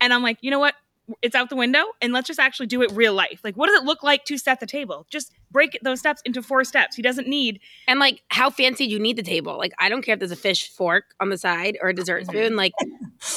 And 0.01 0.13
I'm 0.13 0.23
like, 0.23 0.39
you 0.43 0.51
know 0.51 0.59
what? 0.59 0.75
It's 1.23 1.35
out 1.35 1.51
the 1.51 1.57
window 1.57 1.85
and 2.01 2.13
let's 2.13 2.27
just 2.27 2.41
actually 2.41 2.67
do 2.67 2.83
it 2.83 2.91
real 2.93 3.13
life. 3.13 3.41
Like, 3.45 3.57
what 3.57 3.67
does 3.67 3.77
it 3.77 3.85
look 3.85 4.03
like 4.03 4.25
to 4.25 4.39
set 4.39 4.61
the 4.61 4.67
table? 4.67 5.07
Just 5.11 5.33
break 5.51 5.79
those 5.83 6.01
steps 6.01 6.23
into 6.25 6.43
four 6.43 6.65
steps. 6.65 6.97
He 6.97 7.03
doesn't 7.03 7.29
need. 7.29 7.61
And 7.87 8.01
like, 8.01 8.23
how 8.29 8.51
fancy 8.51 8.87
do 8.87 8.93
you 8.93 8.99
need 8.99 9.17
the 9.17 9.23
table? 9.23 9.59
Like, 9.59 9.73
I 9.79 9.89
don't 9.89 10.03
care 10.03 10.15
if 10.15 10.19
there's 10.19 10.31
a 10.31 10.37
fish 10.37 10.71
fork 10.71 11.15
on 11.21 11.29
the 11.29 11.39
side 11.39 11.79
or 11.83 11.91
a 11.91 11.95
dessert 11.95 12.27
spoon. 12.29 12.57
Like, 12.57 12.73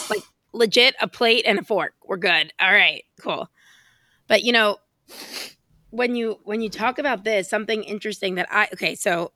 like 0.10 0.24
legit 0.54 0.96
a 1.02 1.08
plate 1.08 1.46
and 1.46 1.60
a 1.60 1.64
fork. 1.64 1.94
We're 2.06 2.18
good. 2.18 2.54
All 2.60 2.72
right, 2.72 3.04
cool. 3.22 3.50
But 4.28 4.44
you 4.44 4.52
know, 4.52 4.78
when 5.90 6.16
you 6.16 6.40
when 6.44 6.62
you 6.62 6.70
talk 6.70 7.00
about 7.00 7.24
this, 7.24 7.50
something 7.50 7.84
interesting 7.84 8.36
that 8.36 8.48
I 8.52 8.68
okay, 8.74 8.96
so 8.96 9.32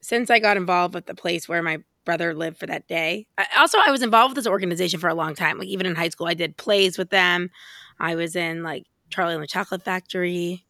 since 0.00 0.30
I 0.30 0.38
got 0.38 0.56
involved 0.56 0.94
with 0.94 1.06
the 1.06 1.14
place 1.14 1.48
where 1.48 1.62
my 1.62 1.78
brother 2.10 2.34
live 2.34 2.56
for 2.56 2.66
that 2.66 2.88
day. 2.88 3.24
I, 3.38 3.46
also, 3.58 3.78
I 3.78 3.92
was 3.92 4.02
involved 4.02 4.32
with 4.32 4.44
this 4.44 4.50
organization 4.50 4.98
for 4.98 5.08
a 5.08 5.14
long 5.14 5.36
time. 5.36 5.58
Like 5.58 5.68
even 5.68 5.86
in 5.86 5.94
high 5.94 6.08
school, 6.08 6.26
I 6.26 6.34
did 6.34 6.56
plays 6.56 6.98
with 6.98 7.10
them. 7.10 7.50
I 8.00 8.16
was 8.16 8.34
in 8.34 8.64
like 8.64 8.86
Charlie 9.10 9.34
and 9.34 9.42
the 9.44 9.46
Chocolate 9.46 9.84
Factory, 9.84 10.66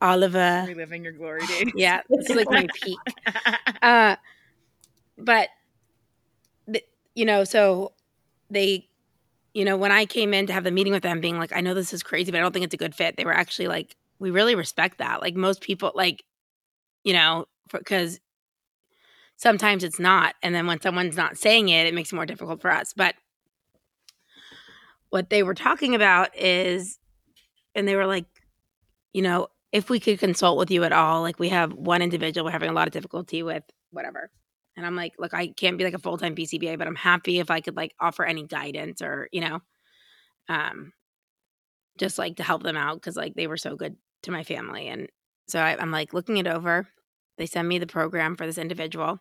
Oliver. 0.00 0.62
Reliving 0.68 1.02
your 1.02 1.14
glory 1.14 1.44
days. 1.48 1.72
yeah, 1.74 2.02
this 2.08 2.30
is 2.30 2.36
like 2.36 2.48
my 2.48 2.68
peak. 2.80 2.98
Uh, 3.82 4.14
but 5.18 5.48
the, 6.68 6.80
you 7.16 7.24
know, 7.24 7.42
so 7.42 7.90
they, 8.48 8.88
you 9.52 9.64
know, 9.64 9.76
when 9.76 9.90
I 9.90 10.06
came 10.06 10.32
in 10.32 10.46
to 10.46 10.52
have 10.52 10.62
the 10.62 10.70
meeting 10.70 10.92
with 10.92 11.02
them, 11.02 11.20
being 11.20 11.38
like, 11.38 11.52
I 11.52 11.60
know 11.60 11.74
this 11.74 11.92
is 11.92 12.04
crazy, 12.04 12.30
but 12.30 12.38
I 12.38 12.40
don't 12.40 12.52
think 12.52 12.66
it's 12.66 12.74
a 12.74 12.78
good 12.78 12.94
fit. 12.94 13.16
They 13.16 13.24
were 13.24 13.34
actually 13.34 13.66
like, 13.66 13.96
we 14.20 14.30
really 14.30 14.54
respect 14.54 14.98
that. 14.98 15.22
Like 15.22 15.34
most 15.34 15.60
people, 15.60 15.90
like, 15.96 16.22
you 17.02 17.14
know, 17.14 17.46
because 17.72 18.20
sometimes 19.38 19.84
it's 19.84 19.98
not. 19.98 20.34
And 20.42 20.54
then 20.54 20.66
when 20.66 20.80
someone's 20.80 21.16
not 21.16 21.38
saying 21.38 21.70
it, 21.70 21.86
it 21.86 21.94
makes 21.94 22.12
it 22.12 22.16
more 22.16 22.26
difficult 22.26 22.60
for 22.60 22.70
us. 22.70 22.92
But 22.92 23.14
what 25.08 25.30
they 25.30 25.42
were 25.42 25.54
talking 25.54 25.94
about 25.94 26.36
is, 26.36 26.98
and 27.74 27.88
they 27.88 27.96
were 27.96 28.06
like, 28.06 28.26
you 29.14 29.22
know, 29.22 29.48
if 29.72 29.88
we 29.88 30.00
could 30.00 30.18
consult 30.18 30.58
with 30.58 30.70
you 30.70 30.84
at 30.84 30.92
all, 30.92 31.22
like 31.22 31.38
we 31.38 31.48
have 31.48 31.72
one 31.72 32.02
individual 32.02 32.44
we're 32.44 32.50
having 32.50 32.68
a 32.68 32.74
lot 32.74 32.88
of 32.88 32.92
difficulty 32.92 33.42
with, 33.42 33.62
whatever. 33.90 34.30
And 34.76 34.84
I'm 34.84 34.96
like, 34.96 35.14
look, 35.18 35.32
I 35.32 35.48
can't 35.48 35.78
be 35.78 35.84
like 35.84 35.94
a 35.94 35.98
full 35.98 36.18
time 36.18 36.34
BCBA, 36.34 36.76
but 36.76 36.86
I'm 36.86 36.94
happy 36.94 37.38
if 37.38 37.50
I 37.50 37.60
could 37.60 37.76
like 37.76 37.94
offer 38.00 38.24
any 38.24 38.44
guidance 38.44 39.00
or, 39.00 39.28
you 39.32 39.40
know, 39.40 39.60
um, 40.48 40.92
just 41.96 42.18
like 42.18 42.36
to 42.36 42.42
help 42.42 42.62
them 42.62 42.76
out 42.76 42.94
because 42.94 43.16
like 43.16 43.34
they 43.34 43.46
were 43.46 43.56
so 43.56 43.76
good 43.76 43.96
to 44.22 44.30
my 44.30 44.42
family. 44.42 44.88
And 44.88 45.08
so 45.46 45.60
I, 45.60 45.76
I'm 45.80 45.90
like 45.90 46.12
looking 46.12 46.38
it 46.38 46.46
over. 46.46 46.88
They 47.38 47.46
send 47.46 47.68
me 47.68 47.78
the 47.78 47.86
program 47.86 48.36
for 48.36 48.46
this 48.46 48.58
individual 48.58 49.20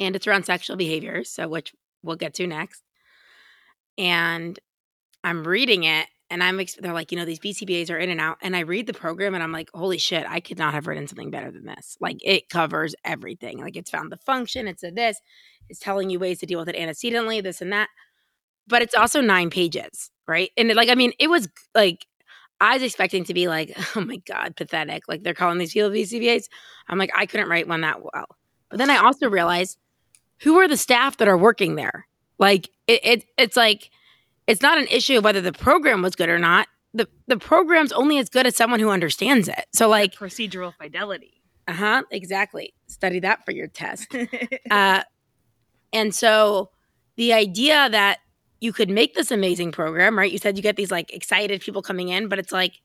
and 0.00 0.16
it's 0.16 0.26
around 0.26 0.46
sexual 0.46 0.76
behavior, 0.76 1.22
so 1.22 1.46
which 1.46 1.72
we'll 2.02 2.16
get 2.16 2.34
to 2.34 2.46
next. 2.46 2.82
And 3.98 4.58
I'm 5.22 5.46
reading 5.46 5.84
it, 5.84 6.06
and 6.30 6.42
I'm 6.42 6.58
they're 6.80 6.94
like, 6.94 7.12
you 7.12 7.18
know, 7.18 7.26
these 7.26 7.38
BCBAs 7.38 7.90
are 7.90 7.98
in 7.98 8.08
and 8.08 8.20
out, 8.20 8.38
and 8.40 8.56
I 8.56 8.60
read 8.60 8.86
the 8.86 8.94
program, 8.94 9.34
and 9.34 9.42
I'm 9.42 9.52
like, 9.52 9.68
holy 9.74 9.98
shit, 9.98 10.24
I 10.28 10.40
could 10.40 10.58
not 10.58 10.74
have 10.74 10.86
written 10.86 11.06
something 11.06 11.30
better 11.30 11.50
than 11.50 11.66
this. 11.66 11.96
Like 12.00 12.16
it 12.24 12.48
covers 12.48 12.94
everything. 13.04 13.58
Like 13.58 13.76
it's 13.76 13.90
found 13.90 14.10
the 14.10 14.16
function, 14.16 14.66
it's 14.66 14.82
a 14.82 14.90
this, 14.90 15.20
it's 15.68 15.80
telling 15.80 16.08
you 16.08 16.18
ways 16.18 16.38
to 16.40 16.46
deal 16.46 16.58
with 16.58 16.68
it 16.68 16.76
antecedently, 16.76 17.40
this 17.40 17.60
and 17.60 17.72
that. 17.72 17.88
But 18.66 18.82
it's 18.82 18.94
also 18.94 19.20
nine 19.20 19.50
pages, 19.50 20.10
right? 20.26 20.50
And 20.56 20.70
it, 20.70 20.76
like, 20.76 20.88
I 20.88 20.94
mean, 20.94 21.12
it 21.18 21.28
was 21.28 21.48
like 21.74 22.06
I 22.60 22.74
was 22.74 22.82
expecting 22.82 23.24
to 23.24 23.34
be 23.34 23.48
like, 23.48 23.76
oh 23.96 24.00
my 24.00 24.16
God, 24.18 24.56
pathetic. 24.56 25.08
Like 25.08 25.22
they're 25.22 25.34
calling 25.34 25.58
these 25.58 25.72
people 25.72 25.90
BCBAs. 25.90 26.44
I'm 26.88 26.98
like, 26.98 27.10
I 27.14 27.26
couldn't 27.26 27.48
write 27.48 27.68
one 27.68 27.82
that 27.82 28.00
well. 28.02 28.26
But 28.70 28.78
then 28.78 28.90
I 28.90 28.98
also 28.98 29.28
realized 29.28 29.78
who 30.42 30.58
are 30.58 30.68
the 30.68 30.76
staff 30.76 31.16
that 31.18 31.28
are 31.28 31.38
working 31.38 31.74
there? 31.74 32.06
Like 32.38 32.70
it, 32.86 33.00
it 33.04 33.24
it's 33.36 33.56
like 33.56 33.90
it's 34.46 34.62
not 34.62 34.78
an 34.78 34.86
issue 34.90 35.18
of 35.18 35.24
whether 35.24 35.40
the 35.40 35.52
program 35.52 36.02
was 36.02 36.16
good 36.16 36.28
or 36.28 36.38
not. 36.38 36.68
The 36.94 37.08
the 37.26 37.36
program's 37.36 37.92
only 37.92 38.18
as 38.18 38.28
good 38.28 38.46
as 38.46 38.56
someone 38.56 38.80
who 38.80 38.90
understands 38.90 39.48
it. 39.48 39.66
So 39.72 39.88
like 39.88 40.14
procedural 40.14 40.74
fidelity. 40.74 41.42
Uh-huh, 41.68 42.02
exactly. 42.10 42.74
Study 42.86 43.20
that 43.20 43.44
for 43.44 43.52
your 43.52 43.68
test. 43.68 44.08
uh 44.70 45.02
and 45.92 46.14
so 46.14 46.70
the 47.16 47.32
idea 47.32 47.88
that 47.90 48.18
you 48.60 48.72
could 48.72 48.90
make 48.90 49.14
this 49.14 49.30
amazing 49.30 49.72
program, 49.72 50.18
right? 50.18 50.30
You 50.30 50.38
said 50.38 50.56
you 50.56 50.62
get 50.62 50.76
these 50.76 50.90
like 50.90 51.12
excited 51.12 51.60
people 51.60 51.82
coming 51.82 52.08
in, 52.08 52.28
but 52.28 52.38
it's 52.38 52.52
like 52.52 52.80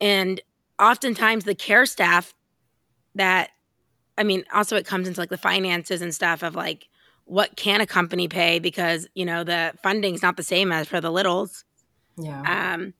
and 0.00 0.40
oftentimes 0.78 1.44
the 1.44 1.54
care 1.54 1.86
staff 1.86 2.34
that 3.14 3.50
I 4.18 4.24
mean, 4.24 4.44
also 4.52 4.76
it 4.76 4.86
comes 4.86 5.08
into 5.08 5.20
like 5.20 5.30
the 5.30 5.38
finances 5.38 6.02
and 6.02 6.14
stuff 6.14 6.42
of 6.42 6.54
like 6.54 6.88
what 7.24 7.56
can 7.56 7.80
a 7.80 7.86
company 7.86 8.28
pay 8.28 8.58
because 8.58 9.06
you 9.14 9.24
know 9.24 9.44
the 9.44 9.72
funding's 9.82 10.22
not 10.22 10.36
the 10.36 10.42
same 10.42 10.72
as 10.72 10.88
for 10.88 11.00
the 11.00 11.10
littles. 11.10 11.64
Yeah. 12.16 12.74
Um. 12.74 12.94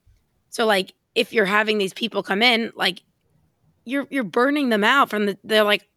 So 0.50 0.66
like 0.66 0.94
if 1.14 1.32
you're 1.32 1.46
having 1.46 1.78
these 1.78 1.94
people 1.94 2.22
come 2.22 2.42
in, 2.42 2.72
like 2.76 3.02
you're 3.84 4.06
you're 4.10 4.24
burning 4.24 4.68
them 4.68 4.84
out 4.84 5.08
from 5.08 5.26
the 5.26 5.38
they're 5.44 5.64
like 5.64 5.88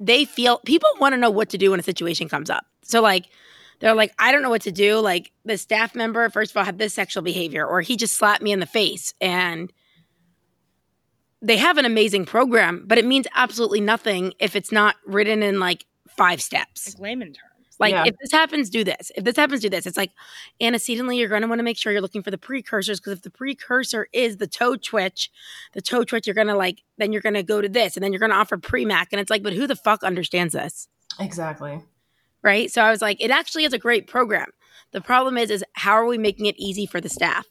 they 0.00 0.24
feel 0.24 0.58
people 0.66 0.88
want 0.98 1.12
to 1.12 1.16
know 1.16 1.30
what 1.30 1.50
to 1.50 1.58
do 1.58 1.70
when 1.70 1.80
a 1.80 1.84
situation 1.84 2.28
comes 2.28 2.50
up. 2.50 2.64
So 2.82 3.00
like 3.00 3.26
they're 3.80 3.94
like, 3.94 4.14
I 4.18 4.32
don't 4.32 4.42
know 4.42 4.50
what 4.50 4.62
to 4.62 4.72
do. 4.72 4.98
Like 4.98 5.32
the 5.44 5.58
staff 5.58 5.94
member, 5.94 6.28
first 6.30 6.52
of 6.52 6.56
all, 6.56 6.64
had 6.64 6.78
this 6.78 6.94
sexual 6.94 7.22
behavior, 7.22 7.66
or 7.66 7.80
he 7.80 7.96
just 7.96 8.16
slapped 8.16 8.42
me 8.42 8.52
in 8.52 8.60
the 8.60 8.66
face. 8.66 9.14
And 9.20 9.72
they 11.44 11.58
have 11.58 11.76
an 11.76 11.84
amazing 11.84 12.24
program, 12.24 12.84
but 12.86 12.96
it 12.96 13.04
means 13.04 13.26
absolutely 13.34 13.80
nothing 13.80 14.32
if 14.38 14.56
it's 14.56 14.72
not 14.72 14.96
written 15.06 15.42
in 15.42 15.60
like 15.60 15.84
five 16.08 16.40
steps. 16.40 16.94
Like 16.94 17.00
layman 17.00 17.28
terms. 17.28 17.76
Like 17.78 17.92
Yeah. 17.92 18.04
if 18.06 18.14
this 18.20 18.32
happens, 18.32 18.70
do 18.70 18.82
this. 18.82 19.12
If 19.14 19.24
this 19.24 19.36
happens, 19.36 19.60
do 19.60 19.68
this. 19.68 19.84
It's 19.84 19.96
like 19.96 20.12
antecedently, 20.60 21.18
you're 21.18 21.28
going 21.28 21.42
to 21.42 21.48
want 21.48 21.58
to 21.58 21.64
make 21.64 21.76
sure 21.76 21.92
you're 21.92 22.00
looking 22.00 22.22
for 22.22 22.30
the 22.30 22.38
precursors 22.38 22.98
because 22.98 23.14
if 23.14 23.22
the 23.22 23.30
precursor 23.30 24.08
is 24.12 24.38
the 24.38 24.46
toe 24.46 24.76
twitch, 24.76 25.30
the 25.74 25.82
toe 25.82 26.02
twitch, 26.04 26.26
you're 26.26 26.34
going 26.34 26.46
to 26.46 26.56
like, 26.56 26.82
then 26.96 27.12
you're 27.12 27.20
going 27.20 27.34
to 27.34 27.42
go 27.42 27.60
to 27.60 27.68
this 27.68 27.96
and 27.96 28.02
then 28.02 28.12
you're 28.12 28.20
going 28.20 28.30
to 28.30 28.36
offer 28.36 28.56
Premack. 28.56 29.08
And 29.12 29.20
it's 29.20 29.30
like, 29.30 29.42
but 29.42 29.52
who 29.52 29.66
the 29.66 29.76
fuck 29.76 30.02
understands 30.02 30.54
this? 30.54 30.88
Exactly. 31.20 31.82
Right. 32.42 32.70
So 32.70 32.80
I 32.80 32.90
was 32.90 33.02
like, 33.02 33.20
it 33.20 33.30
actually 33.30 33.64
is 33.64 33.72
a 33.72 33.78
great 33.78 34.06
program. 34.06 34.48
The 34.92 35.00
problem 35.00 35.36
is, 35.36 35.50
is 35.50 35.64
how 35.74 35.92
are 35.92 36.06
we 36.06 36.16
making 36.16 36.46
it 36.46 36.54
easy 36.58 36.86
for 36.86 37.00
the 37.00 37.08
staff? 37.08 37.46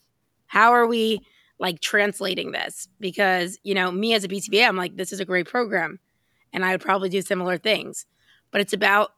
How 0.47 0.71
are 0.71 0.87
we 0.87 1.19
like 1.63 1.79
translating 1.79 2.51
this? 2.51 2.87
Because, 2.99 3.57
you 3.63 3.73
know, 3.73 3.89
me 3.91 4.13
as 4.13 4.23
a 4.23 4.27
BCBA, 4.27 4.67
I'm 4.67 4.75
like, 4.75 4.97
this 4.97 5.13
is 5.13 5.19
a 5.19 5.25
great 5.25 5.47
program. 5.47 5.99
And 6.51 6.63
I 6.63 6.71
would 6.71 6.81
probably 6.81 7.09
do 7.09 7.21
similar 7.21 7.57
things. 7.57 8.05
But 8.51 8.61
it's 8.61 8.73
about 8.73 9.13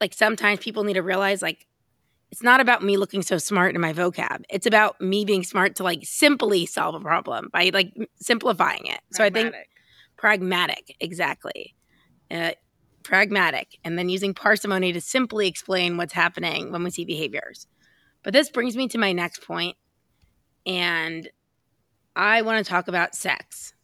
like 0.00 0.14
sometimes 0.14 0.60
people 0.60 0.84
need 0.84 0.94
to 0.94 1.02
realize 1.02 1.42
like 1.42 1.66
it's 2.30 2.42
not 2.42 2.60
about 2.60 2.84
me 2.84 2.96
looking 2.96 3.22
so 3.22 3.36
smart 3.36 3.74
in 3.74 3.80
my 3.80 3.92
vocab. 3.92 4.44
It's 4.48 4.66
about 4.66 5.00
me 5.00 5.24
being 5.24 5.42
smart 5.42 5.76
to 5.76 5.82
like 5.82 6.00
simply 6.04 6.66
solve 6.66 6.94
a 6.94 7.00
problem 7.00 7.48
by 7.52 7.70
like 7.74 7.92
simplifying 8.20 8.86
it. 8.86 9.00
So 9.12 9.24
I 9.24 9.30
think 9.30 9.50
Pragmatic. 9.50 9.68
pragmatic, 10.16 10.96
exactly. 11.00 11.74
Uh, 12.30 12.52
pragmatic, 13.02 13.78
and 13.84 13.98
then 13.98 14.08
using 14.08 14.34
parsimony 14.34 14.92
to 14.92 15.00
simply 15.00 15.48
explain 15.48 15.96
what's 15.96 16.12
happening 16.12 16.70
when 16.70 16.84
we 16.84 16.90
see 16.90 17.04
behaviors. 17.04 17.66
But 18.22 18.34
this 18.34 18.50
brings 18.50 18.76
me 18.76 18.86
to 18.88 18.98
my 18.98 19.12
next 19.12 19.42
point, 19.42 19.76
and 20.66 21.28
I 22.18 22.42
want 22.42 22.66
to 22.66 22.68
talk 22.68 22.88
about 22.88 23.14
sex. 23.14 23.74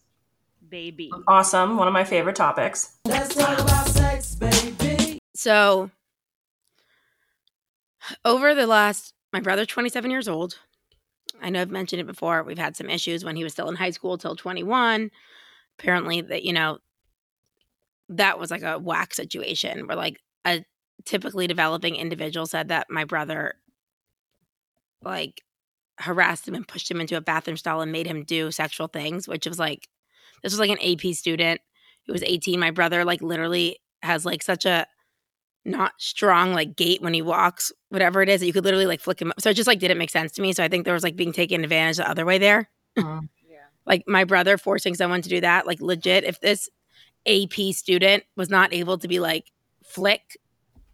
baby. 0.69 1.13
Awesome. 1.29 1.77
One 1.77 1.87
of 1.87 1.95
my 1.95 2.03
favorite 2.03 2.35
topics. 2.35 2.97
Let's 3.05 3.33
talk 3.33 3.61
about 3.61 3.87
sex, 3.87 4.35
baby. 4.35 5.21
So, 5.37 5.89
over 8.25 8.57
the 8.57 8.67
last, 8.67 9.15
my 9.33 9.39
brother's 9.39 9.69
27 9.69 10.11
years 10.11 10.27
old. 10.27 10.59
I 11.41 11.51
know 11.51 11.61
I've 11.61 11.71
mentioned 11.71 12.01
it 12.01 12.09
before. 12.09 12.43
We've 12.43 12.59
had 12.59 12.77
some 12.77 12.91
issues 12.91 13.25
when 13.25 13.37
he 13.37 13.45
was 13.45 13.53
still 13.53 13.69
in 13.69 13.77
high 13.77 13.91
school 13.91 14.19
till 14.19 14.35
21. 14.35 15.13
Apparently, 15.79 16.21
that, 16.23 16.43
you 16.43 16.53
know, 16.53 16.79
that 18.09 18.41
was 18.41 18.51
like 18.51 18.63
a 18.63 18.81
whack 18.81 19.15
situation 19.15 19.87
where, 19.87 19.97
like, 19.97 20.21
a 20.45 20.65
typically 21.05 21.47
developing 21.47 21.95
individual 21.95 22.47
said 22.47 22.67
that 22.69 22.91
my 22.91 23.05
brother, 23.05 23.55
like, 25.03 25.45
harassed 25.99 26.49
him 26.49 26.55
and 26.55 26.67
pushed 26.67 26.91
him 26.91 27.01
into 27.01 27.17
a 27.17 27.21
bathroom 27.21 27.57
stall 27.57 27.81
and 27.81 27.93
made 27.93 28.07
him 28.07 28.25
do 28.25 28.51
sexual 28.51 28.89
things, 28.89 29.29
which 29.29 29.47
was 29.47 29.59
like, 29.59 29.89
this 30.43 30.53
was 30.53 30.61
like 30.61 30.71
an 30.71 30.83
AP 30.83 31.15
student 31.15 31.61
who 32.07 32.13
was 32.13 32.23
18. 32.23 32.59
My 32.61 32.71
brother, 32.71 33.05
like, 33.05 33.23
literally 33.23 33.79
has 34.03 34.27
like 34.27 34.43
such 34.43 34.67
a 34.67 34.87
not 35.65 35.93
strong 35.99 36.53
like 36.53 36.77
gait 36.77 37.01
when 37.01 37.15
he 37.15 37.23
walks, 37.23 37.73
whatever 37.89 38.23
it 38.23 38.29
is, 38.29 38.41
that 38.41 38.47
you 38.47 38.53
could 38.53 38.65
literally 38.65 38.87
like 38.87 39.01
flick 39.01 39.21
him 39.21 39.31
up. 39.31 39.41
So 39.41 39.51
it 39.51 39.55
just 39.55 39.67
like 39.67 39.79
didn't 39.79 39.99
make 39.99 40.11
sense 40.11 40.33
to 40.33 40.43
me. 40.43 40.53
So 40.53 40.63
I 40.63 40.69
think 40.69 40.85
there 40.85 40.95
was 40.95 41.03
like 41.03 41.17
being 41.17 41.33
taken 41.33 41.63
advantage 41.63 41.97
the 41.97 42.09
other 42.09 42.25
way 42.25 42.39
there. 42.39 42.71
Mm. 42.97 43.29
Yeah. 43.47 43.67
Like 43.87 44.03
my 44.09 44.25
brother 44.25 44.59
forcing 44.59 44.97
someone 44.97 45.23
to 45.23 45.29
do 45.29 45.41
that, 45.41 45.65
like 45.65 45.81
legit, 45.81 46.25
if 46.25 46.41
this 46.41 46.69
AP 47.25 47.73
student 47.73 48.25
was 48.37 48.51
not 48.51 48.73
able 48.73 48.99
to 48.99 49.07
be 49.07 49.21
like 49.21 49.53
flick, 49.85 50.39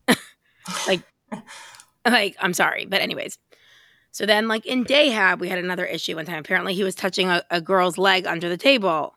like, 0.86 1.00
like 2.04 2.36
I'm 2.38 2.52
sorry, 2.52 2.84
but 2.84 3.00
anyways. 3.00 3.38
So 4.12 4.26
then, 4.26 4.48
like 4.48 4.66
in 4.66 4.84
Dayhab, 4.84 5.38
we 5.38 5.48
had 5.48 5.58
another 5.58 5.84
issue 5.84 6.16
one 6.16 6.26
time. 6.26 6.38
Apparently, 6.38 6.74
he 6.74 6.82
was 6.82 6.94
touching 6.94 7.28
a, 7.28 7.42
a 7.50 7.60
girl's 7.60 7.96
leg 7.96 8.26
under 8.26 8.48
the 8.48 8.56
table, 8.56 9.14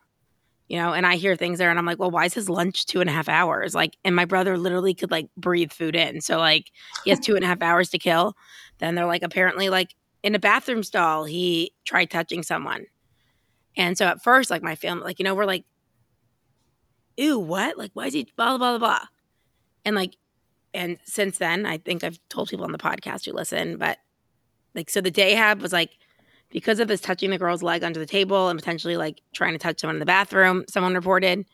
you 0.68 0.76
know. 0.78 0.92
And 0.92 1.04
I 1.06 1.16
hear 1.16 1.34
things 1.34 1.58
there, 1.58 1.70
and 1.70 1.78
I'm 1.78 1.86
like, 1.86 1.98
"Well, 1.98 2.10
why 2.10 2.26
is 2.26 2.34
his 2.34 2.48
lunch 2.48 2.86
two 2.86 3.00
and 3.00 3.10
a 3.10 3.12
half 3.12 3.28
hours?" 3.28 3.74
Like, 3.74 3.96
and 4.04 4.14
my 4.14 4.24
brother 4.24 4.56
literally 4.56 4.94
could 4.94 5.10
like 5.10 5.28
breathe 5.36 5.72
food 5.72 5.96
in, 5.96 6.20
so 6.20 6.38
like 6.38 6.70
he 7.04 7.10
has 7.10 7.18
two 7.18 7.34
and 7.34 7.44
a 7.44 7.48
half 7.48 7.60
hours 7.62 7.90
to 7.90 7.98
kill. 7.98 8.34
Then 8.78 8.94
they're 8.94 9.06
like, 9.06 9.22
apparently, 9.24 9.68
like 9.68 9.94
in 10.22 10.34
a 10.34 10.38
bathroom 10.38 10.82
stall, 10.84 11.24
he 11.24 11.72
tried 11.84 12.10
touching 12.10 12.44
someone, 12.44 12.86
and 13.76 13.98
so 13.98 14.06
at 14.06 14.22
first, 14.22 14.50
like 14.50 14.62
my 14.62 14.76
family, 14.76 15.04
like 15.04 15.18
you 15.18 15.24
know, 15.24 15.34
we're 15.34 15.44
like, 15.44 15.64
"Ew, 17.16 17.38
what? 17.40 17.76
Like, 17.78 17.90
why 17.94 18.06
is 18.06 18.14
he 18.14 18.28
blah 18.36 18.56
blah 18.56 18.78
blah 18.78 18.78
blah?" 18.78 19.06
And 19.84 19.96
like, 19.96 20.16
and 20.72 20.98
since 21.04 21.38
then, 21.38 21.66
I 21.66 21.78
think 21.78 22.04
I've 22.04 22.20
told 22.28 22.48
people 22.48 22.64
on 22.64 22.72
the 22.72 22.78
podcast 22.78 23.24
who 23.24 23.32
listen, 23.32 23.76
but 23.76 23.98
like, 24.74 24.90
so 24.90 25.00
the 25.00 25.10
Dayhab 25.10 25.60
was 25.60 25.72
like, 25.72 25.98
because 26.50 26.78
of 26.78 26.88
this 26.88 27.00
touching 27.00 27.30
the 27.30 27.38
girl's 27.38 27.62
leg 27.62 27.82
under 27.82 27.98
the 27.98 28.06
table 28.06 28.48
and 28.48 28.58
potentially 28.58 28.96
like 28.96 29.20
trying 29.32 29.52
to 29.52 29.58
touch 29.58 29.80
someone 29.80 29.96
in 29.96 30.00
the 30.00 30.06
bathroom, 30.06 30.64
someone 30.68 30.94
reported, 30.94 31.44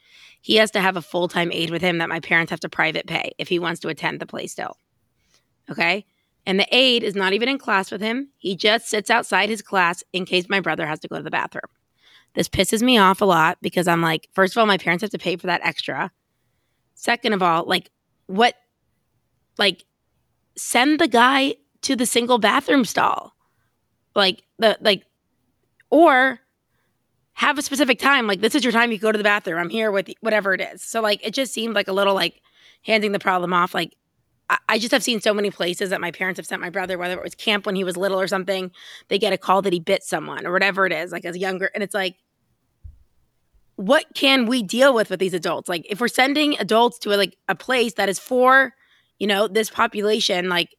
he 0.43 0.57
has 0.57 0.71
to 0.73 0.81
have 0.81 0.97
a 0.97 1.03
full 1.03 1.29
time 1.29 1.51
aide 1.53 1.71
with 1.71 1.83
him 1.83 1.99
that 1.99 2.09
my 2.09 2.21
parents 2.21 2.51
have 2.51 2.61
to 2.61 2.68
private 2.68 3.07
pay 3.07 3.33
if 3.39 3.49
he 3.49 3.59
wants 3.59 3.81
to 3.81 3.89
attend 3.89 4.21
the 4.21 4.27
play 4.27 4.47
still. 4.47 4.77
Okay. 5.71 6.05
And 6.47 6.59
the 6.59 6.66
aide 6.71 7.03
is 7.03 7.14
not 7.14 7.33
even 7.33 7.49
in 7.49 7.59
class 7.59 7.91
with 7.91 8.01
him. 8.01 8.31
He 8.39 8.57
just 8.57 8.89
sits 8.89 9.11
outside 9.11 9.49
his 9.49 9.62
class 9.62 10.03
in 10.12 10.25
case 10.25 10.49
my 10.49 10.61
brother 10.61 10.87
has 10.87 11.01
to 11.01 11.09
go 11.09 11.16
to 11.16 11.23
the 11.23 11.31
bathroom. 11.31 11.62
This 12.35 12.49
pisses 12.49 12.83
me 12.83 12.99
off 12.99 13.21
a 13.21 13.25
lot 13.25 13.59
because 13.61 13.89
I'm 13.89 14.03
like, 14.03 14.29
first 14.33 14.55
of 14.55 14.59
all, 14.59 14.66
my 14.66 14.79
parents 14.79 15.03
have 15.03 15.11
to 15.11 15.18
pay 15.18 15.37
for 15.37 15.47
that 15.49 15.61
extra. 15.64 16.11
Second 16.95 17.33
of 17.33 17.43
all, 17.43 17.64
like, 17.64 17.91
what, 18.27 18.55
like, 19.59 19.85
send 20.57 21.01
the 21.01 21.09
guy 21.09 21.55
to 21.83 21.97
the 21.97 22.07
single 22.07 22.39
bathroom 22.39 22.85
stall. 22.85 23.35
Like, 24.14 24.43
the, 24.59 24.76
like, 24.81 25.05
or 25.91 26.41
have 27.35 27.59
a 27.59 27.62
specific 27.62 27.99
time. 27.99 28.26
Like, 28.26 28.41
this 28.41 28.55
is 28.55 28.64
your 28.64 28.72
time 28.72 28.93
you 28.93 28.99
go 28.99 29.12
to 29.12 29.18
the 29.18 29.24
bathroom. 29.24 29.59
I'm 29.59 29.70
here 29.70 29.91
with 29.91 30.09
you, 30.09 30.14
whatever 30.20 30.53
it 30.53 30.61
is. 30.61 30.83
So, 30.83 31.01
like, 31.01 31.26
it 31.26 31.33
just 31.33 31.53
seemed 31.53 31.74
like 31.74 31.89
a 31.89 31.93
little 31.93 32.14
like 32.14 32.43
handing 32.83 33.12
the 33.12 33.18
problem 33.18 33.53
off. 33.53 33.74
Like, 33.74 33.97
I- 34.68 34.78
just 34.78 34.93
have 34.93 35.03
seen 35.03 35.20
so 35.20 35.33
many 35.33 35.51
places 35.51 35.91
that 35.91 36.01
my 36.01 36.11
parents 36.11 36.39
have 36.39 36.47
sent 36.47 36.61
my 36.61 36.70
brother, 36.70 36.99
whether 36.99 37.14
it 37.14 37.22
was 37.22 37.35
camp 37.35 37.66
when 37.66 37.76
he 37.76 37.85
was 37.85 37.97
little 37.97 38.20
or 38.20 38.26
something, 38.26 38.72
they 39.09 39.18
get 39.18 39.33
a 39.33 39.39
call 39.39 39.62
that 39.62 39.72
he 39.72 39.81
bit 39.81 40.03
someone 40.03 40.45
or 40.45 40.53
whatever 40.53 40.87
it 40.87 40.93
is, 40.93 41.12
like 41.12 41.24
as 41.24 41.37
a 41.37 41.39
younger. 41.39 41.70
And 41.72 41.85
it's 41.85 41.95
like, 41.95 42.16
what 43.76 44.07
can 44.14 44.47
we 44.47 44.62
deal 44.62 44.93
with 44.93 45.09
with 45.09 45.20
these 45.20 45.35
adults? 45.35 45.68
Like, 45.68 45.87
if 45.89 46.01
we're 46.01 46.09
sending 46.09 46.59
adults 46.59 46.99
to 47.01 47.14
a, 47.14 47.16
like 47.16 47.37
a 47.49 47.55
place 47.55 47.95
that 47.95 48.09
is 48.09 48.18
for, 48.18 48.74
you 49.18 49.26
know, 49.26 49.47
this 49.49 49.70
population, 49.70 50.49
like 50.49 50.76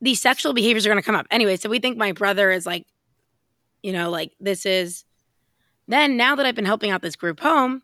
these 0.00 0.20
sexual 0.20 0.52
behaviors 0.52 0.86
are 0.86 0.88
going 0.88 1.02
to 1.02 1.06
come 1.06 1.14
up 1.14 1.26
anyway. 1.30 1.56
So 1.56 1.68
we 1.68 1.78
think 1.78 1.96
my 1.96 2.12
brother 2.12 2.50
is 2.50 2.66
like, 2.66 2.86
you 3.82 3.92
know, 3.92 4.10
like 4.10 4.32
this 4.40 4.66
is. 4.66 5.04
Then 5.88 6.16
now 6.16 6.36
that 6.36 6.46
I've 6.46 6.54
been 6.54 6.64
helping 6.64 6.92
out 6.92 7.02
this 7.02 7.16
group 7.16 7.40
home, 7.40 7.82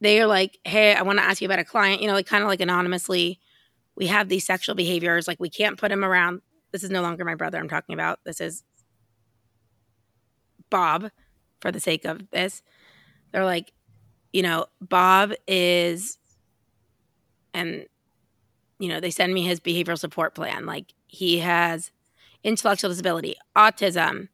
they 0.00 0.22
are 0.22 0.26
like, 0.26 0.58
hey, 0.64 0.94
I 0.94 1.02
want 1.02 1.18
to 1.18 1.24
ask 1.24 1.42
you 1.42 1.46
about 1.46 1.58
a 1.58 1.64
client, 1.64 2.00
you 2.00 2.06
know, 2.06 2.14
like 2.14 2.26
kind 2.26 2.42
of 2.42 2.48
like 2.48 2.62
anonymously 2.62 3.38
we 4.00 4.06
have 4.06 4.28
these 4.28 4.46
sexual 4.46 4.74
behaviors 4.74 5.28
like 5.28 5.38
we 5.38 5.50
can't 5.50 5.78
put 5.78 5.92
him 5.92 6.04
around 6.04 6.40
this 6.72 6.82
is 6.82 6.90
no 6.90 7.02
longer 7.02 7.24
my 7.24 7.34
brother 7.34 7.58
i'm 7.58 7.68
talking 7.68 7.92
about 7.92 8.18
this 8.24 8.40
is 8.40 8.64
bob 10.70 11.10
for 11.60 11.70
the 11.70 11.80
sake 11.80 12.04
of 12.04 12.30
this 12.30 12.62
they're 13.30 13.44
like 13.44 13.72
you 14.32 14.42
know 14.42 14.66
bob 14.80 15.32
is 15.46 16.18
and 17.52 17.86
you 18.80 18.88
know 18.88 18.98
they 18.98 19.10
send 19.10 19.32
me 19.32 19.42
his 19.42 19.60
behavioral 19.60 19.98
support 19.98 20.34
plan 20.34 20.66
like 20.66 20.94
he 21.06 21.38
has 21.38 21.92
intellectual 22.42 22.90
disability 22.90 23.36
autism 23.56 24.28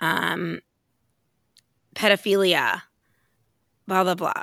um 0.00 0.60
pedophilia 1.94 2.82
blah 3.86 4.02
blah 4.02 4.14
blah 4.14 4.42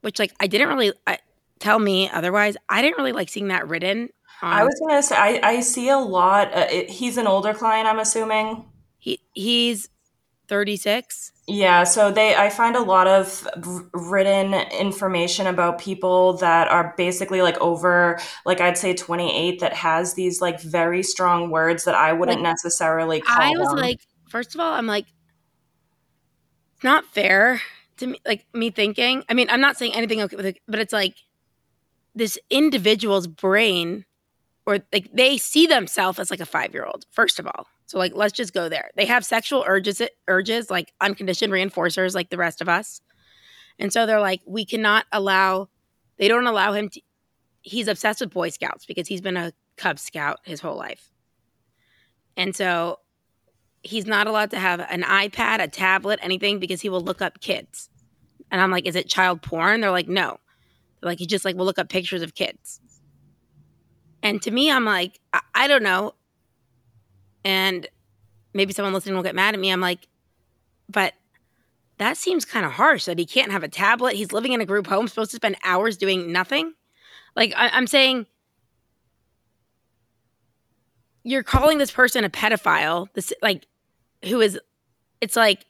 which 0.00 0.18
like 0.18 0.32
i 0.40 0.46
didn't 0.46 0.68
really 0.68 0.92
I, 1.06 1.18
tell 1.62 1.78
me 1.78 2.10
otherwise. 2.10 2.56
I 2.68 2.82
didn't 2.82 2.98
really 2.98 3.12
like 3.12 3.28
seeing 3.30 3.48
that 3.48 3.66
written. 3.68 4.10
On, 4.42 4.52
I 4.52 4.64
was 4.64 4.78
gonna 4.80 5.02
say 5.02 5.16
I, 5.16 5.40
I 5.42 5.60
see 5.60 5.88
a 5.88 5.98
lot. 5.98 6.52
Uh, 6.52 6.66
it, 6.70 6.90
he's 6.90 7.16
an 7.16 7.26
older 7.26 7.54
client, 7.54 7.86
I'm 7.86 8.00
assuming. 8.00 8.64
he 8.98 9.20
he's 9.32 9.88
36. 10.48 11.32
Yeah, 11.48 11.84
so 11.84 12.10
they 12.12 12.34
I 12.36 12.50
find 12.50 12.76
a 12.76 12.82
lot 12.82 13.06
of 13.06 13.46
written 13.92 14.54
information 14.54 15.46
about 15.46 15.78
people 15.78 16.34
that 16.34 16.68
are 16.68 16.94
basically 16.96 17.42
like 17.42 17.58
over 17.58 18.18
like 18.46 18.60
I'd 18.60 18.78
say 18.78 18.94
28 18.94 19.60
that 19.60 19.72
has 19.72 20.14
these 20.14 20.40
like 20.40 20.60
very 20.60 21.02
strong 21.02 21.50
words 21.50 21.84
that 21.84 21.94
I 21.94 22.12
wouldn't 22.12 22.42
Like, 22.42 22.52
necessarily 22.52 23.20
call 23.20 23.40
I 23.40 23.50
was 23.56 23.68
them. 23.68 23.76
like, 23.78 24.00
first 24.28 24.54
of 24.54 24.60
all, 24.60 24.72
I'm 24.74 24.86
like, 24.86 25.06
it's 26.74 26.84
not 26.84 27.04
fair 27.06 27.60
to 27.98 28.06
me. 28.08 28.20
Like 28.26 28.46
me 28.52 28.70
thinking. 28.70 29.24
I 29.28 29.34
mean, 29.34 29.48
I'm 29.50 29.60
not 29.60 29.76
saying 29.76 29.94
anything, 29.94 30.20
okay 30.22 30.54
but 30.68 30.78
it's 30.80 30.92
like 30.92 31.14
this 32.14 32.38
individual's 32.50 33.26
brain, 33.26 34.04
or 34.66 34.78
like 34.92 35.10
they 35.12 35.38
see 35.38 35.66
themselves 35.66 36.18
as 36.18 36.30
like 36.30 36.40
a 36.40 36.46
five 36.46 36.72
year 36.74 36.84
old. 36.84 37.06
First 37.10 37.38
of 37.40 37.46
all, 37.46 37.66
so 37.92 37.98
like 37.98 38.12
let's 38.14 38.32
just 38.32 38.54
go 38.54 38.70
there. 38.70 38.88
They 38.96 39.04
have 39.04 39.22
sexual 39.22 39.64
urges, 39.66 40.00
urges 40.26 40.70
like 40.70 40.94
unconditioned 41.02 41.52
reinforcers, 41.52 42.14
like 42.14 42.30
the 42.30 42.38
rest 42.38 42.62
of 42.62 42.68
us, 42.70 43.02
and 43.78 43.92
so 43.92 44.06
they're 44.06 44.18
like, 44.18 44.40
we 44.46 44.64
cannot 44.64 45.04
allow. 45.12 45.68
They 46.16 46.26
don't 46.26 46.46
allow 46.46 46.72
him 46.72 46.88
to. 46.88 47.02
He's 47.60 47.88
obsessed 47.88 48.22
with 48.22 48.30
Boy 48.30 48.48
Scouts 48.48 48.86
because 48.86 49.08
he's 49.08 49.20
been 49.20 49.36
a 49.36 49.52
Cub 49.76 49.98
Scout 49.98 50.40
his 50.44 50.62
whole 50.62 50.74
life. 50.74 51.10
And 52.34 52.56
so 52.56 53.00
he's 53.82 54.06
not 54.06 54.26
allowed 54.26 54.52
to 54.52 54.58
have 54.58 54.80
an 54.80 55.02
iPad, 55.02 55.62
a 55.62 55.68
tablet, 55.68 56.18
anything 56.22 56.60
because 56.60 56.80
he 56.80 56.88
will 56.88 57.02
look 57.02 57.20
up 57.20 57.42
kids. 57.42 57.90
And 58.50 58.58
I'm 58.58 58.70
like, 58.70 58.86
is 58.86 58.96
it 58.96 59.06
child 59.06 59.42
porn? 59.42 59.82
They're 59.82 59.90
like, 59.90 60.08
no. 60.08 60.40
They're 61.02 61.10
like, 61.10 61.18
he 61.18 61.26
just 61.26 61.44
like 61.44 61.56
will 61.56 61.66
look 61.66 61.78
up 61.78 61.90
pictures 61.90 62.22
of 62.22 62.34
kids. 62.34 62.80
And 64.22 64.40
to 64.40 64.50
me, 64.50 64.70
I'm 64.70 64.86
like, 64.86 65.20
I, 65.34 65.40
I 65.54 65.68
don't 65.68 65.82
know. 65.82 66.14
And 67.44 67.86
maybe 68.54 68.72
someone 68.72 68.92
listening 68.92 69.14
will 69.14 69.22
get 69.22 69.34
mad 69.34 69.54
at 69.54 69.60
me. 69.60 69.70
I'm 69.70 69.80
like, 69.80 70.08
but 70.88 71.14
that 71.98 72.16
seems 72.16 72.44
kind 72.44 72.66
of 72.66 72.72
harsh 72.72 73.04
that 73.04 73.18
he 73.18 73.26
can't 73.26 73.52
have 73.52 73.62
a 73.62 73.68
tablet. 73.68 74.14
He's 74.14 74.32
living 74.32 74.52
in 74.52 74.60
a 74.60 74.66
group 74.66 74.86
home, 74.86 75.08
supposed 75.08 75.30
to 75.30 75.36
spend 75.36 75.56
hours 75.64 75.96
doing 75.96 76.32
nothing. 76.32 76.72
Like, 77.36 77.52
I, 77.56 77.68
I'm 77.68 77.86
saying, 77.86 78.26
you're 81.24 81.42
calling 81.42 81.78
this 81.78 81.90
person 81.90 82.24
a 82.24 82.30
pedophile. 82.30 83.08
This, 83.14 83.32
like, 83.42 83.66
who 84.24 84.40
is, 84.40 84.58
it's 85.20 85.36
like, 85.36 85.64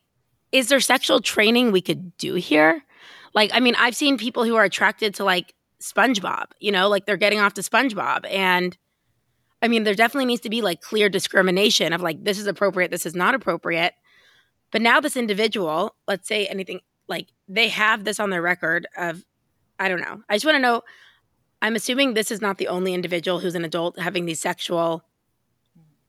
is 0.50 0.68
there 0.68 0.80
sexual 0.80 1.20
training 1.20 1.72
we 1.72 1.80
could 1.80 2.16
do 2.16 2.34
here? 2.34 2.82
Like, 3.34 3.50
I 3.54 3.60
mean, 3.60 3.74
I've 3.78 3.96
seen 3.96 4.18
people 4.18 4.44
who 4.44 4.56
are 4.56 4.64
attracted 4.64 5.14
to 5.16 5.24
like 5.24 5.54
SpongeBob, 5.80 6.46
you 6.60 6.72
know, 6.72 6.88
like 6.88 7.06
they're 7.06 7.16
getting 7.16 7.40
off 7.40 7.54
to 7.54 7.62
SpongeBob. 7.62 8.26
And 8.30 8.76
I 9.62 9.68
mean, 9.68 9.84
there 9.84 9.94
definitely 9.94 10.26
needs 10.26 10.42
to 10.42 10.50
be 10.50 10.60
like 10.60 10.80
clear 10.80 11.08
discrimination 11.08 11.92
of 11.92 12.02
like, 12.02 12.24
this 12.24 12.38
is 12.38 12.46
appropriate, 12.46 12.90
this 12.90 13.06
is 13.06 13.14
not 13.14 13.34
appropriate. 13.34 13.94
But 14.72 14.82
now, 14.82 15.00
this 15.00 15.16
individual, 15.16 15.94
let's 16.08 16.26
say 16.26 16.46
anything 16.46 16.80
like 17.06 17.28
they 17.46 17.68
have 17.68 18.04
this 18.04 18.18
on 18.18 18.30
their 18.30 18.42
record 18.42 18.88
of, 18.96 19.24
I 19.78 19.88
don't 19.88 20.00
know. 20.00 20.22
I 20.28 20.34
just 20.34 20.44
want 20.44 20.56
to 20.56 20.62
know. 20.62 20.82
I'm 21.60 21.76
assuming 21.76 22.14
this 22.14 22.32
is 22.32 22.40
not 22.40 22.58
the 22.58 22.68
only 22.68 22.92
individual 22.92 23.38
who's 23.38 23.54
an 23.54 23.64
adult 23.64 23.98
having 23.98 24.24
these 24.24 24.40
sexual 24.40 25.04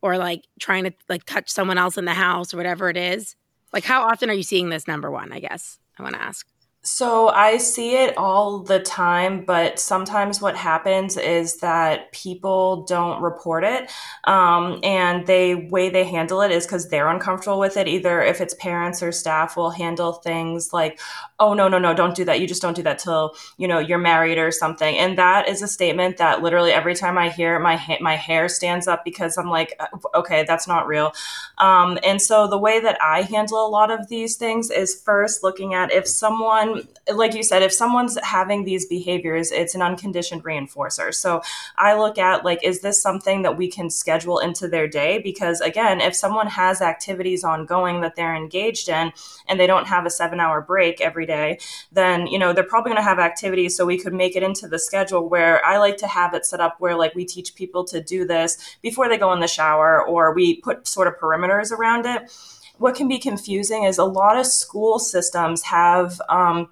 or 0.01 0.17
like 0.17 0.45
trying 0.59 0.85
to 0.85 0.93
like 1.09 1.25
touch 1.25 1.49
someone 1.49 1.77
else 1.77 1.97
in 1.97 2.05
the 2.05 2.13
house 2.13 2.53
or 2.53 2.57
whatever 2.57 2.89
it 2.89 2.97
is. 2.97 3.35
Like, 3.71 3.83
how 3.83 4.03
often 4.03 4.29
are 4.29 4.33
you 4.33 4.43
seeing 4.43 4.69
this 4.69 4.87
number 4.87 5.11
one? 5.11 5.31
I 5.31 5.39
guess 5.39 5.79
I 5.99 6.03
want 6.03 6.15
to 6.15 6.21
ask. 6.21 6.47
So 6.85 7.29
I 7.29 7.59
see 7.59 7.95
it 7.95 8.17
all 8.17 8.59
the 8.59 8.77
time, 8.81 9.45
but 9.45 9.79
sometimes 9.79 10.41
what 10.41 10.57
happens 10.57 11.15
is 11.15 11.57
that 11.59 12.11
people 12.11 12.83
don't 12.83 13.21
report 13.21 13.63
it, 13.63 13.89
um, 14.25 14.81
and 14.83 15.25
the 15.25 15.55
way 15.71 15.89
they 15.89 16.03
handle 16.03 16.41
it 16.41 16.51
is 16.51 16.65
because 16.65 16.89
they're 16.89 17.07
uncomfortable 17.07 17.57
with 17.57 17.77
it. 17.77 17.87
Either 17.87 18.21
if 18.21 18.41
it's 18.41 18.53
parents 18.55 19.01
or 19.01 19.13
staff 19.13 19.55
will 19.55 19.69
handle 19.69 20.11
things 20.11 20.73
like, 20.73 20.99
"Oh 21.39 21.53
no, 21.53 21.69
no, 21.69 21.79
no, 21.79 21.93
don't 21.93 22.15
do 22.17 22.25
that. 22.25 22.41
You 22.41 22.47
just 22.47 22.61
don't 22.61 22.75
do 22.75 22.83
that 22.83 22.99
till 22.99 23.33
you 23.57 23.65
know 23.69 23.79
you're 23.79 23.97
married 23.97 24.37
or 24.37 24.51
something." 24.51 24.97
And 24.97 25.17
that 25.17 25.47
is 25.47 25.61
a 25.61 25.69
statement 25.69 26.17
that 26.17 26.43
literally 26.43 26.73
every 26.73 26.95
time 26.95 27.17
I 27.17 27.29
hear 27.29 27.55
it, 27.55 27.61
my 27.61 27.77
ha- 27.77 27.99
my 28.01 28.17
hair 28.17 28.49
stands 28.49 28.89
up 28.89 29.05
because 29.05 29.37
I'm 29.37 29.49
like, 29.49 29.73
uh, 29.79 29.87
"Okay, 30.15 30.43
that's 30.45 30.67
not 30.67 30.85
real." 30.87 31.13
Um, 31.57 31.97
and 32.03 32.21
so 32.21 32.47
the 32.47 32.57
way 32.57 32.79
that 32.79 32.97
I 33.01 33.21
handle 33.21 33.65
a 33.65 33.69
lot 33.69 33.91
of 33.91 34.07
these 34.09 34.35
things 34.37 34.69
is 34.71 34.99
first 35.05 35.43
looking 35.43 35.73
at 35.73 35.91
if 35.91 36.07
someone 36.07 36.72
like 37.13 37.33
you 37.33 37.43
said, 37.43 37.61
if 37.61 37.73
someone's 37.73 38.17
having 38.23 38.63
these 38.63 38.85
behaviors, 38.85 39.51
it's 39.51 39.75
an 39.75 39.81
unconditioned 39.81 40.43
reinforcer. 40.43 41.13
So 41.13 41.41
I 41.77 41.97
look 41.97 42.17
at 42.17 42.45
like, 42.45 42.63
is 42.63 42.81
this 42.81 43.01
something 43.01 43.41
that 43.41 43.57
we 43.57 43.69
can 43.69 43.89
schedule 43.89 44.39
into 44.39 44.67
their 44.67 44.87
day? 44.87 45.19
Because 45.19 45.61
again, 45.61 46.01
if 46.01 46.15
someone 46.15 46.47
has 46.47 46.81
activities 46.81 47.43
ongoing 47.43 48.01
that 48.01 48.15
they're 48.15 48.35
engaged 48.35 48.89
in 48.89 49.11
and 49.47 49.59
they 49.59 49.67
don't 49.67 49.87
have 49.87 50.05
a 50.05 50.09
seven 50.09 50.39
hour 50.39 50.61
break 50.61 51.01
every 51.01 51.25
day, 51.25 51.59
then, 51.91 52.27
you 52.27 52.39
know, 52.39 52.53
they're 52.53 52.63
probably 52.63 52.91
going 52.91 53.03
to 53.03 53.09
have 53.09 53.19
activities. 53.19 53.75
So 53.75 53.85
we 53.85 53.97
could 53.97 54.13
make 54.13 54.35
it 54.35 54.43
into 54.43 54.67
the 54.67 54.79
schedule 54.79 55.27
where 55.27 55.65
I 55.65 55.77
like 55.77 55.97
to 55.97 56.07
have 56.07 56.33
it 56.33 56.45
set 56.45 56.61
up 56.61 56.75
where 56.79 56.95
like 56.95 57.15
we 57.15 57.25
teach 57.25 57.55
people 57.55 57.83
to 57.85 58.01
do 58.01 58.25
this 58.25 58.77
before 58.81 59.09
they 59.09 59.17
go 59.17 59.33
in 59.33 59.39
the 59.39 59.47
shower 59.47 60.03
or 60.05 60.33
we 60.33 60.61
put 60.61 60.87
sort 60.87 61.07
of 61.07 61.17
perimeters 61.17 61.71
around 61.71 62.05
it 62.05 62.31
what 62.77 62.95
can 62.95 63.07
be 63.07 63.19
confusing 63.19 63.83
is 63.83 63.97
a 63.97 64.05
lot 64.05 64.37
of 64.37 64.45
school 64.45 64.99
systems 64.99 65.63
have 65.63 66.21
um, 66.29 66.69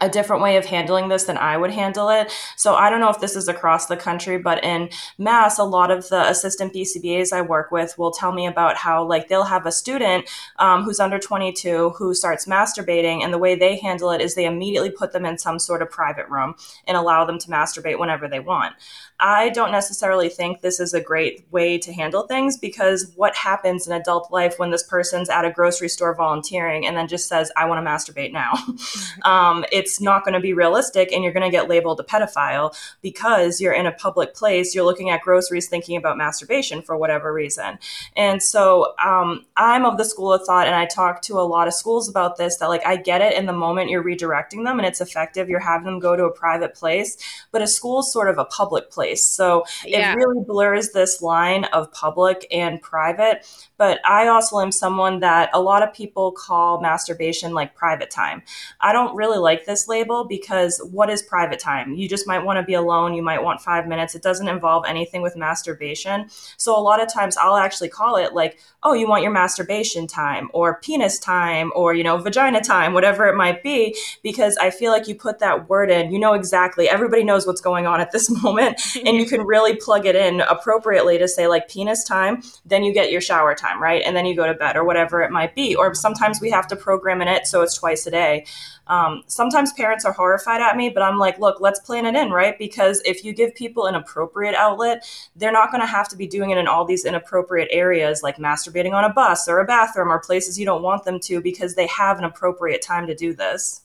a 0.00 0.08
different 0.08 0.42
way 0.42 0.56
of 0.56 0.66
handling 0.66 1.08
this 1.08 1.24
than 1.24 1.36
I 1.36 1.56
would 1.56 1.72
handle 1.72 2.08
it. 2.10 2.32
So 2.56 2.74
I 2.74 2.90
don't 2.90 3.00
know 3.00 3.10
if 3.10 3.20
this 3.20 3.34
is 3.34 3.48
across 3.48 3.86
the 3.86 3.96
country, 3.96 4.38
but 4.38 4.62
in 4.62 4.90
Mass, 5.18 5.58
a 5.58 5.64
lot 5.64 5.90
of 5.90 6.08
the 6.08 6.28
assistant 6.28 6.72
BCBAs 6.72 7.32
I 7.32 7.42
work 7.42 7.70
with 7.70 7.98
will 7.98 8.12
tell 8.12 8.32
me 8.32 8.46
about 8.46 8.76
how 8.76 9.04
like 9.04 9.28
they'll 9.28 9.44
have 9.44 9.66
a 9.66 9.72
student 9.72 10.28
um, 10.58 10.84
who's 10.84 11.00
under 11.00 11.18
22 11.18 11.90
who 11.90 12.14
starts 12.14 12.46
masturbating, 12.46 13.22
and 13.22 13.32
the 13.32 13.38
way 13.38 13.54
they 13.54 13.78
handle 13.78 14.10
it 14.10 14.20
is 14.20 14.34
they 14.34 14.46
immediately 14.46 14.90
put 14.90 15.12
them 15.12 15.24
in 15.24 15.38
some 15.38 15.58
sort 15.58 15.82
of 15.82 15.90
private 15.90 16.28
room 16.28 16.54
and 16.86 16.96
allow 16.96 17.24
them 17.24 17.38
to 17.38 17.48
masturbate 17.48 17.98
whenever 17.98 18.28
they 18.28 18.40
want. 18.40 18.74
I 19.20 19.50
don't 19.50 19.70
necessarily 19.70 20.28
think 20.28 20.60
this 20.60 20.80
is 20.80 20.94
a 20.94 21.00
great 21.00 21.46
way 21.50 21.78
to 21.78 21.92
handle 21.92 22.26
things 22.26 22.56
because 22.56 23.12
what 23.16 23.36
happens 23.36 23.86
in 23.86 23.92
adult 23.92 24.32
life 24.32 24.58
when 24.58 24.70
this 24.70 24.82
person's 24.82 25.28
at 25.28 25.44
a 25.44 25.50
grocery 25.50 25.88
store 25.88 26.14
volunteering 26.14 26.86
and 26.86 26.96
then 26.96 27.06
just 27.06 27.28
says, 27.28 27.52
I 27.56 27.66
want 27.66 27.84
to 27.84 27.90
masturbate 27.90 28.32
now? 28.32 28.52
um, 29.28 29.64
it's 29.70 30.00
not 30.00 30.24
going 30.24 30.34
to 30.34 30.40
be 30.40 30.54
realistic 30.54 31.12
and 31.12 31.22
you're 31.22 31.32
going 31.32 31.48
to 31.48 31.54
get 31.54 31.68
labeled 31.68 32.00
a 32.00 32.02
pedophile 32.02 32.74
because 33.02 33.60
you're 33.60 33.74
in 33.74 33.86
a 33.86 33.92
public 33.92 34.34
place, 34.34 34.74
you're 34.74 34.84
looking 34.84 35.10
at 35.10 35.20
groceries 35.20 35.68
thinking 35.68 35.96
about 35.96 36.16
masturbation 36.16 36.80
for 36.80 36.96
whatever 36.96 37.32
reason. 37.32 37.78
And 38.16 38.42
so 38.42 38.94
um, 39.04 39.44
I'm 39.56 39.84
of 39.84 39.98
the 39.98 40.04
school 40.04 40.32
of 40.32 40.44
thought, 40.46 40.66
and 40.66 40.74
I 40.74 40.86
talk 40.86 41.20
to 41.22 41.38
a 41.38 41.42
lot 41.42 41.68
of 41.68 41.74
schools 41.74 42.08
about 42.08 42.38
this 42.38 42.56
that, 42.56 42.68
like, 42.68 42.84
I 42.86 42.96
get 42.96 43.20
it 43.20 43.34
in 43.34 43.46
the 43.46 43.52
moment 43.52 43.90
you're 43.90 44.02
redirecting 44.02 44.64
them 44.64 44.78
and 44.78 44.86
it's 44.86 45.00
effective, 45.00 45.48
you're 45.50 45.60
having 45.60 45.86
them 45.86 45.98
go 45.98 46.16
to 46.16 46.24
a 46.24 46.32
private 46.32 46.74
place, 46.74 47.18
but 47.52 47.60
a 47.60 47.66
school 47.66 48.00
is 48.00 48.10
sort 48.10 48.30
of 48.30 48.38
a 48.38 48.44
public 48.46 48.90
place 48.90 49.09
place. 49.10 49.24
So 49.24 49.64
yeah. 49.84 50.12
it 50.12 50.16
really 50.16 50.44
blurs 50.44 50.90
this 50.90 51.22
line 51.22 51.64
of 51.66 51.92
public 51.92 52.46
and 52.50 52.80
private. 52.80 53.46
But 53.76 54.00
I 54.06 54.28
also 54.28 54.60
am 54.60 54.72
someone 54.72 55.20
that 55.20 55.50
a 55.52 55.60
lot 55.60 55.82
of 55.82 55.92
people 55.94 56.32
call 56.32 56.80
masturbation 56.80 57.54
like 57.54 57.74
private 57.74 58.10
time. 58.10 58.42
I 58.80 58.92
don't 58.92 59.16
really 59.16 59.38
like 59.38 59.64
this 59.64 59.88
label 59.88 60.24
because 60.24 60.80
what 60.92 61.10
is 61.10 61.22
private 61.22 61.58
time? 61.58 61.94
You 61.94 62.08
just 62.08 62.26
might 62.26 62.44
want 62.44 62.58
to 62.58 62.62
be 62.62 62.74
alone. 62.74 63.14
You 63.14 63.22
might 63.22 63.42
want 63.42 63.60
five 63.60 63.86
minutes. 63.86 64.14
It 64.14 64.22
doesn't 64.22 64.48
involve 64.48 64.84
anything 64.86 65.22
with 65.22 65.36
masturbation. 65.36 66.26
So 66.56 66.76
a 66.76 66.80
lot 66.80 67.02
of 67.02 67.12
times 67.12 67.36
I'll 67.36 67.56
actually 67.56 67.88
call 67.88 68.16
it 68.16 68.34
like, 68.34 68.58
oh, 68.82 68.94
you 68.94 69.08
want 69.08 69.22
your 69.22 69.32
masturbation 69.32 70.06
time 70.06 70.50
or 70.52 70.80
penis 70.80 71.18
time 71.18 71.72
or, 71.74 71.94
you 71.94 72.04
know, 72.04 72.18
vagina 72.18 72.60
time, 72.60 72.92
whatever 72.92 73.26
it 73.26 73.36
might 73.36 73.62
be, 73.62 73.96
because 74.22 74.56
I 74.58 74.70
feel 74.70 74.90
like 74.90 75.08
you 75.08 75.14
put 75.14 75.38
that 75.38 75.68
word 75.68 75.90
in, 75.90 76.12
you 76.12 76.18
know 76.18 76.34
exactly, 76.34 76.88
everybody 76.88 77.24
knows 77.24 77.46
what's 77.46 77.60
going 77.60 77.86
on 77.86 78.00
at 78.00 78.12
this 78.12 78.30
moment. 78.42 78.80
And 79.06 79.16
you 79.16 79.26
can 79.26 79.42
really 79.42 79.76
plug 79.76 80.06
it 80.06 80.14
in 80.14 80.40
appropriately 80.42 81.18
to 81.18 81.26
say 81.26 81.46
like 81.46 81.68
penis 81.68 82.04
time, 82.04 82.42
then 82.64 82.84
you 82.84 82.92
get 82.94 83.10
your 83.10 83.20
shower 83.20 83.54
time 83.54 83.80
right? 83.80 84.02
And 84.04 84.14
then 84.14 84.26
you 84.26 84.36
go 84.36 84.46
to 84.46 84.54
bed 84.54 84.76
or 84.76 84.84
whatever 84.84 85.22
it 85.22 85.30
might 85.30 85.54
be. 85.54 85.74
Or 85.74 85.94
sometimes 85.94 86.40
we 86.40 86.50
have 86.50 86.66
to 86.68 86.76
program 86.76 87.22
in 87.22 87.28
it 87.28 87.46
so 87.46 87.62
it's 87.62 87.76
twice 87.76 88.06
a 88.06 88.10
day. 88.10 88.46
Um, 88.86 89.22
sometimes 89.26 89.72
parents 89.72 90.04
are 90.04 90.12
horrified 90.12 90.60
at 90.60 90.76
me, 90.76 90.90
but 90.90 91.02
I'm 91.02 91.18
like, 91.18 91.38
look, 91.38 91.60
let's 91.60 91.80
plan 91.80 92.06
it 92.06 92.16
in, 92.16 92.30
right? 92.30 92.58
Because 92.58 93.00
if 93.04 93.24
you 93.24 93.32
give 93.32 93.54
people 93.54 93.86
an 93.86 93.94
appropriate 93.94 94.54
outlet, 94.54 95.04
they're 95.36 95.52
not 95.52 95.70
going 95.70 95.80
to 95.80 95.86
have 95.86 96.08
to 96.08 96.16
be 96.16 96.26
doing 96.26 96.50
it 96.50 96.58
in 96.58 96.66
all 96.66 96.84
these 96.84 97.04
inappropriate 97.04 97.68
areas 97.70 98.22
like 98.22 98.36
masturbating 98.36 98.92
on 98.92 99.04
a 99.04 99.12
bus 99.12 99.48
or 99.48 99.60
a 99.60 99.64
bathroom 99.64 100.10
or 100.10 100.18
places 100.18 100.58
you 100.58 100.66
don't 100.66 100.82
want 100.82 101.04
them 101.04 101.20
to 101.20 101.40
because 101.40 101.74
they 101.74 101.86
have 101.86 102.18
an 102.18 102.24
appropriate 102.24 102.82
time 102.82 103.06
to 103.06 103.14
do 103.14 103.32
this. 103.32 103.82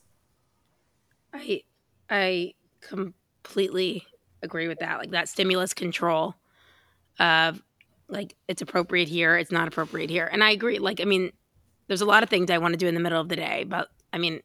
I 1.34 1.64
I 2.10 2.54
completely 2.82 4.06
agree 4.46 4.68
with 4.68 4.80
that. 4.80 5.00
Like 5.00 5.12
that 5.12 5.28
stimulus 5.28 5.74
control 5.74 6.36
of 7.20 7.62
like 8.08 8.36
it's 8.48 8.62
appropriate 8.62 9.08
here, 9.08 9.36
it's 9.38 9.52
not 9.52 9.68
appropriate 9.68 10.10
here. 10.10 10.30
And 10.32 10.44
I 10.44 10.52
agree. 10.52 10.80
Like, 10.80 11.02
I 11.02 11.06
mean, 11.06 11.32
there's 11.88 12.02
a 12.02 12.06
lot 12.06 12.24
of 12.24 12.30
things 12.30 12.50
I 12.50 12.58
want 12.58 12.74
to 12.74 12.78
do 12.78 12.88
in 12.88 12.94
the 12.94 13.00
middle 13.00 13.20
of 13.20 13.30
the 13.30 13.36
day, 13.36 13.64
but 13.68 13.90
I 14.14 14.18
mean, 14.18 14.42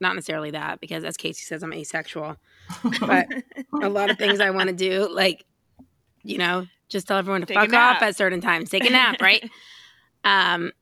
not 0.00 0.14
necessarily 0.14 0.50
that 0.52 0.80
because 0.80 1.04
as 1.04 1.16
Casey 1.16 1.44
says, 1.44 1.62
I'm 1.62 1.72
asexual. 1.72 2.36
But 3.00 3.28
a 3.82 3.88
lot 3.88 4.10
of 4.10 4.18
things 4.18 4.40
I 4.40 4.50
want 4.50 4.68
to 4.68 4.74
do, 4.74 5.08
like, 5.12 5.44
you 6.22 6.38
know, 6.38 6.66
just 6.88 7.08
tell 7.08 7.18
everyone 7.18 7.40
to 7.40 7.46
take 7.46 7.56
fuck 7.56 7.72
off 7.72 8.02
at 8.02 8.16
certain 8.16 8.40
times, 8.40 8.70
take 8.70 8.84
a 8.84 8.90
nap, 8.90 9.16
right? 9.22 9.48
um, 10.24 10.72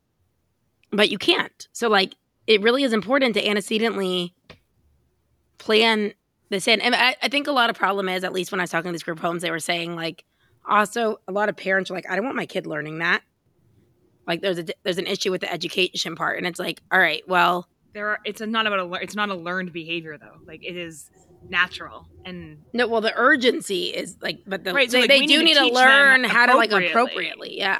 but 0.91 1.09
you 1.09 1.17
can't. 1.17 1.67
So 1.73 1.89
like, 1.89 2.15
it 2.45 2.61
really 2.61 2.83
is 2.83 2.93
important 2.93 3.33
to 3.35 3.47
antecedently 3.47 4.33
plan 5.57 6.13
this 6.49 6.67
in. 6.67 6.81
And 6.81 6.95
I, 6.95 7.15
I 7.21 7.27
think 7.27 7.47
a 7.47 7.51
lot 7.51 7.69
of 7.69 7.75
problem 7.75 8.09
is, 8.09 8.23
at 8.23 8.33
least 8.33 8.51
when 8.51 8.59
I 8.59 8.63
was 8.63 8.69
talking 8.69 8.89
to 8.89 8.91
these 8.93 9.03
group 9.03 9.17
of 9.17 9.23
homes, 9.23 9.41
they 9.41 9.51
were 9.51 9.59
saying 9.59 9.95
like, 9.95 10.23
also 10.67 11.19
a 11.27 11.31
lot 11.31 11.49
of 11.49 11.55
parents 11.55 11.89
are 11.89 11.93
like 11.93 12.09
i 12.09 12.15
don't 12.15 12.25
want 12.25 12.35
my 12.35 12.45
kid 12.45 12.67
learning 12.67 12.99
that. 12.99 13.23
Like 14.25 14.41
there's 14.41 14.59
a 14.59 14.65
there's 14.83 14.97
an 14.97 15.07
issue 15.07 15.31
with 15.31 15.41
the 15.41 15.51
education 15.51 16.15
part 16.15 16.37
and 16.37 16.45
it's 16.45 16.59
like 16.59 16.81
all 16.91 16.99
right 16.99 17.23
well 17.27 17.67
there 17.93 18.09
are 18.09 18.19
it's 18.25 18.41
not 18.41 18.67
about 18.67 18.79
a 18.79 18.93
it's 19.01 19.15
not 19.15 19.29
a 19.29 19.35
learned 19.35 19.71
behavior 19.71 20.17
though. 20.17 20.39
Like 20.45 20.63
it 20.63 20.75
is 20.75 21.09
natural 21.49 22.07
and 22.25 22.57
no 22.73 22.87
well 22.87 22.99
the 22.99 23.13
urgency 23.15 23.85
is 23.85 24.17
like 24.21 24.39
but 24.45 24.63
the, 24.65 24.73
right, 24.73 24.91
so 24.91 24.97
they, 24.97 25.01
like, 25.01 25.09
they 25.09 25.25
do 25.25 25.41
need 25.43 25.53
to, 25.53 25.61
to 25.61 25.73
learn 25.73 26.23
how 26.25 26.45
to 26.45 26.57
like 26.57 26.71
appropriately 26.71 27.57
yeah 27.57 27.79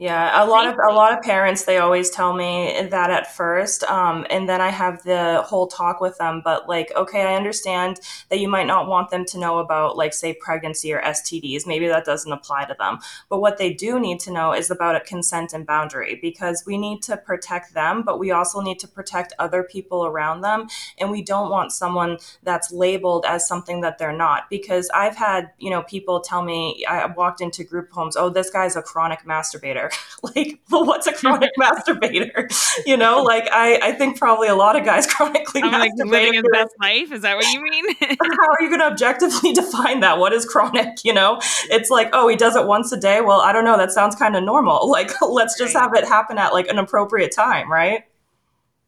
Yeah, 0.00 0.42
a 0.42 0.46
lot 0.46 0.66
of 0.66 0.78
a 0.78 0.94
lot 0.94 1.12
of 1.12 1.22
parents 1.22 1.66
they 1.66 1.76
always 1.76 2.08
tell 2.08 2.32
me 2.32 2.88
that 2.90 3.10
at 3.10 3.34
first, 3.36 3.84
um, 3.84 4.26
and 4.30 4.48
then 4.48 4.58
I 4.62 4.70
have 4.70 5.02
the 5.02 5.42
whole 5.44 5.66
talk 5.66 6.00
with 6.00 6.16
them. 6.16 6.40
But 6.42 6.66
like, 6.66 6.90
okay, 6.96 7.20
I 7.20 7.34
understand 7.34 8.00
that 8.30 8.40
you 8.40 8.48
might 8.48 8.66
not 8.66 8.88
want 8.88 9.10
them 9.10 9.26
to 9.26 9.38
know 9.38 9.58
about 9.58 9.98
like 9.98 10.14
say 10.14 10.32
pregnancy 10.32 10.90
or 10.94 11.02
STDs. 11.02 11.66
Maybe 11.66 11.86
that 11.86 12.06
doesn't 12.06 12.32
apply 12.32 12.64
to 12.64 12.76
them. 12.78 13.00
But 13.28 13.42
what 13.42 13.58
they 13.58 13.74
do 13.74 14.00
need 14.00 14.20
to 14.20 14.32
know 14.32 14.54
is 14.54 14.70
about 14.70 14.96
a 14.96 15.00
consent 15.00 15.52
and 15.52 15.66
boundary 15.66 16.18
because 16.22 16.64
we 16.66 16.78
need 16.78 17.02
to 17.02 17.18
protect 17.18 17.74
them, 17.74 18.02
but 18.02 18.18
we 18.18 18.30
also 18.30 18.62
need 18.62 18.78
to 18.78 18.88
protect 18.88 19.34
other 19.38 19.62
people 19.62 20.06
around 20.06 20.40
them, 20.40 20.68
and 20.96 21.10
we 21.10 21.20
don't 21.20 21.50
want 21.50 21.72
someone 21.72 22.16
that's 22.42 22.72
labeled 22.72 23.26
as 23.28 23.46
something 23.46 23.82
that 23.82 23.98
they're 23.98 24.16
not. 24.16 24.48
Because 24.48 24.88
I've 24.94 25.16
had 25.16 25.50
you 25.58 25.68
know 25.68 25.82
people 25.82 26.22
tell 26.22 26.42
me 26.42 26.86
I 26.88 27.04
walked 27.04 27.42
into 27.42 27.64
group 27.64 27.90
homes, 27.92 28.16
oh, 28.16 28.30
this 28.30 28.48
guy's 28.48 28.76
a 28.76 28.82
chronic 28.82 29.26
masturbator. 29.26 29.89
like, 30.22 30.60
well, 30.70 30.84
what's 30.86 31.06
a 31.06 31.12
chronic 31.12 31.50
masturbator? 31.60 32.46
You 32.86 32.96
know, 32.96 33.22
like 33.22 33.48
I, 33.52 33.78
I 33.82 33.92
think 33.92 34.18
probably 34.18 34.48
a 34.48 34.54
lot 34.54 34.76
of 34.76 34.84
guys 34.84 35.06
chronically 35.06 35.62
I'm 35.62 35.72
like 35.72 35.92
living 35.96 36.34
his 36.34 36.44
best 36.52 36.74
life. 36.80 37.12
Is 37.12 37.22
that 37.22 37.36
what 37.36 37.44
you 37.52 37.62
mean? 37.62 37.84
How 38.00 38.52
are 38.52 38.62
you 38.62 38.68
going 38.68 38.80
to 38.80 38.86
objectively 38.86 39.52
define 39.52 40.00
that? 40.00 40.18
What 40.18 40.32
is 40.32 40.44
chronic? 40.46 41.04
You 41.04 41.12
know, 41.14 41.38
it's 41.70 41.90
like, 41.90 42.10
oh, 42.12 42.28
he 42.28 42.36
does 42.36 42.56
it 42.56 42.66
once 42.66 42.90
a 42.92 42.96
day. 42.98 43.20
Well, 43.20 43.40
I 43.40 43.52
don't 43.52 43.64
know. 43.64 43.76
That 43.76 43.92
sounds 43.92 44.14
kind 44.16 44.34
of 44.36 44.42
normal. 44.44 44.90
Like, 44.90 45.10
let's 45.20 45.58
just 45.58 45.74
Right. 45.74 45.82
have 45.82 45.94
it 45.94 46.06
happen 46.06 46.38
at 46.38 46.52
like 46.52 46.68
an 46.68 46.78
appropriate 46.78 47.32
time, 47.34 47.70
right? 47.70 48.02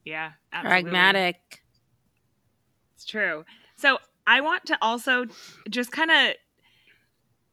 yeah, 0.05 0.33
absolutely. 0.53 0.83
Pragmatic. 0.83 1.63
It's 2.95 3.05
true. 3.05 3.45
So 3.77 3.99
I 4.27 4.41
want 4.41 4.67
to 4.67 4.79
also 4.81 5.27
just 5.69 5.93
kind 5.93 6.11
of, 6.11 6.35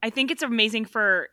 I 0.04 0.10
think 0.10 0.32
it's 0.32 0.44
amazing 0.44 0.86
for 0.86 1.30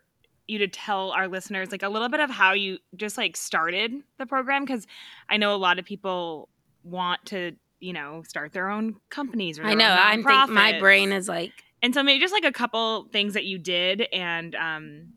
you 0.47 0.59
to 0.59 0.68
tell 0.68 1.11
our 1.11 1.28
listeners 1.28 1.72
like 1.72 1.82
a 1.82 1.88
little 1.88 2.09
bit 2.09 2.20
of 2.20 2.30
how 2.30 2.53
you 2.53 2.78
just 2.94 3.18
like 3.18 3.36
started 3.36 3.92
the 4.18 4.26
program 4.26 4.64
because 4.64 4.86
I 5.28 5.36
know 5.36 5.55
a 5.55 5.57
lot 5.57 5.78
of 5.78 5.84
people 5.84 6.49
want 6.84 7.24
to, 7.26 7.53
you 7.80 7.92
know, 7.92 8.22
start 8.26 8.53
their 8.53 8.70
own 8.70 8.97
companies. 9.11 9.59
Or 9.59 9.64
I 9.64 9.74
know. 9.74 9.88
I'm 9.88 10.22
think 10.24 10.51
my 10.51 10.78
brain 10.78 11.12
is 11.12 11.28
like 11.28 11.53
and 11.82 11.94
so 11.94 12.03
maybe 12.03 12.20
just 12.20 12.32
like 12.32 12.44
a 12.44 12.53
couple 12.53 13.07
things 13.12 13.34
that 13.34 13.44
you 13.44 13.59
did 13.59 14.07
and 14.12 14.55
um 14.55 15.09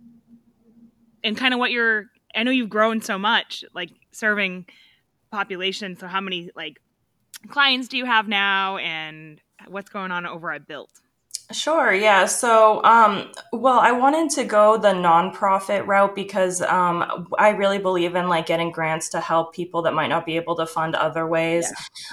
and 1.23 1.38
kind 1.38 1.53
of 1.53 1.59
what 1.59 1.71
you're 1.71 2.05
i 2.36 2.43
know 2.43 2.51
you've 2.51 2.69
grown 2.69 3.01
so 3.01 3.17
much 3.17 3.63
like 3.73 3.89
serving 4.11 4.65
population 5.32 5.97
so 5.97 6.07
how 6.07 6.21
many 6.21 6.49
like 6.55 6.80
clients 7.47 7.88
do 7.88 7.97
you 7.97 8.05
have 8.05 8.27
now 8.27 8.77
and 8.77 9.41
what's 9.67 9.89
going 9.89 10.11
on 10.11 10.25
over 10.25 10.51
at 10.51 10.67
BILT 10.67 10.89
Sure, 11.52 11.91
yeah. 11.91 12.28
So, 12.28 12.84
um, 12.84 13.32
well, 13.52 13.80
I 13.80 13.91
wanted 13.91 14.30
to 14.36 14.43
go 14.43 14.78
the 14.78 14.89
nonprofit 14.89 15.88
route 15.88 16.14
because 16.14 16.62
um, 16.62 17.28
I 17.39 17.50
really 17.50 17.80
believe 17.80 18.14
in 18.14 18.30
like 18.30 18.45
getting 18.45 18.72
grants 18.72 19.10
to 19.10 19.20
help 19.20 19.56
people 19.56 19.82
that 19.82 19.95
might 19.95 20.10
not 20.10 20.28
be 20.28 20.36
able 20.36 20.56
to 20.58 20.68
fund 20.68 20.93
other 20.93 21.26
ways. 21.26 21.68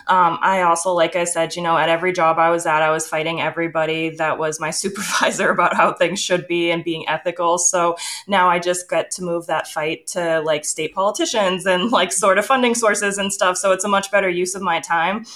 Um, 0.09 0.39
I 0.41 0.62
also, 0.62 0.95
like 0.95 1.16
I 1.16 1.24
said, 1.24 1.55
you 1.55 1.61
know, 1.61 1.76
at 1.76 1.91
every 1.91 2.14
job 2.14 2.39
I 2.39 2.49
was 2.49 2.64
at, 2.64 2.80
I 2.80 2.91
was 2.91 3.07
fighting 3.07 3.43
everybody 3.43 4.09
that 4.16 4.39
was 4.39 4.59
my 4.59 4.70
supervisor 4.82 5.51
about 5.51 5.76
how 5.76 5.93
things 5.93 6.18
should 6.18 6.47
be 6.47 6.70
and 6.70 6.82
being 6.82 7.07
ethical. 7.07 7.59
So 7.59 7.97
now 8.26 8.49
I 8.49 8.59
just 8.59 8.89
get 8.89 9.11
to 9.12 9.22
move 9.22 9.49
that 9.49 9.68
fight 9.68 10.07
to 10.09 10.41
like 10.41 10.64
state 10.64 10.95
politicians 10.95 11.66
and 11.66 11.93
like 11.93 12.11
sort 12.11 12.39
of 12.39 12.47
funding 12.47 12.74
sources 12.74 13.18
and 13.18 13.30
stuff. 13.30 13.59
So 13.59 13.72
it's 13.72 13.84
a 13.84 13.89
much 13.89 14.11
better 14.11 14.30
use 14.30 14.55
of 14.55 14.62
my 14.62 14.80
time. 14.80 15.26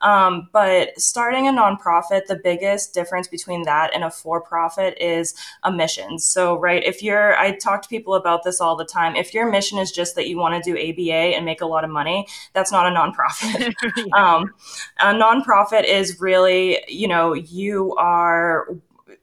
Um, 0.00 0.48
but 0.52 0.98
starting 1.00 1.48
a 1.48 1.52
nonprofit, 1.52 2.26
the 2.26 2.40
biggest 2.42 2.94
difference 2.94 3.28
between 3.28 3.62
that 3.64 3.94
and 3.94 4.04
a 4.04 4.10
for 4.10 4.40
profit 4.40 4.96
is 5.00 5.34
a 5.62 5.72
mission. 5.72 6.18
So, 6.18 6.58
right, 6.58 6.82
if 6.84 7.02
you're, 7.02 7.36
I 7.36 7.56
talk 7.56 7.82
to 7.82 7.88
people 7.88 8.14
about 8.14 8.44
this 8.44 8.60
all 8.60 8.76
the 8.76 8.84
time. 8.84 9.16
If 9.16 9.34
your 9.34 9.50
mission 9.50 9.78
is 9.78 9.90
just 9.90 10.14
that 10.14 10.28
you 10.28 10.38
want 10.38 10.62
to 10.62 10.70
do 10.70 10.78
ABA 10.78 11.36
and 11.36 11.44
make 11.44 11.60
a 11.60 11.66
lot 11.66 11.84
of 11.84 11.90
money, 11.90 12.26
that's 12.52 12.72
not 12.72 12.86
a 12.86 12.94
nonprofit. 12.94 13.74
um, 14.12 14.54
a 14.98 15.12
nonprofit 15.12 15.84
is 15.84 16.20
really, 16.20 16.78
you 16.88 17.08
know, 17.08 17.32
you 17.32 17.94
are 17.96 18.68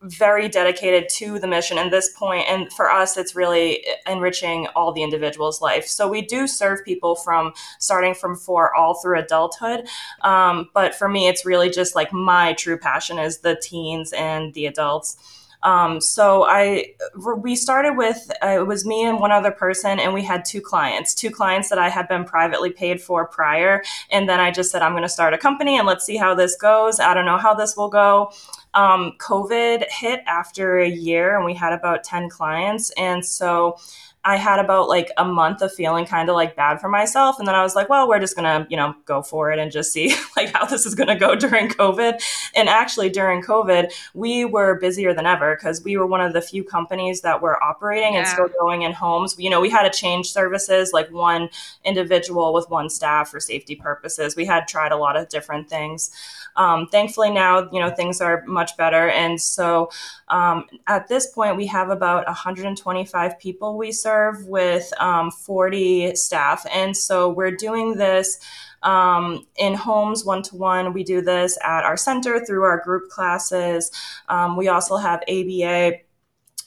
very 0.01 0.47
dedicated 0.47 1.09
to 1.09 1.39
the 1.39 1.47
mission. 1.47 1.77
And 1.77 1.91
this 1.91 2.09
point 2.13 2.47
and 2.47 2.71
for 2.71 2.89
us 2.89 3.17
it's 3.17 3.35
really 3.35 3.85
enriching 4.07 4.67
all 4.75 4.91
the 4.91 5.03
individual's 5.03 5.61
life. 5.61 5.87
So 5.87 6.07
we 6.07 6.21
do 6.21 6.47
serve 6.47 6.83
people 6.85 7.15
from 7.15 7.53
starting 7.79 8.13
from 8.13 8.35
four 8.35 8.75
all 8.75 8.95
through 8.95 9.19
adulthood. 9.19 9.87
Um, 10.21 10.69
but 10.73 10.95
for 10.95 11.09
me 11.09 11.27
it's 11.27 11.45
really 11.45 11.69
just 11.69 11.95
like 11.95 12.13
my 12.13 12.53
true 12.53 12.77
passion 12.77 13.19
is 13.19 13.39
the 13.39 13.59
teens 13.61 14.13
and 14.13 14.53
the 14.53 14.65
adults. 14.65 15.17
Um, 15.65 15.99
so 15.99 16.45
I 16.47 16.93
we 17.37 17.55
started 17.55 17.97
with 17.97 18.31
uh, 18.43 18.59
it 18.59 18.67
was 18.67 18.85
me 18.85 19.03
and 19.03 19.19
one 19.19 19.31
other 19.31 19.51
person, 19.51 19.99
and 19.99 20.13
we 20.13 20.23
had 20.23 20.45
two 20.45 20.61
clients, 20.61 21.15
two 21.15 21.31
clients 21.31 21.69
that 21.69 21.79
I 21.79 21.89
had 21.89 22.07
been 22.07 22.23
privately 22.23 22.69
paid 22.69 23.01
for 23.01 23.25
prior, 23.27 23.83
and 24.11 24.29
then 24.29 24.39
I 24.39 24.51
just 24.51 24.71
said 24.71 24.83
I'm 24.83 24.93
going 24.93 25.03
to 25.03 25.09
start 25.09 25.33
a 25.33 25.39
company 25.39 25.77
and 25.77 25.87
let's 25.87 26.05
see 26.05 26.17
how 26.17 26.35
this 26.35 26.55
goes. 26.55 26.99
I 26.99 27.15
don't 27.15 27.25
know 27.25 27.39
how 27.39 27.55
this 27.55 27.75
will 27.75 27.89
go. 27.89 28.31
Um, 28.75 29.13
COVID 29.19 29.85
hit 29.89 30.21
after 30.27 30.79
a 30.79 30.89
year, 30.89 31.35
and 31.35 31.45
we 31.45 31.53
had 31.53 31.73
about 31.73 32.03
ten 32.03 32.29
clients, 32.29 32.91
and 32.91 33.25
so. 33.25 33.77
I 34.25 34.37
had 34.37 34.59
about 34.59 34.89
like 34.89 35.11
a 35.17 35.23
month 35.23 35.61
of 35.61 35.71
feeling 35.71 36.07
kind 36.07 36.29
of 36.29 36.35
like 36.35 36.55
bad 36.55 36.81
for 36.81 36.89
myself. 36.89 37.37
And 37.37 37.47
then 37.47 37.53
I 37.53 37.61
was 37.61 37.75
like, 37.75 37.89
well, 37.89 38.07
we're 38.07 38.19
just 38.19 38.35
going 38.35 38.45
to, 38.45 38.67
you 38.71 38.75
know, 38.75 38.95
go 39.05 39.21
for 39.21 39.51
it 39.51 39.59
and 39.59 39.71
just 39.71 39.93
see 39.93 40.15
like 40.35 40.51
how 40.51 40.65
this 40.65 40.87
is 40.87 40.95
going 40.95 41.09
to 41.09 41.15
go 41.15 41.35
during 41.45 41.69
COVID. 41.69 42.19
And 42.55 42.67
actually, 42.67 43.09
during 43.09 43.43
COVID, 43.43 43.93
we 44.15 44.43
were 44.43 44.79
busier 44.79 45.13
than 45.13 45.27
ever 45.27 45.55
because 45.55 45.83
we 45.83 45.95
were 45.95 46.07
one 46.07 46.21
of 46.21 46.33
the 46.33 46.41
few 46.41 46.63
companies 46.63 47.21
that 47.21 47.39
were 47.39 47.63
operating 47.63 48.15
and 48.15 48.27
still 48.27 48.49
going 48.59 48.81
in 48.81 48.93
homes. 48.93 49.35
You 49.37 49.51
know, 49.51 49.61
we 49.61 49.69
had 49.69 49.83
to 49.83 49.95
change 49.95 50.31
services 50.31 50.91
like 50.91 51.11
one 51.11 51.49
individual 51.83 52.51
with 52.51 52.67
one 52.71 52.89
staff 52.89 53.29
for 53.29 53.39
safety 53.39 53.75
purposes. 53.75 54.35
We 54.35 54.45
had 54.45 54.67
tried 54.67 54.91
a 54.91 54.97
lot 54.97 55.15
of 55.15 55.29
different 55.29 55.69
things. 55.69 56.09
Um, 56.55 56.87
thankfully, 56.87 57.31
now, 57.31 57.69
you 57.71 57.79
know, 57.79 57.89
things 57.89 58.21
are 58.21 58.43
much 58.45 58.77
better. 58.77 59.09
And 59.09 59.39
so 59.39 59.89
um, 60.29 60.65
at 60.87 61.07
this 61.07 61.27
point, 61.27 61.57
we 61.57 61.67
have 61.67 61.89
about 61.89 62.25
125 62.27 63.39
people 63.39 63.77
we 63.77 63.91
serve 63.91 64.45
with 64.47 64.91
um, 64.99 65.31
40 65.31 66.15
staff. 66.15 66.65
And 66.73 66.95
so 66.95 67.29
we're 67.29 67.55
doing 67.55 67.95
this 67.95 68.39
um, 68.85 69.45
in 69.57 69.73
homes 69.73 70.23
one 70.23 70.43
to 70.43 70.55
one. 70.55 70.93
We 70.93 71.03
do 71.03 71.21
this 71.21 71.57
at 71.63 71.83
our 71.83 71.97
center 71.97 72.45
through 72.45 72.63
our 72.63 72.81
group 72.83 73.09
classes. 73.09 73.91
Um, 74.29 74.55
we 74.55 74.67
also 74.67 74.97
have 74.97 75.21
ABA. 75.27 75.99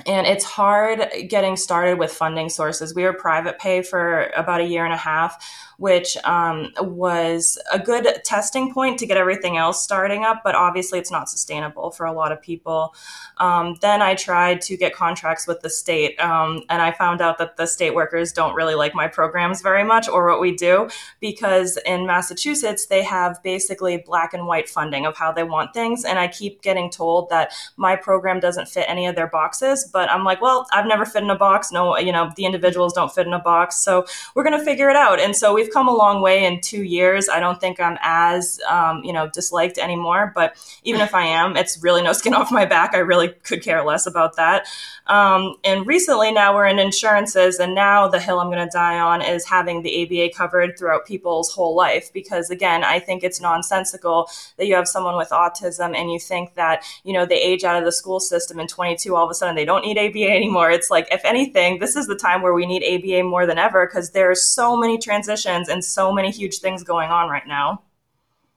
And 0.06 0.28
it's 0.28 0.44
hard 0.44 1.04
getting 1.28 1.56
started 1.56 1.98
with 1.98 2.12
funding 2.12 2.50
sources. 2.50 2.94
We 2.94 3.02
were 3.02 3.12
private 3.12 3.58
pay 3.58 3.82
for 3.82 4.30
about 4.36 4.60
a 4.60 4.64
year 4.64 4.84
and 4.84 4.94
a 4.94 4.98
half, 4.98 5.44
which 5.78 6.16
um, 6.24 6.72
was 6.78 7.56
a 7.72 7.78
good 7.78 8.20
testing 8.24 8.74
point 8.74 8.98
to 8.98 9.06
get 9.06 9.16
everything 9.16 9.56
else 9.56 9.82
starting 9.82 10.24
up, 10.24 10.42
but 10.44 10.54
obviously 10.54 10.98
it's 10.98 11.10
not 11.10 11.30
sustainable 11.30 11.90
for 11.92 12.04
a 12.04 12.12
lot 12.12 12.32
of 12.32 12.42
people. 12.42 12.94
Um, 13.38 13.76
then 13.80 14.02
I 14.02 14.16
tried 14.16 14.60
to 14.62 14.76
get 14.76 14.92
contracts 14.92 15.46
with 15.46 15.60
the 15.60 15.70
state, 15.70 16.18
um, 16.20 16.64
and 16.68 16.82
I 16.82 16.90
found 16.90 17.20
out 17.20 17.38
that 17.38 17.56
the 17.56 17.66
state 17.66 17.94
workers 17.94 18.32
don't 18.32 18.54
really 18.54 18.74
like 18.74 18.94
my 18.94 19.06
programs 19.06 19.62
very 19.62 19.84
much 19.84 20.08
or 20.08 20.28
what 20.28 20.40
we 20.40 20.54
do 20.54 20.88
because 21.20 21.78
in 21.86 22.06
Massachusetts, 22.06 22.86
they 22.86 23.04
have 23.04 23.40
basically 23.44 24.02
black 24.04 24.34
and 24.34 24.46
white 24.46 24.68
funding 24.68 25.06
of 25.06 25.16
how 25.16 25.30
they 25.30 25.44
want 25.44 25.72
things. 25.72 26.04
And 26.04 26.18
I 26.18 26.26
keep 26.26 26.60
getting 26.60 26.90
told 26.90 27.30
that 27.30 27.52
my 27.76 27.94
program 27.94 28.40
doesn't 28.40 28.66
fit 28.66 28.84
any 28.88 29.06
of 29.06 29.14
their 29.14 29.28
boxes. 29.28 29.88
But 29.92 30.10
I'm 30.10 30.24
like, 30.24 30.42
well, 30.42 30.66
I've 30.72 30.86
never 30.86 31.04
fit 31.04 31.22
in 31.22 31.30
a 31.30 31.36
box. 31.36 31.70
No, 31.70 31.96
you 31.96 32.12
know, 32.12 32.32
the 32.36 32.46
individuals 32.46 32.92
don't 32.92 33.14
fit 33.14 33.26
in 33.26 33.32
a 33.32 33.38
box. 33.38 33.78
So 33.78 34.04
we're 34.34 34.48
to 34.58 34.64
figure 34.64 34.90
it 34.90 34.96
out. 34.96 35.20
And 35.20 35.36
so 35.36 35.54
we've 35.68 35.74
come 35.74 35.88
a 35.88 35.94
long 35.94 36.22
way 36.22 36.46
in 36.46 36.60
two 36.60 36.82
years. 36.82 37.28
I 37.28 37.40
don't 37.40 37.60
think 37.60 37.78
I'm 37.78 37.98
as, 38.00 38.60
um, 38.68 39.02
you 39.04 39.12
know, 39.12 39.28
disliked 39.28 39.76
anymore. 39.78 40.32
But 40.34 40.56
even 40.82 41.00
if 41.02 41.14
I 41.14 41.26
am, 41.26 41.56
it's 41.56 41.82
really 41.82 42.02
no 42.02 42.12
skin 42.12 42.34
off 42.38 42.50
my 42.50 42.64
back. 42.64 42.94
I 42.94 42.98
really 42.98 43.28
could 43.28 43.62
care 43.62 43.84
less 43.84 44.06
about 44.06 44.36
that. 44.36 44.66
Um, 45.06 45.56
and 45.64 45.86
recently 45.86 46.32
now 46.32 46.54
we're 46.54 46.66
in 46.66 46.78
insurances. 46.78 47.58
And 47.58 47.74
now 47.74 48.08
the 48.08 48.20
hill 48.20 48.40
I'm 48.40 48.50
going 48.50 48.66
to 48.66 48.72
die 48.72 48.98
on 48.98 49.22
is 49.22 49.46
having 49.46 49.82
the 49.82 50.02
ABA 50.02 50.34
covered 50.34 50.78
throughout 50.78 51.06
people's 51.06 51.52
whole 51.52 51.76
life. 51.76 52.12
Because 52.12 52.50
again, 52.50 52.84
I 52.84 52.98
think 52.98 53.22
it's 53.22 53.40
nonsensical 53.40 54.30
that 54.56 54.66
you 54.66 54.74
have 54.74 54.88
someone 54.88 55.16
with 55.16 55.30
autism 55.30 55.94
and 55.94 56.10
you 56.10 56.18
think 56.18 56.54
that, 56.54 56.84
you 57.04 57.12
know, 57.12 57.26
they 57.26 57.40
age 57.40 57.64
out 57.64 57.78
of 57.78 57.84
the 57.84 57.92
school 57.92 58.20
system 58.20 58.58
in 58.58 58.66
22, 58.66 59.14
all 59.14 59.24
of 59.24 59.30
a 59.30 59.34
sudden 59.34 59.54
they 59.54 59.64
don't 59.64 59.84
need 59.84 59.98
ABA 59.98 60.30
anymore. 60.30 60.70
It's 60.70 60.90
like, 60.90 61.08
if 61.10 61.24
anything, 61.24 61.78
this 61.78 61.96
is 61.96 62.06
the 62.06 62.16
time 62.16 62.42
where 62.42 62.54
we 62.54 62.66
need 62.66 62.82
ABA 62.82 63.24
more 63.24 63.46
than 63.46 63.58
ever 63.58 63.86
because 63.86 64.10
there's 64.10 64.42
so 64.42 64.76
many 64.76 64.98
transitions 64.98 65.57
and 65.66 65.82
so 65.82 66.12
many 66.12 66.30
huge 66.30 66.58
things 66.58 66.84
going 66.84 67.10
on 67.10 67.28
right 67.28 67.46
now. 67.48 67.82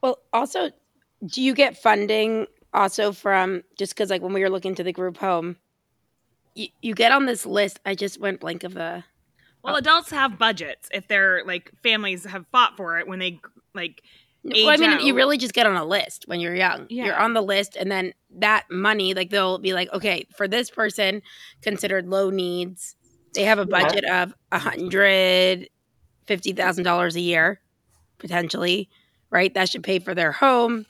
Well, 0.03 0.19
also, 0.31 0.69
do 1.25 1.41
you 1.41 1.55
get 1.55 1.77
funding 1.77 2.45
also 2.73 3.11
from 3.11 3.63
just 3.77 3.95
because, 3.95 4.09
like, 4.11 4.21
when 4.21 4.33
we 4.33 4.41
were 4.41 4.49
looking 4.49 4.75
to 4.75 4.83
the 4.83 4.93
group 4.93 5.17
home, 5.17 5.57
you, 6.53 6.67
you 6.81 6.93
get 6.93 7.11
on 7.11 7.25
this 7.25 7.45
list? 7.45 7.79
I 7.85 7.95
just 7.95 8.19
went 8.19 8.39
blank 8.41 8.63
of 8.63 8.73
the. 8.73 9.03
well 9.63 9.75
adults 9.75 10.09
have 10.11 10.37
budgets 10.37 10.89
if 10.93 11.07
they're 11.07 11.43
like 11.45 11.71
families 11.83 12.25
have 12.25 12.45
fought 12.51 12.75
for 12.75 12.97
it 12.99 13.07
when 13.07 13.19
they 13.19 13.39
like 13.75 14.01
Well, 14.43 14.69
I 14.69 14.73
Age 14.73 14.79
mean, 14.79 14.99
you 15.05 15.13
really 15.13 15.37
just 15.37 15.53
get 15.53 15.67
on 15.67 15.75
a 15.75 15.85
list 15.85 16.23
when 16.27 16.39
you're 16.39 16.55
young. 16.55 16.87
Yeah. 16.89 17.05
You're 17.05 17.19
on 17.19 17.33
the 17.35 17.43
list, 17.43 17.75
and 17.75 17.91
then 17.91 18.13
that 18.39 18.65
money, 18.71 19.13
like, 19.13 19.29
they'll 19.29 19.59
be 19.59 19.73
like, 19.73 19.93
okay, 19.93 20.25
for 20.35 20.47
this 20.47 20.71
person 20.71 21.21
considered 21.61 22.07
low 22.07 22.31
needs, 22.31 22.95
They 23.33 23.43
have 23.43 23.59
a 23.59 23.65
budget 23.65 24.03
yeah. 24.07 24.23
of 24.23 24.33
a 24.51 24.59
hundred 24.59 25.69
fifty 26.32 26.53
thousand 26.53 26.86
dollars 26.86 27.17
a 27.17 27.19
year, 27.19 27.59
potentially, 28.17 28.88
right? 29.29 29.53
That 29.53 29.67
should 29.67 29.84
pay 29.84 29.99
for 29.99 30.15
their 30.15 30.32
home. 30.32 30.86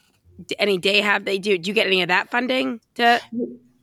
Any 0.56 0.78
day 0.78 1.00
have 1.00 1.24
they 1.24 1.38
do? 1.38 1.58
Do 1.58 1.68
you 1.68 1.74
get 1.74 1.88
any 1.88 2.00
of 2.02 2.08
that 2.08 2.30
funding 2.30 2.80
to? 2.94 3.20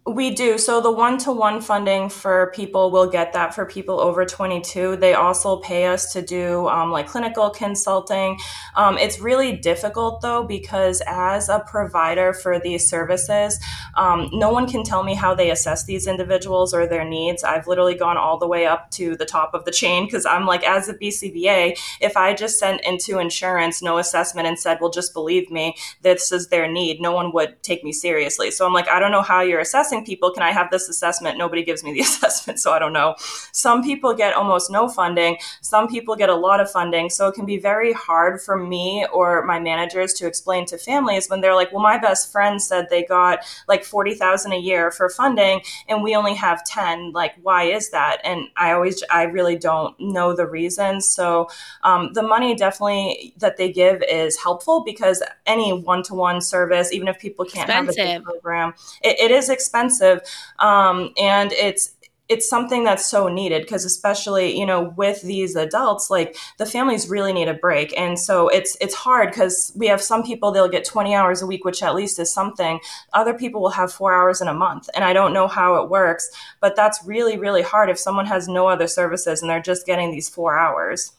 We 0.10 0.34
do. 0.34 0.58
So 0.58 0.82
the 0.82 0.92
one 0.92 1.20
to 1.20 1.32
one 1.32 1.62
funding 1.62 2.10
for 2.10 2.52
people, 2.56 2.90
we'll 2.90 3.12
get 3.12 3.32
that 3.34 3.54
for 3.54 3.64
people 3.64 4.00
over 4.00 4.26
22. 4.26 4.96
They 4.96 5.14
also 5.14 5.58
pay 5.58 5.86
us 5.86 6.12
to 6.14 6.24
do 6.24 6.68
um, 6.68 6.92
like 6.92 7.06
clinical 7.06 7.52
consulting. 7.52 8.40
Um, 8.76 8.98
it's 8.98 9.20
really 9.20 9.56
difficult 9.56 10.22
though, 10.22 10.44
because 10.44 11.04
as 11.06 11.48
a 11.48 11.60
provider 11.60 12.34
for 12.34 12.60
these 12.60 12.90
services, 12.90 13.60
um, 13.98 14.30
no 14.34 14.52
one 14.52 14.68
can 14.68 14.84
tell 14.84 15.04
me 15.04 15.14
how 15.14 15.36
they 15.36 15.52
assess 15.52 15.84
these 15.84 16.08
individuals 16.08 16.74
or 16.74 16.88
their 16.88 17.08
needs. 17.08 17.44
I've 17.44 17.68
literally 17.68 17.96
gone 17.96 18.18
all 18.18 18.40
the 18.40 18.48
way 18.48 18.66
up 18.66 18.90
to 18.92 19.16
the 19.16 19.28
top 19.28 19.54
of 19.54 19.66
the 19.66 19.72
chain 19.72 20.06
because 20.06 20.26
I'm 20.26 20.48
like, 20.48 20.64
as 20.64 20.90
a 20.90 20.96
BCBA, 20.96 21.78
if 22.02 22.18
I 22.18 22.34
just 22.34 22.58
sent 22.58 22.82
into 22.82 23.20
insurance 23.20 23.84
no 23.84 24.00
assessment 24.00 24.48
and 24.48 24.58
said, 24.58 24.80
well, 24.82 24.90
just 24.90 25.14
believe 25.14 25.52
me, 25.52 25.76
this 26.02 26.32
is 26.32 26.48
their 26.48 26.68
need, 26.68 27.00
no 27.00 27.12
one 27.12 27.32
would 27.34 27.62
take 27.62 27.84
me 27.84 27.92
seriously. 27.92 28.50
So 28.50 28.66
I'm 28.66 28.74
like, 28.74 28.88
I 28.88 29.00
don't 29.00 29.12
know 29.12 29.22
how 29.22 29.42
you're 29.42 29.60
assessing 29.60 29.99
asking 30.00 30.16
people, 30.16 30.32
can 30.32 30.44
I 30.44 30.52
have 30.52 30.70
this 30.72 30.90
assessment? 30.90 31.38
Nobody 31.38 31.64
gives 31.64 31.84
me 31.84 31.94
the 31.94 32.00
assessment, 32.10 32.60
so 32.60 32.72
I 32.72 32.80
don't 32.80 32.94
know. 32.94 33.16
Some 33.52 33.84
people 33.84 34.14
get 34.14 34.34
almost 34.34 34.72
no 34.72 34.88
funding, 34.88 35.38
some 35.62 35.88
people 35.88 36.16
get 36.16 36.30
a 36.30 36.36
lot 36.36 36.60
of 36.60 36.72
funding. 36.72 37.10
So 37.10 37.28
it 37.28 37.36
can 37.36 37.46
be 37.46 37.58
very 37.58 37.94
hard 37.94 38.42
for 38.42 38.58
me 38.58 39.06
or 39.14 39.44
my 39.46 39.60
managers 39.60 40.14
to 40.14 40.28
explain 40.28 40.66
to 40.68 40.78
families 40.78 41.30
when 41.30 41.42
they're 41.42 41.56
like, 41.56 41.72
well, 41.72 41.82
my 41.82 41.98
best 41.98 42.32
friend 42.32 42.62
said 42.62 42.88
they 42.90 43.04
got 43.04 43.40
like 43.68 43.84
40,000 43.84 44.54
a 44.54 44.58
year 44.58 44.92
for 44.92 45.10
funding 45.10 45.62
and 45.88 46.04
we 46.04 46.16
only 46.16 46.36
have 46.36 46.64
10. 46.66 47.12
Like, 47.12 47.34
why 47.42 47.64
is 47.64 47.90
that? 47.92 48.22
And 48.24 48.48
I 48.56 48.72
always, 48.72 49.04
I 49.10 49.24
really 49.24 49.58
don't 49.58 49.96
know 50.00 50.36
the 50.36 50.48
reasons. 50.48 51.08
So 51.08 51.50
um, 51.84 52.14
the 52.14 52.24
money 52.24 52.56
definitely 52.56 53.34
that 53.38 53.58
they 53.58 53.72
give 53.72 54.04
is 54.04 54.38
helpful 54.38 54.84
because 54.84 55.22
any 55.46 55.72
one 55.74 56.04
to 56.04 56.14
one 56.14 56.42
service, 56.42 56.92
even 56.92 57.08
if 57.08 57.20
people 57.20 57.46
can't 57.46 57.70
Expensive. 57.70 58.06
have 58.06 58.22
a 58.22 58.26
program, 58.26 58.74
it, 59.02 59.20
it 59.20 59.32
is 59.32 59.50
expensive 59.50 59.89
expensive, 59.90 60.22
um, 60.60 61.12
and 61.18 61.52
it's 61.54 61.96
it's 62.28 62.48
something 62.48 62.84
that's 62.84 63.08
so 63.08 63.28
needed 63.28 63.64
because 63.64 63.84
especially 63.86 64.56
you 64.56 64.66
know 64.66 64.94
with 64.96 65.20
these 65.24 65.56
adults 65.56 66.12
like 66.12 66.38
the 66.60 66.66
families 66.66 67.10
really 67.10 67.34
need 67.34 67.48
a 67.48 67.56
break. 67.56 67.98
And 67.98 68.20
so 68.20 68.48
it's 68.50 68.78
it's 68.80 68.94
hard 68.94 69.32
because 69.32 69.72
we 69.76 69.88
have 69.88 70.02
some 70.02 70.22
people 70.22 70.52
they'll 70.52 70.70
get 70.70 70.86
20 70.86 71.16
hours 71.16 71.42
a 71.42 71.48
week 71.48 71.66
which 71.66 71.82
at 71.82 71.96
least 71.96 72.20
is 72.20 72.32
something. 72.32 72.80
Other 73.14 73.34
people 73.34 73.62
will 73.62 73.72
have 73.72 73.92
four 73.92 74.14
hours 74.14 74.42
in 74.42 74.48
a 74.48 74.54
month 74.54 74.90
and 74.94 75.04
i 75.04 75.14
don't 75.14 75.34
know 75.34 75.48
how 75.48 75.82
it 75.82 75.90
works 75.90 76.30
but 76.62 76.76
that's 76.76 77.04
really 77.06 77.38
really 77.38 77.64
hard 77.64 77.90
if 77.90 77.98
someone 77.98 78.28
has 78.28 78.48
no 78.48 78.68
other 78.68 78.88
services 78.88 79.42
and 79.42 79.50
they're 79.50 79.62
just 79.62 79.86
getting 79.86 80.12
these 80.12 80.30
four 80.30 80.58
hours. 80.58 81.14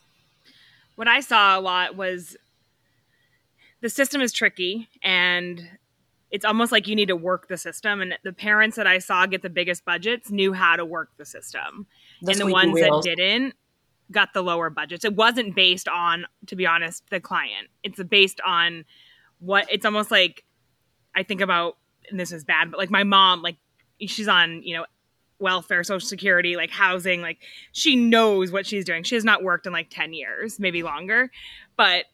What 0.95 1.09
i 1.09 1.21
saw 1.21 1.59
a 1.59 1.61
lot 1.61 1.97
was 1.97 2.37
the 3.81 3.91
system 3.91 4.21
is 4.21 4.33
tricky 4.33 4.89
and 5.03 5.67
it's 6.31 6.45
almost 6.45 6.71
like 6.73 6.87
you 6.87 6.95
need 6.95 7.09
to 7.09 7.17
work 7.17 7.49
the 7.49 7.57
system. 7.57 8.01
And 8.01 8.15
the 8.23 8.33
parents 8.33 8.77
that 8.77 8.87
I 8.87 8.99
saw 8.99 9.27
get 9.27 9.43
the 9.43 9.51
biggest 9.51 9.85
budgets 9.85 10.31
knew 10.31 10.53
how 10.53 10.77
to 10.77 10.85
work 10.85 11.11
the 11.17 11.25
system. 11.25 11.87
The 12.23 12.33
and 12.33 12.41
the 12.41 12.47
ones 12.47 12.75
wheels. 12.75 13.05
that 13.05 13.17
didn't 13.17 13.55
got 14.11 14.35
the 14.35 14.43
lower 14.43 14.71
budgets. 14.71 15.05
It 15.05 15.15
wasn't 15.15 15.55
based 15.55 15.89
on, 15.89 16.27
to 16.47 16.57
be 16.57 16.67
honest, 16.67 17.09
the 17.11 17.21
client. 17.21 17.69
It's 17.83 18.03
based 18.03 18.41
on 18.47 18.85
what 19.39 19.67
it's 19.71 19.85
almost 19.85 20.11
like 20.11 20.45
I 21.15 21.23
think 21.23 21.41
about, 21.41 21.77
and 22.11 22.19
this 22.19 22.33
is 22.33 22.45
bad, 22.45 22.71
but 22.71 22.79
like 22.79 22.91
my 22.91 23.05
mom, 23.05 23.43
like 23.43 23.57
she's 24.01 24.29
on, 24.29 24.63
you 24.63 24.77
know, 24.77 24.87
welfare, 25.39 25.83
social 25.83 26.07
security, 26.07 26.57
like 26.57 26.71
housing, 26.71 27.23
like 27.23 27.39
she 27.73 27.97
knows 27.97 28.53
what 28.53 28.67
she's 28.67 28.85
doing. 28.85 29.03
She 29.03 29.15
has 29.15 29.25
not 29.25 29.43
worked 29.43 29.67
in 29.67 29.73
like 29.73 29.91
10 29.91 30.13
years, 30.13 30.61
maybe 30.61 30.83
longer, 30.83 31.31
but 31.77 32.05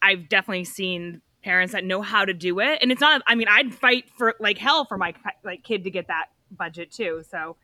I've 0.00 0.28
definitely 0.28 0.64
seen 0.64 1.20
parents 1.42 1.72
that 1.72 1.84
know 1.84 2.02
how 2.02 2.24
to 2.24 2.34
do 2.34 2.60
it 2.60 2.78
and 2.82 2.90
it's 2.90 3.00
not 3.00 3.22
i 3.26 3.34
mean 3.34 3.48
i'd 3.48 3.74
fight 3.74 4.04
for 4.16 4.34
like 4.40 4.58
hell 4.58 4.84
for 4.84 4.98
my 4.98 5.14
like 5.44 5.62
kid 5.62 5.84
to 5.84 5.90
get 5.90 6.08
that 6.08 6.26
budget 6.50 6.90
too 6.90 7.22
so 7.30 7.56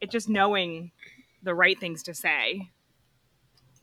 it's 0.00 0.12
just 0.12 0.28
knowing 0.28 0.90
the 1.42 1.54
right 1.54 1.78
things 1.78 2.02
to 2.02 2.14
say 2.14 2.70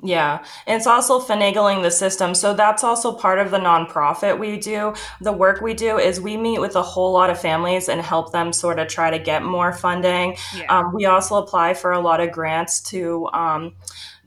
yeah, 0.03 0.43
and 0.67 0.75
it's 0.75 0.85
also 0.85 1.19
finagling 1.21 1.81
the 1.81 1.89
system. 1.89 2.35
So 2.35 2.53
that's 2.53 2.83
also 2.83 3.13
part 3.13 3.39
of 3.39 3.51
the 3.51 3.57
nonprofit 3.57 4.37
we 4.37 4.57
do. 4.57 4.93
The 5.21 5.31
work 5.31 5.61
we 5.61 5.73
do 5.73 5.97
is 5.97 6.19
we 6.19 6.35
meet 6.35 6.59
with 6.59 6.75
a 6.75 6.81
whole 6.81 7.13
lot 7.13 7.29
of 7.29 7.39
families 7.39 7.87
and 7.87 8.01
help 8.01 8.33
them 8.33 8.51
sort 8.51 8.79
of 8.79 8.89
try 8.89 9.09
to 9.09 9.17
get 9.17 9.43
more 9.43 9.71
funding. 9.71 10.35
Yeah. 10.55 10.65
Um, 10.65 10.93
we 10.93 11.05
also 11.05 11.35
apply 11.35 11.75
for 11.75 11.93
a 11.93 12.01
lot 12.01 12.19
of 12.19 12.33
grants 12.33 12.81
to 12.89 13.29
um, 13.31 13.75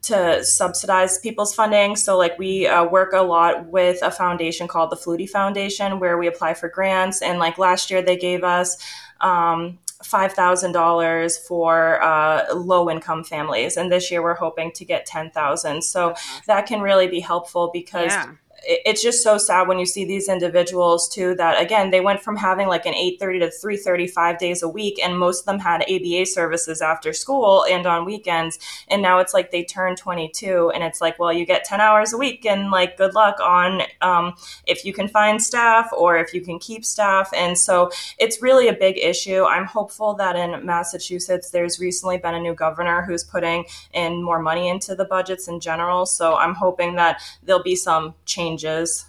to 0.07 0.45
subsidize 0.45 1.19
people's 1.19 1.55
funding. 1.55 1.97
So, 1.97 2.17
like, 2.17 2.39
we 2.39 2.67
uh, 2.67 2.85
work 2.85 3.13
a 3.13 3.23
lot 3.23 3.67
with 3.67 3.99
a 4.03 4.11
foundation 4.11 4.69
called 4.69 4.91
the 4.91 4.97
Flutie 4.97 5.29
Foundation, 5.29 5.99
where 6.01 6.19
we 6.19 6.27
apply 6.27 6.55
for 6.55 6.69
grants. 6.69 7.23
And 7.23 7.39
like 7.39 7.59
last 7.59 7.91
year, 7.91 8.03
they 8.03 8.17
gave 8.17 8.45
us 8.45 8.77
um, 9.21 9.79
$5,000 10.03 11.47
for 11.47 12.03
uh, 12.03 12.55
low 12.55 12.89
income 12.89 13.25
families. 13.25 13.77
And 13.77 13.91
this 13.91 14.11
year, 14.11 14.23
we're 14.23 14.35
hoping 14.35 14.73
to 14.73 14.85
get 14.85 15.07
10,000. 15.07 15.83
So, 15.83 16.15
that 16.47 16.67
can 16.67 16.81
really 16.81 17.09
be 17.09 17.21
helpful 17.21 17.71
because. 17.73 18.13
Yeah 18.13 18.33
it's 18.69 19.03
just 19.03 19.23
so 19.23 19.39
sad 19.39 19.69
when 19.69 19.79
you 19.79 19.87
see 19.87 20.05
these 20.05 20.29
individuals 20.29 21.09
too 21.09 21.35
that 21.37 21.61
again 21.61 21.91
they 21.91 22.01
went 22.01 22.21
from 22.21 22.37
having 22.37 22.69
like 22.69 22.85
an 22.87 22.95
8.30 22.95 23.41
to 23.41 23.67
3.35 23.67 24.39
days 24.39 24.63
a 24.63 24.69
week 24.69 24.99
and 25.03 25.19
most 25.19 25.41
of 25.41 25.47
them 25.47 25.59
had 25.59 25.85
aba 25.89 26.27
services 26.27 26.83
after 26.83 27.13
school 27.13 27.65
and 27.71 27.87
on 27.87 28.05
weekends 28.05 28.59
and 28.89 29.03
now 29.03 29.19
it's 29.19 29.33
like 29.33 29.51
they 29.51 29.65
turn 29.65 29.95
22 29.95 30.71
and 30.75 30.83
it's 30.83 31.01
like 31.01 31.19
well 31.19 31.33
you 31.33 31.47
get 31.47 31.65
10 31.65 31.81
hours 31.81 32.13
a 32.13 32.19
week 32.19 32.45
and 32.45 32.71
like 32.71 32.97
good 32.97 33.15
luck 33.15 33.39
on 33.41 33.83
um, 34.03 34.35
if 34.67 34.85
you 34.85 34.93
can 34.93 35.09
find 35.09 35.43
staff 35.43 35.89
or 35.97 36.17
if 36.17 36.35
you 36.35 36.41
can 36.41 36.59
keep 36.59 36.85
staff 36.85 37.31
and 37.35 37.57
so 37.57 37.91
it's 38.19 38.43
really 38.43 38.69
a 38.69 38.73
big 38.73 38.99
issue. 38.99 39.45
I'm 39.45 39.67
hopeful 39.67 40.15
that 40.15 40.37
in 40.37 40.65
massachusetts 40.65 41.51
there's 41.51 41.79
recently 41.79 42.19
been 42.19 42.35
a 42.35 42.41
new 42.41 42.55
governor 42.55 43.03
who's 43.03 43.25
putting 43.25 43.65
in 43.93 44.23
more 44.23 44.41
money 44.41 44.69
into 44.69 44.95
the 44.95 45.05
budgets 45.05 45.49
in 45.49 45.61
general 45.61 46.07
so 46.07 46.37
i'm 46.37 46.55
hoping 46.55 46.95
that 46.97 47.21
there'll 47.43 47.63
be 47.63 47.77
some 47.77 48.15
change 48.25 48.56
changes. 48.59 49.07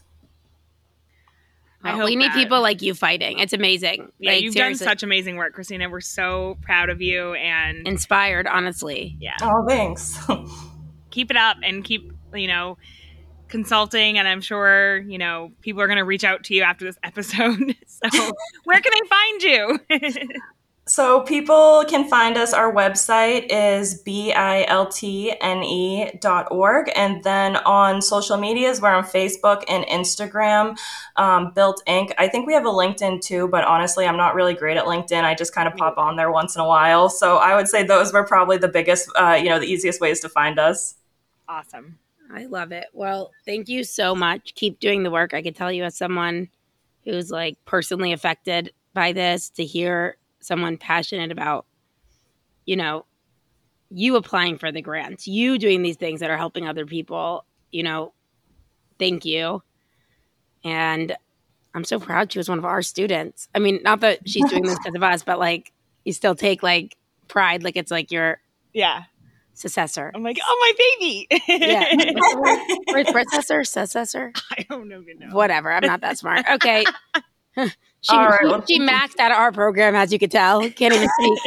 Well, 1.84 2.02
uh, 2.02 2.06
we 2.06 2.16
need 2.16 2.32
that. 2.32 2.36
people 2.36 2.62
like 2.62 2.82
you 2.82 2.94
fighting. 2.94 3.40
It's 3.40 3.54
amazing. 3.54 4.12
Yeah, 4.20 4.32
like, 4.32 4.42
you've 4.42 4.54
seriously. 4.54 4.86
done 4.86 4.92
such 4.92 5.04
amazing 5.04 5.38
work, 5.38 5.54
Christina. 5.54 5.90
We're 5.90 6.02
so 6.02 6.58
proud 6.62 6.90
of 6.90 7.02
you 7.02 7.34
and 7.34 7.88
inspired, 7.88 8.48
honestly. 8.48 9.16
Yeah. 9.20 9.36
Oh, 9.42 9.66
thanks. 9.68 10.18
keep 11.12 11.32
it 11.32 11.38
up 11.38 11.58
and 11.64 11.84
keep, 11.84 12.12
you 12.34 12.48
know, 12.48 12.78
consulting. 13.48 14.18
And 14.18 14.28
I'm 14.28 14.42
sure, 14.42 14.98
you 14.98 15.18
know, 15.18 15.52
people 15.62 15.82
are 15.82 15.88
going 15.88 15.98
to 15.98 16.04
reach 16.06 16.24
out 16.24 16.44
to 16.46 16.56
you 16.56 16.64
after 16.64 16.84
this 16.86 16.98
episode. 17.04 17.76
so, 17.88 18.32
where 18.64 18.82
can 18.82 18.94
they 18.94 19.08
find 19.08 19.44
you? 19.44 19.80
So 20.88 21.22
people 21.22 21.84
can 21.88 22.08
find 22.08 22.38
us. 22.38 22.54
Our 22.54 22.74
website 22.74 23.48
is 23.50 24.02
biltne 24.04 24.62
dot 26.22 26.48
org, 26.50 26.90
and 26.96 27.24
then 27.24 27.58
on 27.58 28.02
social 28.02 28.38
medias, 28.38 28.80
we're 28.82 28.94
on 28.94 29.04
Facebook 29.04 29.64
and 29.68 29.86
Instagram. 29.86 30.78
Um, 31.18 31.52
BILT 31.54 31.84
Inc. 31.88 32.14
I 32.18 32.28
think 32.30 32.48
we 32.48 32.54
have 32.54 32.66
a 32.66 32.70
LinkedIn 32.70 33.22
too, 33.22 33.50
but 33.50 33.66
honestly, 33.66 34.06
I'm 34.06 34.18
not 34.18 34.34
really 34.34 34.54
great 34.54 34.78
at 34.78 34.86
LinkedIn. 34.86 35.24
I 35.24 35.36
just 35.36 35.54
kind 35.54 35.68
of 35.68 35.76
pop 35.76 35.98
on 35.98 36.16
there 36.16 36.32
once 36.32 36.56
in 36.56 36.62
a 36.62 36.68
while. 36.68 37.10
So 37.10 37.38
I 37.38 37.56
would 37.56 37.68
say 37.68 37.84
those 37.84 38.14
were 38.14 38.24
probably 38.24 38.58
the 38.58 38.70
biggest, 38.70 39.10
uh, 39.20 39.38
you 39.42 39.50
know, 39.50 39.60
the 39.60 39.68
easiest 39.68 40.00
ways 40.00 40.22
to 40.22 40.30
find 40.30 40.58
us. 40.58 40.96
Awesome. 41.50 42.00
I 42.34 42.46
love 42.46 42.72
it. 42.72 42.88
Well, 42.94 43.32
thank 43.46 43.68
you 43.68 43.84
so 43.84 44.16
much. 44.16 44.54
Keep 44.56 44.80
doing 44.80 45.04
the 45.04 45.12
work. 45.12 45.34
I 45.34 45.42
can 45.42 45.54
tell 45.54 45.72
you 45.72 45.84
as 45.84 45.98
someone 45.98 46.50
who's 47.04 47.32
like 47.32 47.58
personally 47.66 48.14
affected 48.14 48.72
by 48.94 49.12
this 49.12 49.50
to 49.52 49.66
hear 49.66 50.18
someone 50.48 50.78
passionate 50.78 51.32
about, 51.32 51.66
you 52.66 52.76
know, 52.76 53.06
you 53.90 54.16
applying 54.16 54.58
for 54.58 54.72
the 54.72 54.82
grants, 54.82 55.28
you 55.28 55.58
doing 55.58 55.82
these 55.82 55.98
things 55.98 56.22
that 56.22 56.30
are 56.30 56.38
helping 56.38 56.68
other 56.68 56.86
people, 56.86 57.46
you 57.72 57.84
know, 57.84 58.14
thank 59.00 59.26
you. 59.26 59.62
And 60.64 61.16
I'm 61.74 61.84
so 61.84 62.00
proud 62.00 62.32
she 62.32 62.40
was 62.40 62.50
one 62.50 62.58
of 62.58 62.66
our 62.66 62.82
students. 62.82 63.48
I 63.54 63.60
mean, 63.60 63.82
not 63.84 64.00
that 64.02 64.28
she's 64.28 64.50
doing 64.50 64.64
this 64.64 64.78
because 64.80 64.96
of 64.96 65.04
us, 65.04 65.24
but 65.24 65.40
like 65.40 65.72
you 66.04 66.14
still 66.14 66.36
take 66.36 66.64
like 66.64 66.98
pride, 67.28 67.64
like 67.64 67.78
it's 67.78 67.92
like 67.92 68.12
your 68.12 68.40
yeah 68.74 69.04
successor. 69.54 70.12
I'm 70.14 70.24
like, 70.24 70.40
oh 70.44 70.58
my 70.60 70.72
baby. 71.00 71.28
yeah, 71.48 73.04
predecessor, 73.12 73.64
successor. 73.64 74.32
I 74.52 74.66
don't 74.70 74.92
even 74.92 75.20
know. 75.20 75.36
Whatever. 75.36 75.72
I'm 75.72 75.86
not 75.86 76.02
that 76.02 76.18
smart. 76.18 76.46
Okay. 76.54 76.86
She, 78.02 78.16
right, 78.16 78.64
she, 78.68 78.76
she 78.76 78.80
maxed 78.80 79.20
out 79.20 79.32
our 79.32 79.52
program, 79.52 79.96
as 79.96 80.14
you 80.14 80.20
could 80.20 80.32
tell. 80.32 80.62
Can't 80.72 80.94
even 80.94 81.10
speak. 81.20 81.40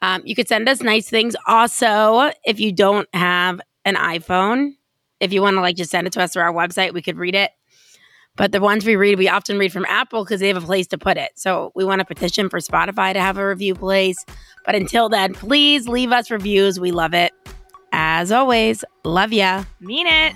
Um, 0.01 0.21
you 0.25 0.35
could 0.35 0.47
send 0.47 0.67
us 0.67 0.81
nice 0.81 1.09
things. 1.09 1.35
Also, 1.47 2.31
if 2.43 2.59
you 2.59 2.71
don't 2.71 3.07
have 3.13 3.61
an 3.85 3.95
iPhone, 3.95 4.73
if 5.19 5.31
you 5.33 5.41
want 5.41 5.55
to 5.55 5.61
like 5.61 5.77
just 5.77 5.91
send 5.91 6.07
it 6.07 6.13
to 6.13 6.21
us 6.21 6.33
through 6.33 6.43
our 6.43 6.53
website, 6.53 6.93
we 6.93 7.01
could 7.01 7.17
read 7.17 7.35
it. 7.35 7.51
But 8.35 8.51
the 8.51 8.59
ones 8.59 8.85
we 8.85 8.97
read, 8.97 9.17
we 9.17 9.29
often 9.29 9.57
read 9.57 9.71
from 9.71 9.85
Apple 9.87 10.25
because 10.25 10.41
they 10.41 10.49
have 10.49 10.61
a 10.61 10.65
place 10.65 10.87
to 10.87 10.97
put 10.97 11.17
it. 11.17 11.31
So 11.35 11.71
we 11.73 11.85
want 11.85 11.99
to 11.99 12.05
petition 12.05 12.49
for 12.49 12.59
Spotify 12.59 13.13
to 13.13 13.21
have 13.21 13.37
a 13.37 13.47
review 13.47 13.75
place. 13.75 14.17
But 14.65 14.75
until 14.75 15.07
then, 15.07 15.33
please 15.33 15.87
leave 15.87 16.11
us 16.11 16.29
reviews. 16.29 16.79
We 16.79 16.91
love 16.91 17.13
it. 17.13 17.31
As 17.93 18.33
always, 18.33 18.83
love 19.05 19.31
ya. 19.31 19.63
Mean 19.79 20.07
it. 20.07 20.35